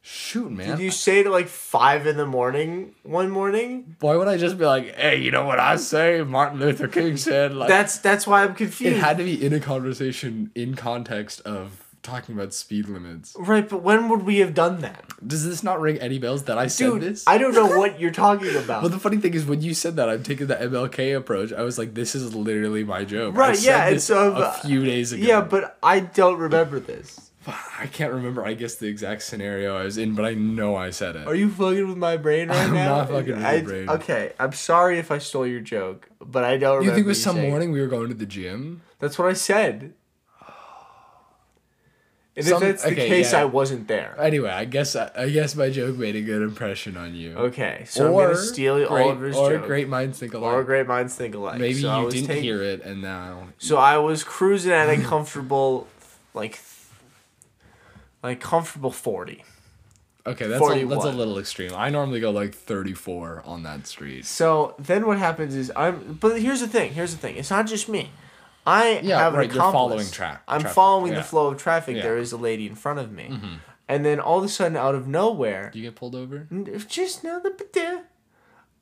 Shoot, 0.00 0.52
man. 0.52 0.70
Did 0.70 0.80
you 0.80 0.90
say 0.90 1.20
it 1.20 1.26
at 1.26 1.32
like 1.32 1.48
five 1.48 2.06
in 2.06 2.16
the 2.16 2.24
morning 2.24 2.94
one 3.02 3.28
morning? 3.30 3.96
Why 4.00 4.16
would 4.16 4.28
I 4.28 4.36
just 4.38 4.56
be 4.56 4.64
like, 4.64 4.94
"Hey, 4.94 5.16
you 5.16 5.30
know 5.30 5.44
what 5.44 5.58
I 5.58 5.76
say?" 5.76 6.22
Martin 6.22 6.60
Luther 6.60 6.88
King 6.88 7.16
said. 7.16 7.52
Like, 7.52 7.68
That's 7.68 7.98
that's 7.98 8.26
why 8.26 8.44
I'm 8.44 8.54
confused. 8.54 8.96
it 8.96 9.00
had 9.00 9.18
to 9.18 9.24
be 9.24 9.44
in 9.44 9.52
a 9.52 9.60
conversation 9.60 10.50
in 10.54 10.76
context 10.76 11.40
of 11.42 11.87
talking 12.08 12.34
about 12.34 12.52
speed 12.54 12.88
limits. 12.88 13.34
right, 13.38 13.68
but 13.68 13.82
when 13.82 14.08
would 14.08 14.22
we 14.22 14.38
have 14.38 14.54
done 14.54 14.80
that, 14.80 15.04
Does 15.26 15.44
this 15.44 15.62
not 15.62 15.80
ring 15.80 15.98
any 15.98 16.18
bells 16.18 16.44
that 16.44 16.58
I 16.58 16.66
said 16.66 16.86
dude? 16.92 17.02
this? 17.02 17.24
I 17.26 17.38
don't 17.38 17.54
know 17.54 17.66
what 17.78 18.00
you're 18.00 18.10
talking 18.10 18.54
about. 18.56 18.82
Well, 18.82 18.90
the 18.90 18.98
funny 18.98 19.18
thing 19.18 19.34
is, 19.34 19.44
when 19.46 19.60
you 19.62 19.74
said 19.74 19.96
that, 19.96 20.08
I'm 20.08 20.22
taking 20.22 20.46
the 20.46 20.56
MLK 20.56 21.16
approach. 21.16 21.52
I 21.52 21.62
was 21.62 21.78
like, 21.78 21.94
"This 21.94 22.14
is 22.14 22.34
literally 22.34 22.84
my 22.84 23.04
joke." 23.04 23.34
I 23.34 23.38
Right, 23.38 23.56
said 23.56 23.64
yeah, 23.70 23.88
and 23.88 24.00
so, 24.02 24.34
a 24.34 24.52
few 24.66 24.84
days 24.84 25.12
ago. 25.12 25.24
yeah, 25.24 25.40
but 25.40 25.78
I 25.82 26.00
don't 26.00 26.38
remember 26.38 26.80
this. 26.80 27.30
I 27.46 27.86
can't 27.86 28.12
remember. 28.12 28.44
I 28.44 28.52
guess 28.52 28.74
the 28.74 28.88
exact 28.88 29.22
scenario 29.22 29.74
I 29.74 29.84
was 29.84 29.96
in, 29.96 30.14
but 30.14 30.26
I 30.26 30.34
know 30.34 30.76
I 30.76 30.90
said 30.90 31.16
it. 31.16 31.26
Are 31.26 31.34
you 31.34 31.48
fucking 31.48 31.88
with 31.88 31.96
my 31.96 32.18
brain 32.18 32.48
right 32.48 32.58
I'm 32.58 32.74
now? 32.74 32.96
not 32.98 33.08
fucking 33.08 33.36
with 33.36 33.52
your 33.54 33.62
brain. 33.62 33.88
Okay, 33.88 34.32
I'm 34.38 34.52
sorry 34.52 34.98
if 34.98 35.10
I 35.10 35.16
stole 35.16 35.46
your 35.46 35.60
joke, 35.60 36.10
but 36.20 36.44
I 36.44 36.58
don't 36.58 36.78
remember. 36.78 36.84
You 36.90 36.94
think 36.94 37.06
it 37.06 37.08
was 37.08 37.22
some 37.22 37.36
saying 37.36 37.48
morning 37.50 37.72
we 37.72 37.80
were 37.80 37.86
going 37.86 38.08
to 38.08 38.14
the 38.14 38.26
gym? 38.26 38.82
That's 38.98 39.18
what 39.18 39.28
I 39.28 39.32
said. 39.32 39.94
And 42.38 42.46
Some- 42.46 42.62
if 42.62 42.68
that's 42.68 42.82
the 42.84 42.92
okay, 42.92 43.08
case, 43.08 43.32
yeah. 43.32 43.40
I 43.40 43.44
wasn't 43.46 43.88
there. 43.88 44.14
Anyway, 44.18 44.48
I 44.48 44.64
guess 44.64 44.94
I 44.94 45.28
guess 45.28 45.54
my 45.56 45.70
joke 45.70 45.96
made 45.96 46.14
a 46.14 46.20
good 46.22 46.40
impression 46.40 46.96
on 46.96 47.14
you. 47.14 47.34
Okay, 47.36 47.82
so 47.88 48.06
I'm 48.06 48.12
gonna 48.28 48.36
steal 48.36 48.76
great, 48.86 49.02
Oliver's 49.02 49.36
or 49.36 49.54
joke. 49.54 49.66
great 49.66 49.88
minds 49.88 50.18
think 50.20 50.32
alike. 50.34 50.52
or 50.54 50.62
great 50.62 50.86
minds 50.86 51.14
think 51.16 51.34
alike. 51.34 51.58
Maybe 51.58 51.80
so 51.82 51.88
I 51.90 52.02
you 52.02 52.10
didn't 52.10 52.26
taking- 52.28 52.42
hear 52.44 52.62
it, 52.62 52.82
and 52.84 53.02
now 53.02 53.48
So 53.58 53.76
I 53.76 53.98
was 53.98 54.22
cruising 54.22 54.70
at 54.72 54.88
a 54.88 55.02
comfortable, 55.12 55.88
like, 56.32 56.60
like 58.22 58.40
comfortable 58.40 58.90
forty. 58.92 59.44
okay, 60.26 60.46
that's 60.46 60.62
a, 60.62 60.84
that's 60.84 61.04
a 61.04 61.10
little 61.12 61.38
extreme. 61.38 61.72
I 61.74 61.90
normally 61.90 62.20
go 62.20 62.30
like 62.30 62.54
34 62.54 63.42
on 63.46 63.62
that 63.64 63.86
street. 63.86 64.26
So 64.26 64.74
then 64.78 65.06
what 65.06 65.18
happens 65.18 65.54
is 65.56 65.72
I'm. 65.74 66.18
But 66.20 66.40
here's 66.40 66.60
the 66.60 66.68
thing. 66.68 66.92
Here's 66.94 67.12
the 67.12 67.18
thing. 67.18 67.36
It's 67.36 67.50
not 67.50 67.66
just 67.66 67.88
me. 67.88 68.10
I 68.68 69.00
Yeah, 69.00 69.18
have 69.18 69.32
an 69.34 69.38
right, 69.40 69.52
you're 69.52 69.62
following 69.62 70.00
accomplice. 70.00 70.10
tra- 70.10 70.40
I'm 70.46 70.60
traffic, 70.60 70.74
following 70.74 71.12
yeah. 71.12 71.18
the 71.20 71.24
flow 71.24 71.46
of 71.48 71.58
traffic. 71.58 71.96
Yeah. 71.96 72.02
Mm-hmm. 72.02 72.08
There 72.08 72.18
is 72.18 72.32
a 72.32 72.36
lady 72.36 72.66
in 72.66 72.74
front 72.74 72.98
of 72.98 73.10
me, 73.12 73.26
and 73.88 74.04
then 74.04 74.20
all 74.20 74.38
of 74.38 74.44
a 74.44 74.48
sudden, 74.48 74.76
out 74.76 74.94
of 74.94 75.06
nowhere, 75.08 75.70
Do 75.72 75.78
you 75.78 75.86
get 75.86 75.94
pulled 75.96 76.14
over? 76.14 76.46
just 76.88 77.24
now 77.24 77.38
the 77.38 77.52
there. 77.72 78.04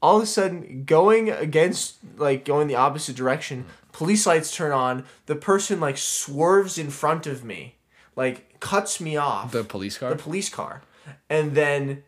All 0.03 0.19
of 0.19 0.23
a 0.23 0.27
sudden, 0.27 0.85
going 0.85 1.31
against 1.31 1.97
like 2.17 2.45
going 2.45 2.69
the 2.69 2.77
opposite 2.77 3.17
direction, 3.17 3.65
police 3.93 4.27
lights 4.27 4.55
turn 4.55 4.73
on. 4.73 5.05
The 5.27 5.37
person 5.37 5.81
like 5.81 5.97
swerves 5.97 6.77
in 6.79 6.91
front 6.91 7.27
of 7.27 7.43
me, 7.45 7.77
like 8.15 8.61
cuts 8.61 9.01
me 9.01 9.17
off. 9.17 9.53
The 9.53 9.65
police 9.65 9.97
car. 9.99 10.11
the 10.11 10.17
police 10.17 10.49
car, 10.51 10.83
and 11.31 11.55
then 11.55 12.03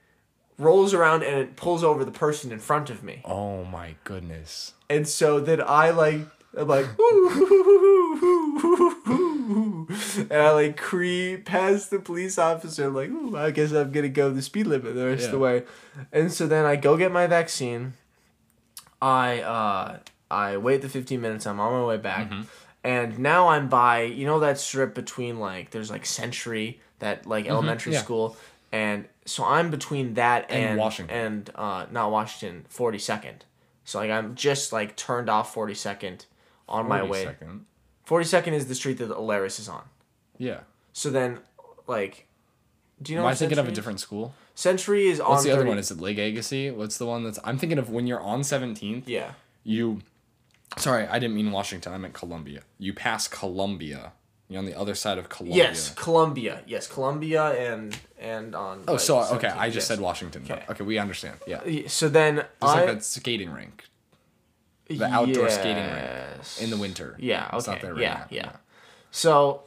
rolls 0.58 0.92
around 0.92 1.22
and 1.22 1.38
it 1.38 1.56
pulls 1.56 1.82
over 1.84 2.04
the 2.04 2.10
person 2.10 2.50
in 2.52 2.58
front 2.58 2.90
of 2.90 3.02
me. 3.02 3.22
oh 3.24 3.64
my 3.64 3.94
goodness. 4.04 4.74
And 4.90 5.06
so 5.08 5.38
then 5.40 5.62
I 5.64 5.90
like 5.90 6.26
I'm 6.56 6.66
like 6.68 6.86
and 9.08 10.32
I 10.32 10.50
like 10.52 10.76
creep 10.76 11.44
past 11.44 11.90
the 11.90 11.98
police 11.98 12.38
officer 12.38 12.86
I'm 12.86 12.94
like 12.94 13.10
Ooh, 13.10 13.36
I 13.36 13.50
guess 13.50 13.72
I'm 13.72 13.90
gonna 13.92 14.08
go 14.08 14.30
the 14.30 14.42
speed 14.42 14.66
limit 14.66 14.94
the 14.94 15.06
rest 15.06 15.26
of 15.26 15.32
the 15.32 15.38
way. 15.38 15.64
And 16.12 16.32
so 16.32 16.46
then 16.46 16.64
I 16.64 16.76
go 16.76 16.96
get 16.96 17.12
my 17.12 17.26
vaccine. 17.26 17.94
I 19.00 19.40
uh 19.40 19.98
I 20.30 20.56
wait 20.58 20.82
the 20.82 20.88
15 20.88 21.20
minutes, 21.20 21.46
I'm 21.46 21.60
on 21.60 21.72
my 21.72 21.84
way 21.86 21.96
back. 21.96 22.30
Mm-hmm. 22.30 22.42
And 22.84 23.18
now 23.18 23.48
I'm 23.48 23.68
by 23.68 24.02
you 24.02 24.26
know 24.26 24.40
that 24.40 24.58
strip 24.58 24.94
between 24.94 25.38
like 25.38 25.70
there's 25.70 25.90
like 25.90 26.06
Century, 26.06 26.80
that 26.98 27.26
like 27.26 27.46
elementary 27.46 27.92
Mm-hmm. 27.92 27.98
yeah. 27.98 28.02
school, 28.02 28.36
and 28.72 29.06
so 29.24 29.44
I'm 29.44 29.70
between 29.70 30.14
that 30.14 30.46
And 30.50 30.70
and 30.70 30.78
Washington. 30.78 31.16
and 31.16 31.50
uh 31.54 31.86
not 31.90 32.10
Washington, 32.10 32.64
42nd. 32.74 33.40
So 33.84 33.98
like 33.98 34.10
I'm 34.10 34.34
just 34.34 34.72
like 34.72 34.96
turned 34.96 35.28
off 35.30 35.54
42nd 35.54 36.26
on 36.68 36.88
my 36.88 37.02
way. 37.02 37.24
second. 37.24 37.66
42nd 38.06 38.52
is 38.52 38.66
the 38.68 38.74
street 38.74 38.98
that 38.98 39.10
Alerus 39.10 39.58
is 39.58 39.68
on. 39.68 39.84
Yeah. 40.38 40.60
So 40.92 41.10
then 41.10 41.40
like 41.86 42.28
do 43.02 43.12
you 43.12 43.18
know 43.18 43.24
Am 43.24 43.30
I 43.30 43.34
thinking 43.34 43.58
of 43.58 43.68
a 43.68 43.72
different 43.72 44.00
school? 44.00 44.34
Century 44.54 45.08
is 45.08 45.20
on 45.20 45.30
What's 45.30 45.44
the 45.44 45.52
other 45.52 45.64
one? 45.64 45.78
Is 45.78 45.90
it 45.90 46.00
Lake 46.00 46.18
Agassiz? 46.18 46.72
What's 46.72 46.98
the 46.98 47.06
one 47.06 47.22
that's? 47.24 47.38
I'm 47.44 47.58
thinking 47.58 47.78
of 47.78 47.90
when 47.90 48.06
you're 48.06 48.20
on 48.20 48.40
17th. 48.40 49.04
Yeah. 49.06 49.32
You, 49.62 50.00
sorry, 50.78 51.06
I 51.06 51.18
didn't 51.20 51.36
mean 51.36 51.52
Washington. 51.52 51.92
I 51.92 51.98
meant 51.98 52.14
Columbia. 52.14 52.62
You 52.78 52.92
pass 52.92 53.28
Columbia. 53.28 54.12
You're 54.48 54.58
on 54.58 54.64
the 54.64 54.76
other 54.76 54.94
side 54.94 55.18
of 55.18 55.28
Columbia. 55.28 55.64
Yes, 55.64 55.94
Columbia. 55.94 56.62
Yes, 56.66 56.86
Columbia 56.86 57.50
and 57.50 57.96
and 58.18 58.54
on 58.54 58.84
Oh, 58.88 58.92
like, 58.92 59.00
so 59.00 59.20
okay, 59.34 59.48
I 59.48 59.66
just 59.66 59.76
yes. 59.76 59.86
said 59.86 60.00
Washington. 60.00 60.42
Okay. 60.50 60.64
Okay, 60.68 60.84
we 60.84 60.98
understand. 60.98 61.36
Yeah, 61.46 61.60
So 61.86 62.08
then 62.08 62.38
it's 62.38 62.46
I 62.62 62.80
like 62.80 62.86
that 62.86 63.04
skating 63.04 63.50
rink 63.50 63.84
the 64.88 65.04
outdoor 65.04 65.50
skating 65.50 65.84
rink 65.84 66.60
in 66.60 66.70
the 66.70 66.76
winter. 66.76 67.16
Yeah, 67.18 67.46
okay. 67.46 67.56
It's 67.56 67.66
not 67.66 67.80
there 67.80 67.94
right 67.94 68.02
yeah, 68.02 68.14
now. 68.14 68.26
yeah. 68.30 68.52
So 69.10 69.62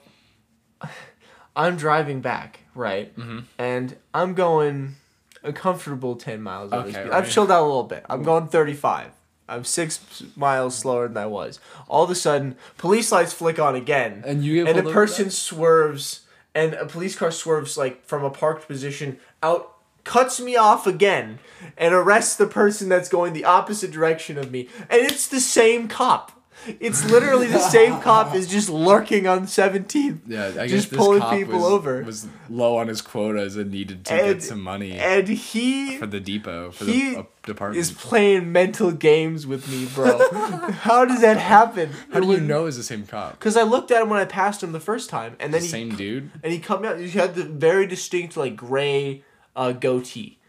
I'm 1.56 1.78
driving 1.78 2.22
back, 2.22 2.62
right? 2.74 3.16
Mm-hmm. 3.18 3.40
And 3.58 3.98
I'm 4.14 4.34
going 4.34 4.96
a 5.44 5.54
comfortable 5.54 6.16
10 6.16 6.42
miles 6.42 6.72
Okay, 6.72 7.04
right. 7.04 7.12
I've 7.12 7.30
chilled 7.30 7.52
out 7.52 7.64
a 7.64 7.66
little 7.66 7.84
bit. 7.84 8.06
I'm 8.10 8.24
going 8.24 8.48
35. 8.48 9.12
I'm 9.50 9.66
six 9.66 10.24
miles 10.36 10.78
slower 10.78 11.08
than 11.08 11.18
I 11.18 11.26
was. 11.26 11.60
All 11.90 12.04
of 12.06 12.10
a 12.10 12.16
sudden, 12.16 12.56
police 12.78 13.12
lights 13.12 13.34
flick 13.34 13.60
on 13.60 13.76
again. 13.76 14.24
And 14.26 14.46
you 14.46 14.64
get 14.64 14.78
and 14.78 14.88
a 14.88 14.92
person 14.92 15.30
swerves, 15.30 16.22
and 16.56 16.74
a 16.74 16.86
police 16.86 17.18
car 17.18 17.32
swerves 17.32 17.78
like 17.78 18.06
from 18.06 18.24
a 18.24 18.30
parked 18.30 18.68
position 18.68 19.20
out, 19.44 19.76
cuts 20.04 20.40
me 20.40 20.56
off 20.56 20.88
again, 20.88 21.40
and 21.78 21.94
arrests 21.94 22.36
the 22.36 22.48
person 22.48 22.90
that's 22.90 23.10
going 23.10 23.34
the 23.34 23.46
opposite 23.46 23.92
direction 23.92 24.38
of 24.38 24.52
me. 24.52 24.68
And 24.90 25.02
it's 25.02 25.28
the 25.28 25.40
same 25.40 25.88
cop. 25.88 26.32
It's 26.80 27.10
literally 27.10 27.48
the 27.48 27.58
same 27.58 28.00
cop 28.02 28.36
is 28.36 28.48
just 28.48 28.70
lurking 28.70 29.26
on 29.26 29.48
17th. 29.48 30.20
Yeah, 30.28 30.46
I 30.46 30.52
guess 30.52 30.70
just 30.70 30.90
this 30.92 31.00
pulling 31.00 31.20
cop 31.22 31.34
people 31.34 31.56
was, 31.56 31.64
over. 31.66 32.04
was 32.04 32.28
low 32.52 32.78
on 32.78 32.88
his 32.88 33.02
quotas 33.02 33.56
and 33.58 33.72
needed 33.72 34.06
to 34.06 34.14
And- 34.14 34.34
get 34.36 34.44
some 34.44 34.62
money 34.62 34.92
and 34.92 35.28
he 35.28 35.98
for 35.98 36.06
the 36.06 36.20
depot 36.20 36.70
for 36.70 36.86
he 36.86 37.16
the 37.16 37.20
uh, 37.22 37.24
department. 37.48 37.80
is 37.80 37.90
playing 37.92 38.52
mental 38.52 38.92
games 38.92 39.48
with 39.48 39.68
me, 39.72 39.88
bro. 39.96 40.20
How 40.82 41.04
does 41.04 41.22
that 41.22 41.38
happen? 41.38 41.90
How 42.14 42.20
do 42.20 42.28
you 42.28 42.40
know 42.40 42.68
it's 42.68 42.78
the 42.78 42.84
same 42.84 43.08
cop? 43.08 43.40
Because 43.40 43.58
I 43.58 43.64
looked 43.64 43.90
at 43.90 44.00
him 44.04 44.10
when 44.12 44.20
I 44.20 44.26
passed 44.26 44.62
him 44.62 44.72
the 44.72 44.80
first 44.80 45.10
time, 45.10 45.36
and 45.40 45.52
then 45.52 45.62
The 45.62 45.66
he 45.66 45.72
same 45.72 45.96
dude. 45.96 46.30
and 46.44 46.54
he 46.54 46.60
come 46.60 46.86
out. 46.86 47.00
He 47.00 47.10
had 47.10 47.34
the 47.34 47.46
very 47.46 47.88
distinct 47.88 48.38
like 48.38 48.56
gray 48.56 49.24
uh, 49.56 49.72
goatee. 49.72 50.40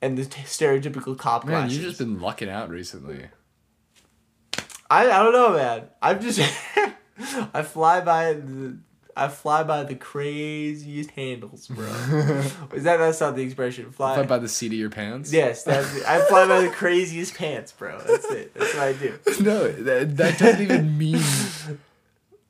and 0.00 0.16
the 0.18 0.24
t- 0.24 0.42
stereotypical 0.42 1.16
cop 1.18 1.44
Man, 1.44 1.52
glasses. 1.62 1.76
you've 1.78 1.86
just 1.86 1.98
been 1.98 2.20
lucking 2.20 2.48
out 2.48 2.68
recently. 2.70 3.26
I, 4.90 5.10
I 5.10 5.22
don't 5.22 5.32
know, 5.32 5.50
man. 5.54 5.84
I'm 6.00 6.20
just 6.20 6.40
I 7.54 7.62
fly 7.62 8.00
by 8.00 8.32
the 8.34 8.78
I 9.16 9.26
fly 9.28 9.64
by 9.64 9.82
the 9.82 9.96
craziest 9.96 11.10
handles, 11.10 11.66
bro. 11.66 11.84
Is 12.72 12.84
that 12.84 12.98
that's 12.98 13.20
not 13.20 13.34
the 13.34 13.42
expression? 13.42 13.90
Fly. 13.90 14.14
Fly 14.14 14.22
by 14.24 14.38
the 14.38 14.48
seat 14.48 14.68
of 14.72 14.78
your 14.78 14.90
pants. 14.90 15.32
yes, 15.32 15.64
that's 15.64 15.92
it. 15.96 16.06
I 16.06 16.20
fly 16.20 16.46
by 16.46 16.60
the 16.60 16.68
craziest 16.70 17.34
pants, 17.34 17.72
bro. 17.72 17.98
That's 17.98 18.30
it. 18.30 18.54
That's 18.54 18.74
what 18.74 18.82
I 18.84 18.92
do. 18.92 19.18
No, 19.40 19.68
that, 19.72 20.16
that 20.16 20.38
doesn't 20.38 20.62
even 20.62 20.96
mean. 20.96 21.20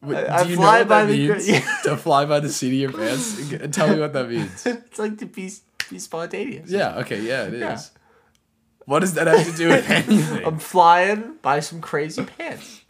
I- 0.03 0.27
I 0.41 0.45
do 0.45 0.51
you 0.51 0.57
fly 0.57 0.65
know 0.75 0.79
what 0.81 0.89
by 0.89 1.05
that 1.05 1.13
the 1.13 1.29
means? 1.29 1.49
yeah. 1.49 1.77
to 1.85 1.97
fly 1.97 2.25
by 2.25 2.41
the 2.41 2.49
seat 2.49 2.69
of 2.69 2.75
your 2.75 2.93
pants. 2.93 3.49
G- 3.49 3.59
Tell 3.69 3.89
me 3.95 4.01
what 4.01 4.13
that 4.13 4.29
means. 4.35 4.65
It's 4.67 4.99
like 4.99 5.19
to 5.19 5.27
be 5.27 5.51
be 5.91 5.99
spontaneous. 5.99 6.71
Yeah. 6.71 6.99
Okay. 6.99 7.21
Yeah, 7.23 7.45
it 7.47 7.55
is. 7.55 7.61
Yeah. 7.61 7.81
What 8.85 9.01
does 9.01 9.15
that 9.15 9.27
have 9.27 9.45
to 9.45 9.53
do 9.57 9.69
with 9.69 9.89
anything? 9.91 10.45
I'm 10.47 10.59
flying 10.59 11.35
by 11.43 11.61
some 11.61 11.81
crazy 11.81 12.25
pants. 12.25 12.83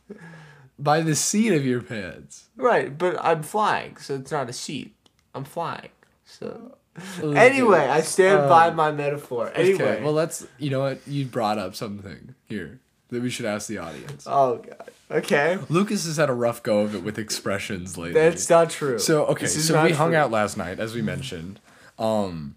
by 0.79 1.01
the 1.01 1.15
seat 1.15 1.53
of 1.53 1.65
your 1.67 1.81
pants. 1.83 2.47
Right, 2.57 2.97
but 2.97 3.17
I'm 3.25 3.43
flying, 3.43 3.97
so 3.97 4.15
it's 4.17 4.31
not 4.31 4.49
a 4.49 4.53
seat. 4.53 4.95
I'm 5.35 5.45
flying. 5.45 5.91
So 6.25 6.77
anyway, 7.23 7.87
I 7.89 8.01
stand 8.03 8.43
Um, 8.43 8.49
by 8.49 8.71
my 8.71 8.93
metaphor. 8.93 9.51
Anyway, 9.55 9.83
Okay. 9.83 10.03
Well, 10.05 10.13
let's. 10.13 10.47
You 10.59 10.71
know 10.71 10.81
what? 10.81 10.99
You 11.07 11.25
brought 11.25 11.59
up 11.59 11.75
something 11.75 12.35
here 12.49 12.81
that 13.09 13.23
we 13.23 13.31
should 13.31 13.47
ask 13.47 13.67
the 13.69 13.79
audience. 13.79 14.25
oh 14.27 14.57
god. 14.57 14.91
Okay, 15.11 15.59
Lucas 15.69 16.05
has 16.05 16.19
had 16.19 16.29
a 16.29 16.35
rough 16.35 16.63
go 16.63 16.81
of 16.81 16.95
it 16.95 17.03
with 17.03 17.19
expressions 17.19 17.97
lately. 17.97 18.21
that's 18.21 18.49
not 18.51 18.69
true. 18.71 18.99
So 18.99 19.25
okay, 19.27 19.47
so 19.47 19.83
we 19.83 19.93
hung 19.93 20.15
out 20.15 20.31
last 20.31 20.57
night, 20.57 20.79
as 20.79 20.95
we 20.95 21.01
mentioned. 21.03 21.61
Um, 21.99 22.57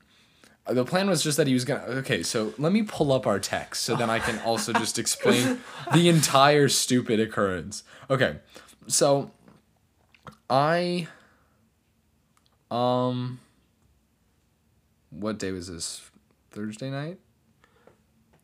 the 0.68 0.84
plan 0.86 1.10
was 1.10 1.24
just 1.24 1.38
that 1.38 1.48
he 1.48 1.54
was 1.54 1.64
gonna. 1.66 1.82
Okay, 1.82 2.24
so 2.24 2.54
let 2.58 2.72
me 2.74 2.84
pull 2.84 3.12
up 3.14 3.26
our 3.26 3.40
text 3.40 3.84
so 3.84 3.96
then 3.96 4.10
I 4.10 4.20
can 4.20 4.38
also 4.40 4.74
just 4.74 5.00
explain 5.00 5.60
the 5.94 6.10
entire 6.10 6.68
stupid 6.68 7.20
occurrence. 7.20 7.84
Okay, 8.10 8.38
so 8.88 9.32
I, 10.50 11.08
um, 12.70 13.40
what 15.10 15.40
day 15.40 15.52
was 15.52 15.68
this? 15.68 16.02
Thursday 16.52 16.90
night? 16.90 17.18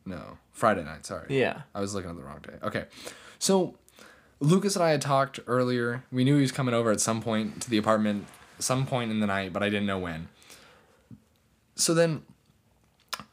No, 0.06 0.38
Friday 0.54 0.84
night. 0.84 1.06
Sorry. 1.06 1.26
Yeah. 1.30 1.64
I 1.76 1.82
was 1.82 1.94
looking 1.94 2.10
at 2.10 2.16
the 2.16 2.24
wrong 2.24 2.40
day. 2.42 2.54
Okay. 2.64 2.86
So 3.40 3.76
Lucas 4.40 4.76
and 4.76 4.84
I 4.84 4.92
had 4.92 5.02
talked 5.02 5.40
earlier. 5.48 6.04
We 6.12 6.24
knew 6.24 6.36
he 6.36 6.42
was 6.42 6.52
coming 6.52 6.76
over 6.76 6.92
at 6.92 7.02
some 7.02 7.22
point 7.22 7.62
to 7.64 7.70
the 7.70 7.78
apartment, 7.78 8.28
some 8.60 8.86
point 8.86 9.12
in 9.12 9.20
the 9.20 9.28
night, 9.28 9.52
but 9.54 9.64
I 9.64 9.70
didn't 9.70 9.88
know 9.88 10.00
when. 10.00 10.28
So 11.76 11.94
then 11.94 12.24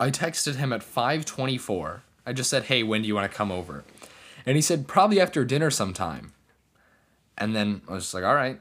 I 0.00 0.10
texted 0.10 0.56
him 0.56 0.72
at 0.72 0.82
5:24. 0.82 2.02
I 2.26 2.32
just 2.32 2.48
said, 2.50 2.64
"Hey, 2.64 2.82
when 2.82 3.02
do 3.02 3.08
you 3.08 3.14
want 3.14 3.30
to 3.30 3.36
come 3.36 3.52
over?" 3.52 3.84
And 4.46 4.56
he 4.56 4.62
said, 4.62 4.88
"Probably 4.88 5.20
after 5.20 5.44
dinner 5.44 5.70
sometime." 5.70 6.32
And 7.36 7.54
then 7.54 7.82
I 7.88 7.94
was 7.94 8.04
just 8.04 8.14
like, 8.14 8.24
"All 8.24 8.34
right." 8.34 8.60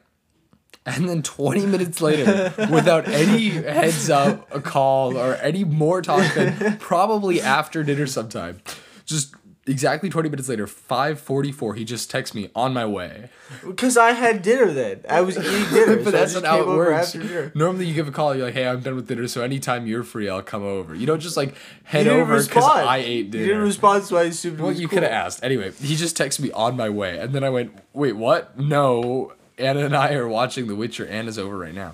And 0.86 1.08
then 1.08 1.22
20 1.22 1.66
minutes 1.66 2.02
later, 2.02 2.54
without 2.70 3.08
any 3.08 3.50
heads 3.50 4.10
up, 4.10 4.54
a 4.54 4.60
call, 4.60 5.18
or 5.18 5.36
any 5.36 5.64
more 5.64 6.02
talk 6.02 6.34
than 6.34 6.78
probably 6.78 7.41
after 7.41 7.84
dinner 7.84 8.06
sometime, 8.06 8.60
just 9.06 9.34
exactly 9.66 10.09
20 10.09 10.30
minutes 10.30 10.49
later, 10.49 10.68
5:44, 10.68 11.76
he 11.76 11.86
just 11.86 12.09
texts 12.11 12.36
me 12.36 12.49
on 12.55 12.74
my 12.74 12.86
way. 12.86 13.30
Because 13.66 13.97
I 13.97 14.11
had 14.11 14.41
dinner 14.41 14.72
then. 14.72 15.01
I 15.09 15.22
was 15.22 15.38
eating 15.38 15.70
dinner. 15.74 15.95
but 15.97 16.05
so 16.05 16.11
that's 16.11 16.34
not 16.36 16.45
how 16.45 16.61
it 16.61 16.68
works. 16.68 17.16
Normally, 17.55 17.86
you 17.86 17.93
give 17.93 18.07
a 18.07 18.11
call, 18.11 18.36
you're 18.36 18.45
like, 18.45 18.53
"Hey, 18.53 18.68
I'm 18.68 18.82
done 18.82 18.95
with 18.95 19.07
dinner, 19.07 19.28
so 19.28 19.41
anytime 19.41 19.88
you're 19.88 20.03
free, 20.03 20.30
I'll 20.30 20.41
come 20.41 20.64
over." 20.64 20.93
You 20.95 21.05
don't 21.05 21.20
just 21.20 21.38
like 21.38 21.55
head 21.84 22.07
over 22.07 22.41
because. 22.41 22.64
I 22.64 22.97
ate 22.97 23.32
dinner. 23.32 23.43
You 23.43 23.49
didn't 23.51 23.64
respond, 23.64 24.03
so 24.03 24.18
I 24.18 24.24
assumed 24.24 24.59
it 24.59 24.64
Well, 24.64 24.72
you 24.72 24.88
cool. 24.88 24.97
could 24.97 25.03
have 25.03 25.11
asked. 25.11 25.43
Anyway, 25.43 25.72
he 25.82 25.95
just 25.95 26.18
texted 26.18 26.41
me 26.41 26.51
on 26.51 26.76
my 26.76 26.89
way, 26.89 27.18
and 27.20 27.34
then 27.34 27.43
I 27.43 27.49
went, 27.49 27.74
"Wait, 27.93 28.14
what? 28.14 28.57
No." 28.59 29.34
Anna 29.59 29.86
and 29.86 29.95
I 29.95 30.14
are 30.16 30.28
watching 30.28 30.68
The 30.68 30.76
Witcher. 30.76 31.05
Anna's 31.05 31.38
over 31.38 31.55
right 31.55 31.76
now. 31.76 31.93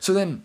So 0.00 0.12
then, 0.12 0.44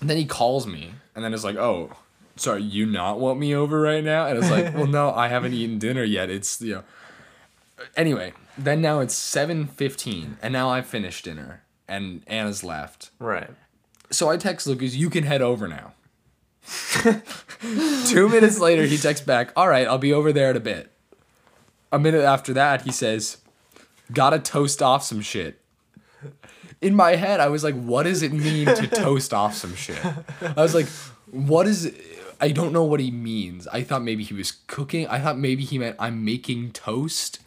then 0.00 0.16
he 0.16 0.24
calls 0.24 0.64
me, 0.64 0.92
and 1.16 1.24
then 1.24 1.34
it's 1.34 1.42
like, 1.44 1.56
"Oh, 1.56 1.90
sorry, 2.36 2.62
you 2.62 2.86
not 2.86 3.20
want 3.20 3.38
me 3.38 3.54
over 3.54 3.80
right 3.80 4.04
now?" 4.04 4.26
And 4.26 4.38
it's 4.38 4.50
like, 4.50 4.74
"Well, 4.74 4.86
no, 4.86 5.12
I 5.12 5.28
haven't 5.28 5.54
eaten 5.54 5.78
dinner 5.78 6.04
yet. 6.04 6.30
It's 6.30 6.60
you 6.60 6.74
know." 6.74 6.84
Anyway, 7.96 8.32
then 8.56 8.80
now 8.80 9.00
it's 9.00 9.14
seven 9.14 9.66
fifteen, 9.66 10.36
and 10.42 10.52
now 10.52 10.70
I've 10.70 10.86
finished 10.86 11.24
dinner, 11.24 11.62
and 11.88 12.22
Anna's 12.26 12.62
left. 12.62 13.10
Right. 13.18 13.50
So 14.10 14.28
I 14.28 14.36
text 14.36 14.66
Lucas, 14.66 14.94
you 14.94 15.08
can 15.08 15.24
head 15.24 15.40
over 15.40 15.66
now. 15.66 15.94
Two 18.06 18.28
minutes 18.28 18.58
later, 18.58 18.84
he 18.84 18.96
texts 18.96 19.24
back, 19.26 19.52
all 19.56 19.68
right, 19.68 19.86
I'll 19.86 19.98
be 19.98 20.12
over 20.12 20.32
there 20.32 20.50
in 20.50 20.56
a 20.56 20.60
bit. 20.60 20.92
A 21.90 21.98
minute 21.98 22.22
after 22.22 22.52
that, 22.52 22.82
he 22.82 22.92
says, 22.92 23.38
gotta 24.12 24.38
toast 24.38 24.82
off 24.82 25.02
some 25.02 25.20
shit. 25.20 25.60
In 26.80 26.94
my 26.94 27.16
head, 27.16 27.40
I 27.40 27.48
was 27.48 27.64
like, 27.64 27.74
what 27.74 28.04
does 28.04 28.22
it 28.22 28.32
mean 28.32 28.66
to 28.66 28.86
toast 28.86 29.32
off 29.32 29.54
some 29.54 29.74
shit? 29.74 29.98
I 30.40 30.60
was 30.60 30.74
like, 30.74 30.88
what 31.30 31.66
is. 31.66 31.92
I 32.42 32.50
don't 32.50 32.72
know 32.72 32.82
what 32.82 32.98
he 32.98 33.12
means. 33.12 33.68
I 33.68 33.84
thought 33.84 34.02
maybe 34.02 34.24
he 34.24 34.34
was 34.34 34.50
cooking. 34.66 35.06
I 35.06 35.20
thought 35.20 35.38
maybe 35.38 35.62
he 35.62 35.78
meant 35.78 35.94
I'm 36.00 36.24
making 36.24 36.72
toast. 36.72 37.38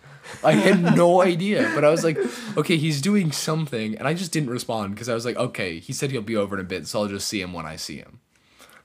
I 0.42 0.54
had 0.54 0.82
no 0.96 1.22
idea, 1.22 1.70
but 1.76 1.84
I 1.84 1.90
was 1.90 2.06
like, 2.06 2.18
okay, 2.56 2.78
he's 2.78 3.02
doing 3.02 3.34
something, 3.34 3.98
and 3.98 4.08
I 4.08 4.14
just 4.14 4.32
didn't 4.32 4.52
respond 4.52 4.96
because 4.96 5.10
I 5.10 5.14
was 5.14 5.26
like, 5.26 5.36
okay, 5.36 5.80
he 5.80 5.92
said 5.92 6.12
he'll 6.12 6.22
be 6.22 6.38
over 6.38 6.56
in 6.56 6.62
a 6.62 6.68
bit, 6.68 6.88
so 6.88 7.02
I'll 7.02 7.08
just 7.10 7.28
see 7.28 7.42
him 7.42 7.52
when 7.52 7.66
I 7.66 7.76
see 7.76 7.98
him. 7.98 8.22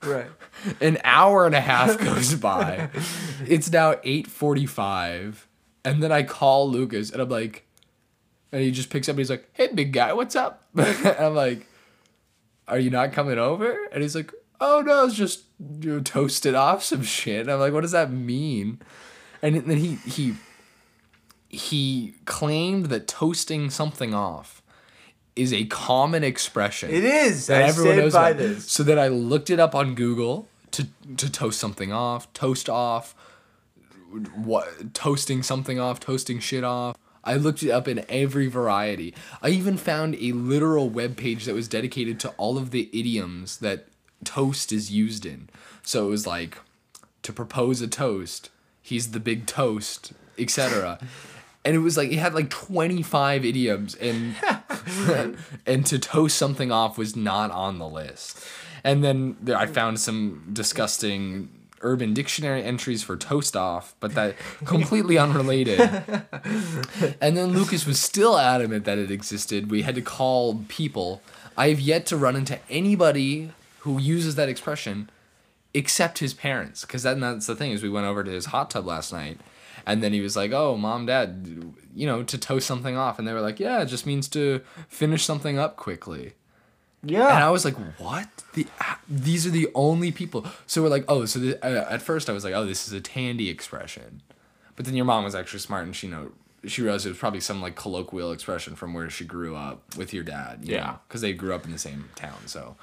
Right. 0.03 0.27
An 0.81 0.97
hour 1.05 1.45
and 1.45 1.55
a 1.55 1.61
half 1.61 1.97
goes 1.97 2.35
by. 2.35 2.89
It's 3.47 3.71
now 3.71 3.95
eight 4.03 4.27
forty-five, 4.27 5.47
and 5.85 6.03
then 6.03 6.11
I 6.11 6.23
call 6.23 6.69
Lucas, 6.69 7.09
and 7.11 7.21
I'm 7.21 7.29
like, 7.29 7.65
and 8.51 8.61
he 8.61 8.71
just 8.71 8.89
picks 8.89 9.07
up, 9.07 9.13
and 9.13 9.19
he's 9.19 9.29
like, 9.29 9.49
"Hey, 9.53 9.69
big 9.73 9.93
guy, 9.93 10.11
what's 10.11 10.35
up?" 10.35 10.65
and 10.75 11.07
I'm 11.07 11.35
like, 11.35 11.65
"Are 12.67 12.77
you 12.77 12.89
not 12.89 13.13
coming 13.13 13.39
over?" 13.39 13.77
And 13.93 14.03
he's 14.03 14.15
like, 14.15 14.33
"Oh 14.61 14.81
no, 14.81 15.05
it's 15.05 15.15
just 15.15 15.43
you 15.81 15.95
know, 15.95 15.99
toasted 16.15 16.55
off 16.55 16.83
some 16.83 17.03
shit." 17.03 17.41
And 17.41 17.51
I'm 17.51 17.59
like, 17.59 17.73
"What 17.73 17.81
does 17.81 17.91
that 17.91 18.11
mean?" 18.11 18.79
And 19.41 19.55
then 19.55 19.77
he 19.77 19.95
he 20.05 20.35
he 21.49 22.13
claimed 22.25 22.85
that 22.87 23.07
toasting 23.07 23.69
something 23.69 24.13
off 24.13 24.61
is 25.35 25.51
a 25.53 25.65
common 25.65 26.23
expression 26.23 26.89
It 26.89 27.03
is. 27.03 27.47
that 27.47 27.63
I 27.63 27.67
everyone 27.67 27.97
knows 27.97 28.13
by 28.13 28.29
about. 28.29 28.37
this. 28.41 28.71
So 28.71 28.83
then 28.83 28.99
I 28.99 29.07
looked 29.07 29.49
it 29.49 29.59
up 29.59 29.73
on 29.75 29.95
Google 29.95 30.47
to 30.71 30.87
to 31.17 31.29
toast 31.31 31.59
something 31.59 31.91
off, 31.91 32.31
toast 32.33 32.69
off, 32.69 33.15
what 34.35 34.93
toasting 34.93 35.43
something 35.43 35.79
off, 35.79 35.99
toasting 35.99 36.39
shit 36.39 36.63
off. 36.63 36.95
I 37.23 37.35
looked 37.35 37.61
it 37.61 37.69
up 37.69 37.87
in 37.87 38.03
every 38.09 38.47
variety. 38.47 39.13
I 39.43 39.49
even 39.49 39.77
found 39.77 40.15
a 40.15 40.31
literal 40.31 40.89
web 40.89 41.15
page 41.17 41.45
that 41.45 41.53
was 41.53 41.67
dedicated 41.67 42.19
to 42.21 42.29
all 42.31 42.57
of 42.57 42.71
the 42.71 42.89
idioms 42.91 43.57
that 43.57 43.87
toast 44.23 44.71
is 44.71 44.91
used 44.91 45.25
in. 45.25 45.49
So 45.83 46.07
it 46.07 46.09
was 46.09 46.27
like 46.27 46.57
to 47.23 47.33
propose 47.33 47.81
a 47.81 47.87
toast, 47.87 48.49
he's 48.81 49.11
the 49.11 49.19
big 49.19 49.45
toast, 49.45 50.13
etc. 50.37 50.99
and 51.65 51.75
it 51.75 51.79
was 51.79 51.97
like 51.97 52.11
it 52.11 52.17
had 52.17 52.33
like 52.33 52.49
25 52.49 53.45
idioms 53.45 53.95
and 53.95 54.35
and 55.65 55.85
to 55.85 55.99
toast 55.99 56.37
something 56.37 56.71
off 56.71 56.97
was 56.97 57.15
not 57.15 57.51
on 57.51 57.79
the 57.79 57.87
list. 57.87 58.43
And 58.83 59.03
then 59.03 59.37
there, 59.39 59.57
I 59.57 59.67
found 59.67 59.99
some 59.99 60.49
disgusting 60.51 61.49
urban 61.81 62.13
dictionary 62.13 62.63
entries 62.63 63.03
for 63.03 63.15
toast 63.17 63.55
off, 63.55 63.95
but 63.99 64.15
that 64.15 64.35
completely 64.65 65.17
unrelated. 65.17 65.79
and 67.21 67.37
then 67.37 67.47
Lucas 67.47 67.85
was 67.85 67.99
still 67.99 68.37
adamant 68.37 68.85
that 68.85 68.97
it 68.97 69.11
existed. 69.11 69.69
We 69.69 69.83
had 69.83 69.95
to 69.95 70.01
call 70.01 70.63
people. 70.67 71.21
I 71.57 71.69
have 71.69 71.79
yet 71.79 72.05
to 72.07 72.17
run 72.17 72.35
into 72.35 72.59
anybody 72.69 73.51
who 73.81 73.99
uses 73.99 74.35
that 74.35 74.49
expression 74.49 75.09
except 75.73 76.19
his 76.19 76.33
parents. 76.33 76.81
Because 76.81 77.03
then 77.03 77.19
that's 77.19 77.47
the 77.47 77.55
thing 77.55 77.71
is 77.71 77.81
we 77.83 77.89
went 77.89 78.05
over 78.07 78.23
to 78.23 78.31
his 78.31 78.47
hot 78.47 78.69
tub 78.71 78.85
last 78.85 79.13
night 79.13 79.39
and 79.85 80.03
then 80.03 80.13
he 80.13 80.21
was 80.21 80.35
like 80.35 80.51
oh 80.51 80.77
mom 80.77 81.07
dad 81.07 81.47
you 81.95 82.05
know 82.05 82.21
to 82.23 82.37
toast 82.37 82.67
something 82.67 82.95
off. 82.97 83.17
And 83.19 83.27
they 83.27 83.33
were 83.33 83.41
like 83.41 83.59
yeah 83.59 83.81
it 83.81 83.85
just 83.87 84.05
means 84.05 84.27
to 84.29 84.61
finish 84.87 85.23
something 85.23 85.57
up 85.57 85.75
quickly. 85.77 86.33
Yeah. 87.03 87.33
and 87.35 87.43
i 87.43 87.49
was 87.49 87.65
like 87.65 87.75
what? 87.99 88.27
The 88.53 88.67
these 89.09 89.47
are 89.47 89.49
the 89.49 89.69
only 89.73 90.11
people. 90.11 90.45
So 90.67 90.83
we're 90.83 90.89
like 90.89 91.05
oh 91.07 91.25
so 91.25 91.39
the, 91.39 91.65
uh, 91.65 91.89
at 91.93 92.01
first 92.01 92.29
i 92.29 92.33
was 92.33 92.43
like 92.43 92.53
oh 92.53 92.65
this 92.65 92.87
is 92.87 92.93
a 92.93 93.01
tandy 93.01 93.49
expression. 93.49 94.21
But 94.75 94.85
then 94.85 94.95
your 94.95 95.05
mom 95.05 95.23
was 95.23 95.35
actually 95.35 95.59
smart 95.59 95.85
and 95.85 95.95
she 95.95 96.07
know 96.07 96.31
she 96.65 96.83
realized 96.83 97.07
it 97.07 97.09
was 97.09 97.17
probably 97.17 97.39
some 97.39 97.59
like 97.61 97.75
colloquial 97.75 98.31
expression 98.31 98.75
from 98.75 98.93
where 98.93 99.09
she 99.09 99.25
grew 99.25 99.55
up 99.55 99.81
with 99.97 100.13
your 100.13 100.23
dad 100.23 100.59
Yeah. 100.61 100.97
because 101.07 101.21
they 101.21 101.33
grew 101.33 101.55
up 101.55 101.65
in 101.65 101.71
the 101.71 101.79
same 101.79 102.09
town 102.15 102.37
so 102.45 102.75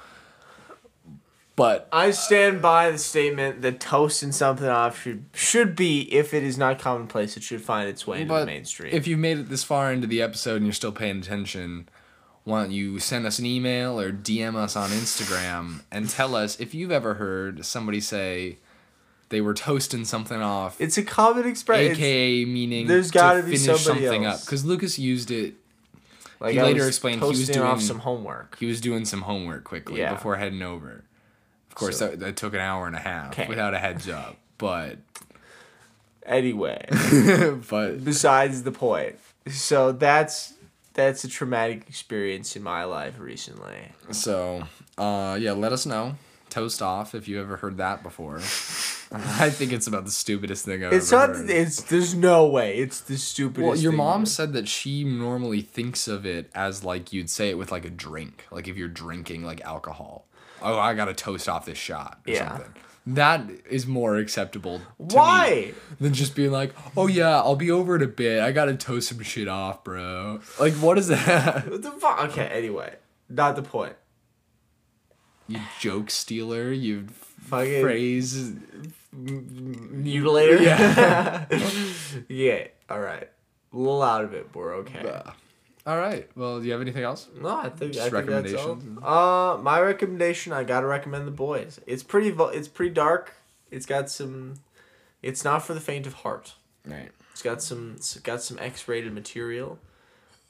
but 1.59 1.87
I 1.91 2.09
stand 2.11 2.61
by 2.61 2.89
the 2.89 2.97
statement 2.97 3.61
that 3.61 3.79
toasting 3.79 4.31
something 4.31 4.67
off 4.67 5.01
should 5.01 5.25
should 5.33 5.75
be, 5.75 6.01
if 6.13 6.33
it 6.33 6.43
is 6.43 6.57
not 6.57 6.79
commonplace, 6.79 7.37
it 7.37 7.43
should 7.43 7.61
find 7.61 7.87
its 7.87 8.07
way 8.07 8.21
into 8.21 8.33
the 8.33 8.45
mainstream. 8.45 8.91
If 8.93 9.05
you've 9.05 9.19
made 9.19 9.37
it 9.37 9.49
this 9.49 9.63
far 9.63 9.91
into 9.93 10.07
the 10.07 10.21
episode 10.21 10.55
and 10.57 10.65
you're 10.65 10.73
still 10.73 10.91
paying 10.91 11.19
attention, 11.19 11.87
why 12.45 12.63
don't 12.63 12.71
you 12.71 12.97
send 12.99 13.25
us 13.27 13.37
an 13.37 13.45
email 13.45 13.99
or 13.99 14.11
DM 14.11 14.55
us 14.55 14.75
on 14.75 14.89
Instagram 14.89 15.81
and 15.91 16.09
tell 16.09 16.35
us 16.35 16.59
if 16.59 16.73
you've 16.73 16.91
ever 16.91 17.13
heard 17.15 17.63
somebody 17.65 17.99
say, 18.01 18.57
they 19.29 19.41
were 19.41 19.53
toasting 19.53 20.05
something 20.05 20.41
off. 20.41 20.81
It's 20.81 20.97
a 20.97 21.03
common 21.03 21.47
expression. 21.47 21.91
AKA 21.91 22.45
meaning 22.45 22.87
there's 22.87 23.11
to 23.11 23.13
gotta 23.13 23.43
be 23.43 23.57
finish 23.57 23.81
somebody 23.83 24.05
something 24.07 24.25
else. 24.25 24.39
up 24.41 24.45
because 24.45 24.65
Lucas 24.65 24.97
used 24.97 25.29
it. 25.29 25.53
Like 26.39 26.53
he 26.53 26.59
I 26.59 26.63
later 26.63 26.79
was 26.79 26.87
explained 26.87 27.21
he 27.21 27.27
was 27.27 27.39
toasting 27.47 27.61
off 27.61 27.77
doing- 27.79 27.87
some 27.87 27.99
homework. 27.99 28.57
He 28.59 28.65
was 28.65 28.79
doing 28.81 29.03
some 29.05 29.23
homework 29.23 29.65
quickly 29.65 29.99
Yeah. 29.99 30.13
before 30.13 30.37
heading 30.37 30.61
over. 30.61 31.03
Of 31.79 31.85
course, 31.85 31.97
So- 31.99 32.07
that, 32.09 32.19
that 32.19 32.35
took 32.37 32.53
an 32.53 32.59
hour 32.59 32.87
and 32.87 32.95
a 32.95 32.99
half 32.99 33.31
'Kay. 33.31 33.47
without 33.47 33.73
a 33.73 33.79
heads 33.79 34.09
up. 34.09 34.35
But 34.57 34.97
Anyway, 36.25 36.85
but 37.69 38.03
besides 38.03 38.63
the 38.63 38.71
point. 38.71 39.15
So 39.49 39.91
that's 39.91 40.53
that's 40.93 41.23
a 41.23 41.27
traumatic 41.29 41.85
experience 41.87 42.55
in 42.55 42.61
my 42.61 42.83
life 42.83 43.17
recently. 43.19 43.93
so 44.11 44.63
uh 44.97 45.37
yeah, 45.39 45.53
let 45.53 45.71
us 45.71 45.85
know. 45.85 46.15
Toast 46.49 46.81
off 46.81 47.13
if 47.15 47.27
you 47.27 47.39
ever 47.39 47.57
heard 47.57 47.77
that 47.77 48.03
before. 48.03 48.37
I 49.11 49.49
think 49.49 49.71
it's 49.71 49.87
about 49.87 50.05
the 50.05 50.11
stupidest 50.11 50.65
thing 50.65 50.83
I've 50.85 50.93
It's 50.93 51.11
ever 51.11 51.27
not. 51.27 51.35
heard. 51.37 51.49
It's 51.49 51.81
there's 51.83 52.13
no 52.13 52.45
way. 52.47 52.77
It's 52.77 52.99
the 53.01 53.17
stupidest. 53.17 53.65
Well, 53.67 53.77
your 53.77 53.91
mom 53.91 54.21
ever. 54.21 54.29
said 54.29 54.53
that 54.53 54.67
she 54.67 55.03
normally 55.03 55.61
thinks 55.61 56.07
of 56.07 56.25
it 56.27 56.51
as 56.53 56.83
like 56.83 57.11
you'd 57.13 57.29
say 57.29 57.49
it 57.49 57.57
with 57.57 57.71
like 57.71 57.85
a 57.85 57.89
drink, 57.89 58.45
like 58.51 58.67
if 58.67 58.77
you're 58.77 58.87
drinking 58.87 59.43
like 59.43 59.61
alcohol. 59.61 60.25
Oh, 60.61 60.77
I 60.77 60.93
gotta 60.93 61.13
toast 61.13 61.47
off 61.49 61.65
this 61.65 61.77
shot 61.77 62.19
or 62.27 62.33
Yeah. 62.33 62.49
something. 62.57 62.73
That 63.07 63.41
is 63.69 63.87
more 63.87 64.17
acceptable. 64.17 64.79
To 64.79 65.15
Why? 65.15 65.49
Me 65.49 65.73
than 65.99 66.13
just 66.13 66.35
being 66.35 66.51
like, 66.51 66.73
oh 66.95 67.07
yeah, 67.07 67.37
I'll 67.37 67.55
be 67.55 67.71
over 67.71 67.95
in 67.95 68.03
a 68.03 68.07
bit. 68.07 68.41
I 68.41 68.51
gotta 68.51 68.75
toast 68.75 69.09
some 69.09 69.21
shit 69.23 69.47
off, 69.47 69.83
bro. 69.83 70.41
Like, 70.59 70.73
what 70.73 70.97
is 70.99 71.07
that? 71.07 71.67
What 71.71 71.81
the 71.81 71.91
fuck? 71.91 72.19
Okay. 72.29 72.45
Anyway, 72.47 72.93
not 73.29 73.55
the 73.55 73.63
point. 73.63 73.95
you 75.47 75.59
joke 75.79 76.11
stealer. 76.11 76.71
You 76.71 77.07
Fucking 77.47 77.81
phrase. 77.81 78.53
mutilator. 79.15 80.61
Yeah. 80.61 81.45
yeah. 82.27 82.67
All 82.89 82.99
right. 82.99 83.27
A 83.73 83.77
little 83.77 84.01
out 84.03 84.23
of 84.23 84.33
it, 84.33 84.51
but 84.51 84.59
we're 84.59 84.75
okay. 84.77 85.01
All 85.85 85.97
right. 85.97 86.29
Well, 86.35 86.59
do 86.59 86.65
you 86.65 86.71
have 86.73 86.81
anything 86.81 87.03
else? 87.03 87.27
No, 87.39 87.49
I 87.49 87.69
think 87.69 87.93
Just 87.93 88.07
I 88.13 88.23
think 88.23 88.27
that's 88.29 88.53
all. 88.53 88.77
Uh, 89.03 89.57
my 89.57 89.79
recommendation. 89.81 90.51
I 90.53 90.63
gotta 90.63 90.85
recommend 90.85 91.25
the 91.25 91.31
boys. 91.31 91.79
It's 91.87 92.03
pretty. 92.03 92.31
vo- 92.31 92.49
It's 92.49 92.67
pretty 92.67 92.93
dark. 92.93 93.33
It's 93.71 93.85
got 93.85 94.09
some. 94.09 94.55
It's 95.21 95.43
not 95.43 95.63
for 95.65 95.73
the 95.73 95.79
faint 95.79 96.05
of 96.07 96.13
heart. 96.13 96.53
Right. 96.85 97.09
It's 97.31 97.41
got 97.41 97.61
some. 97.61 97.93
It's 97.95 98.17
got 98.19 98.41
some 98.41 98.59
X-rated 98.59 99.13
material. 99.13 99.79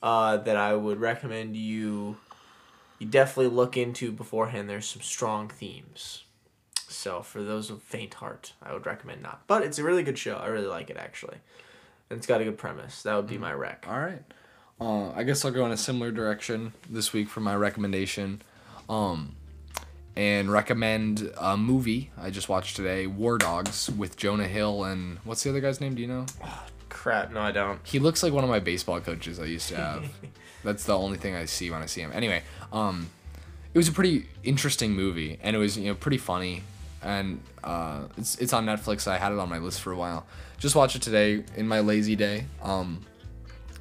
Uh, 0.02 0.38
that 0.38 0.56
I 0.56 0.74
would 0.76 1.00
recommend 1.00 1.56
you. 1.58 2.18
You 3.00 3.08
definitely 3.08 3.54
look 3.56 3.78
into 3.78 4.12
beforehand. 4.12 4.70
There's 4.70 4.86
some 4.88 5.02
strong 5.02 5.48
themes. 5.50 6.24
So 6.88 7.22
for 7.22 7.44
those 7.44 7.70
of 7.70 7.82
faint 7.84 8.16
heart, 8.16 8.54
I 8.64 8.74
would 8.74 8.86
recommend 8.86 9.22
not. 9.22 9.42
But 9.46 9.64
it's 9.64 9.78
a 9.78 9.84
really 9.84 10.04
good 10.04 10.18
show. 10.18 10.36
I 10.38 10.48
really 10.48 10.68
like 10.68 10.90
it 10.90 10.98
actually, 10.98 11.38
and 12.10 12.18
it's 12.18 12.26
got 12.28 12.42
a 12.42 12.44
good 12.44 12.58
premise. 12.58 13.04
That 13.04 13.16
would 13.16 13.28
be 13.28 13.38
my 13.38 13.54
rec. 13.54 13.86
All 13.88 14.00
right. 14.00 14.24
Uh, 14.82 15.12
I 15.12 15.24
guess 15.24 15.44
I'll 15.44 15.52
go 15.52 15.66
in 15.66 15.72
a 15.72 15.78
similar 15.78 16.12
direction 16.12 16.74
this 16.90 17.12
week 17.12 17.30
for 17.30 17.42
my 17.42 17.56
recommendation. 17.56 18.42
Um, 18.88 19.36
and 20.16 20.52
recommend 20.52 21.32
a 21.38 21.56
movie 21.56 22.12
I 22.18 22.30
just 22.30 22.50
watched 22.50 22.76
today, 22.76 23.08
War 23.08 23.38
Dogs, 23.38 23.90
with 23.90 24.18
Jonah 24.18 24.48
Hill 24.48 24.84
and 24.84 25.18
what's 25.24 25.44
the 25.44 25.50
other 25.50 25.62
guy's 25.62 25.80
name? 25.80 25.96
Do 25.96 26.02
you 26.02 26.08
know? 26.08 26.26
Crap. 26.90 27.32
No, 27.32 27.40
I 27.40 27.52
don't. 27.52 27.80
He 27.84 28.00
looks 28.00 28.24
like 28.24 28.34
one 28.34 28.44
of 28.44 28.50
my 28.50 28.60
baseball 28.60 29.00
coaches 29.00 29.40
I 29.40 29.46
used 29.46 29.70
to 29.70 29.78
have. 29.78 30.10
That's 30.64 30.84
the 30.84 30.98
only 30.98 31.18
thing 31.18 31.36
I 31.36 31.46
see 31.46 31.72
when 31.72 31.82
I 31.82 31.86
see 31.86 32.02
him. 32.02 32.12
Anyway, 32.14 32.44
um, 32.74 33.10
it 33.74 33.78
was 33.78 33.88
a 33.88 33.92
pretty 33.94 34.26
interesting 34.44 34.92
movie, 34.94 35.40
and 35.42 35.56
it 35.56 35.60
was 35.60 35.78
you 35.78 35.86
know 35.86 35.96
pretty 35.96 36.18
funny, 36.18 36.64
and 37.02 37.42
uh, 37.64 38.08
it's 38.18 38.38
it's 38.40 38.52
on 38.52 38.66
Netflix. 38.66 39.08
I 39.08 39.18
had 39.18 39.32
it 39.32 39.40
on 39.40 39.48
my 39.48 39.60
list 39.60 39.82
for 39.82 39.94
a 39.94 39.96
while. 39.96 40.26
Just 40.58 40.76
watched 40.76 40.98
it 40.98 41.02
today 41.02 41.46
in 41.56 41.68
my 41.68 41.80
lazy 41.80 42.18
day. 42.18 42.46
Um, 42.62 43.06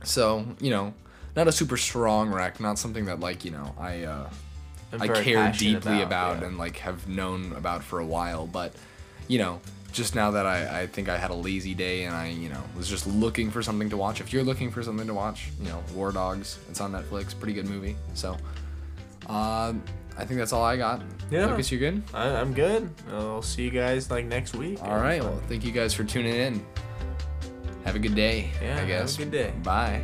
so 0.05 0.45
you 0.61 0.71
know, 0.71 0.95
not 1.37 1.49
a 1.49 1.53
super 1.53 1.77
strong 1.77 2.31
rec, 2.31 2.61
not 2.61 2.79
something 2.79 3.07
that 3.07 3.21
like 3.21 3.45
you 3.45 3.51
know 3.51 3.75
I 3.79 4.05
uh, 4.05 4.31
I'm 4.93 5.03
I 5.03 5.09
care 5.09 5.53
deeply 5.53 6.03
about, 6.03 6.41
yeah. 6.41 6.47
and 6.47 6.59
like 6.59 6.79
have 6.79 7.09
known 7.09 7.53
about 7.53 7.85
for 7.85 7.99
a 7.99 8.07
while. 8.07 8.47
But 8.47 8.73
you 9.29 9.39
know, 9.39 9.61
just 9.93 10.15
now 10.15 10.31
that 10.33 10.47
I, 10.47 10.83
I 10.83 10.87
think 10.87 11.09
I 11.09 11.17
had 11.17 11.31
a 11.31 11.35
lazy 11.35 11.75
day 11.75 12.05
and 12.05 12.15
I 12.15 12.29
you 12.29 12.49
know 12.49 12.63
was 12.77 12.89
just 12.89 13.07
looking 13.07 13.51
for 13.51 13.63
something 13.63 13.91
to 13.91 13.97
watch. 13.97 14.21
If 14.21 14.33
you're 14.33 14.45
looking 14.45 14.71
for 14.71 14.83
something 14.83 15.07
to 15.07 15.15
watch, 15.15 15.51
you 15.61 15.69
know, 15.69 15.83
War 15.95 16.13
Dogs. 16.13 16.59
It's 16.71 16.81
on 16.81 16.93
Netflix. 16.93 17.39
Pretty 17.39 17.55
good 17.55 17.69
movie. 17.69 17.97
So, 18.15 18.37
uh, 19.29 19.75
I 20.17 20.25
think 20.25 20.39
that's 20.39 20.53
all 20.53 20.65
I 20.65 20.77
got. 20.77 21.03
Yeah. 21.31 21.47
Lucas, 21.47 21.71
you 21.71 21.79
good? 21.79 22.03
I, 22.13 22.29
I'm 22.29 22.53
good. 22.53 22.91
I'll 23.13 23.43
see 23.43 23.63
you 23.63 23.71
guys 23.71 24.11
like 24.11 24.25
next 24.25 24.57
week. 24.57 24.83
All 24.83 24.97
right. 24.97 25.23
Well, 25.23 25.41
thank 25.49 25.65
you 25.65 25.73
guys 25.73 25.95
for 25.95 26.03
tuning 26.05 26.35
in. 26.35 26.67
Have 27.89 27.97
a 27.97 27.99
good 27.99 28.15
day. 28.15 28.51
Yeah, 28.61 28.77
I 28.77 28.81
have 28.81 28.85
a 28.85 28.87
guess. 28.87 29.17
good 29.17 29.31
day. 29.31 29.51
Bye. 29.65 30.03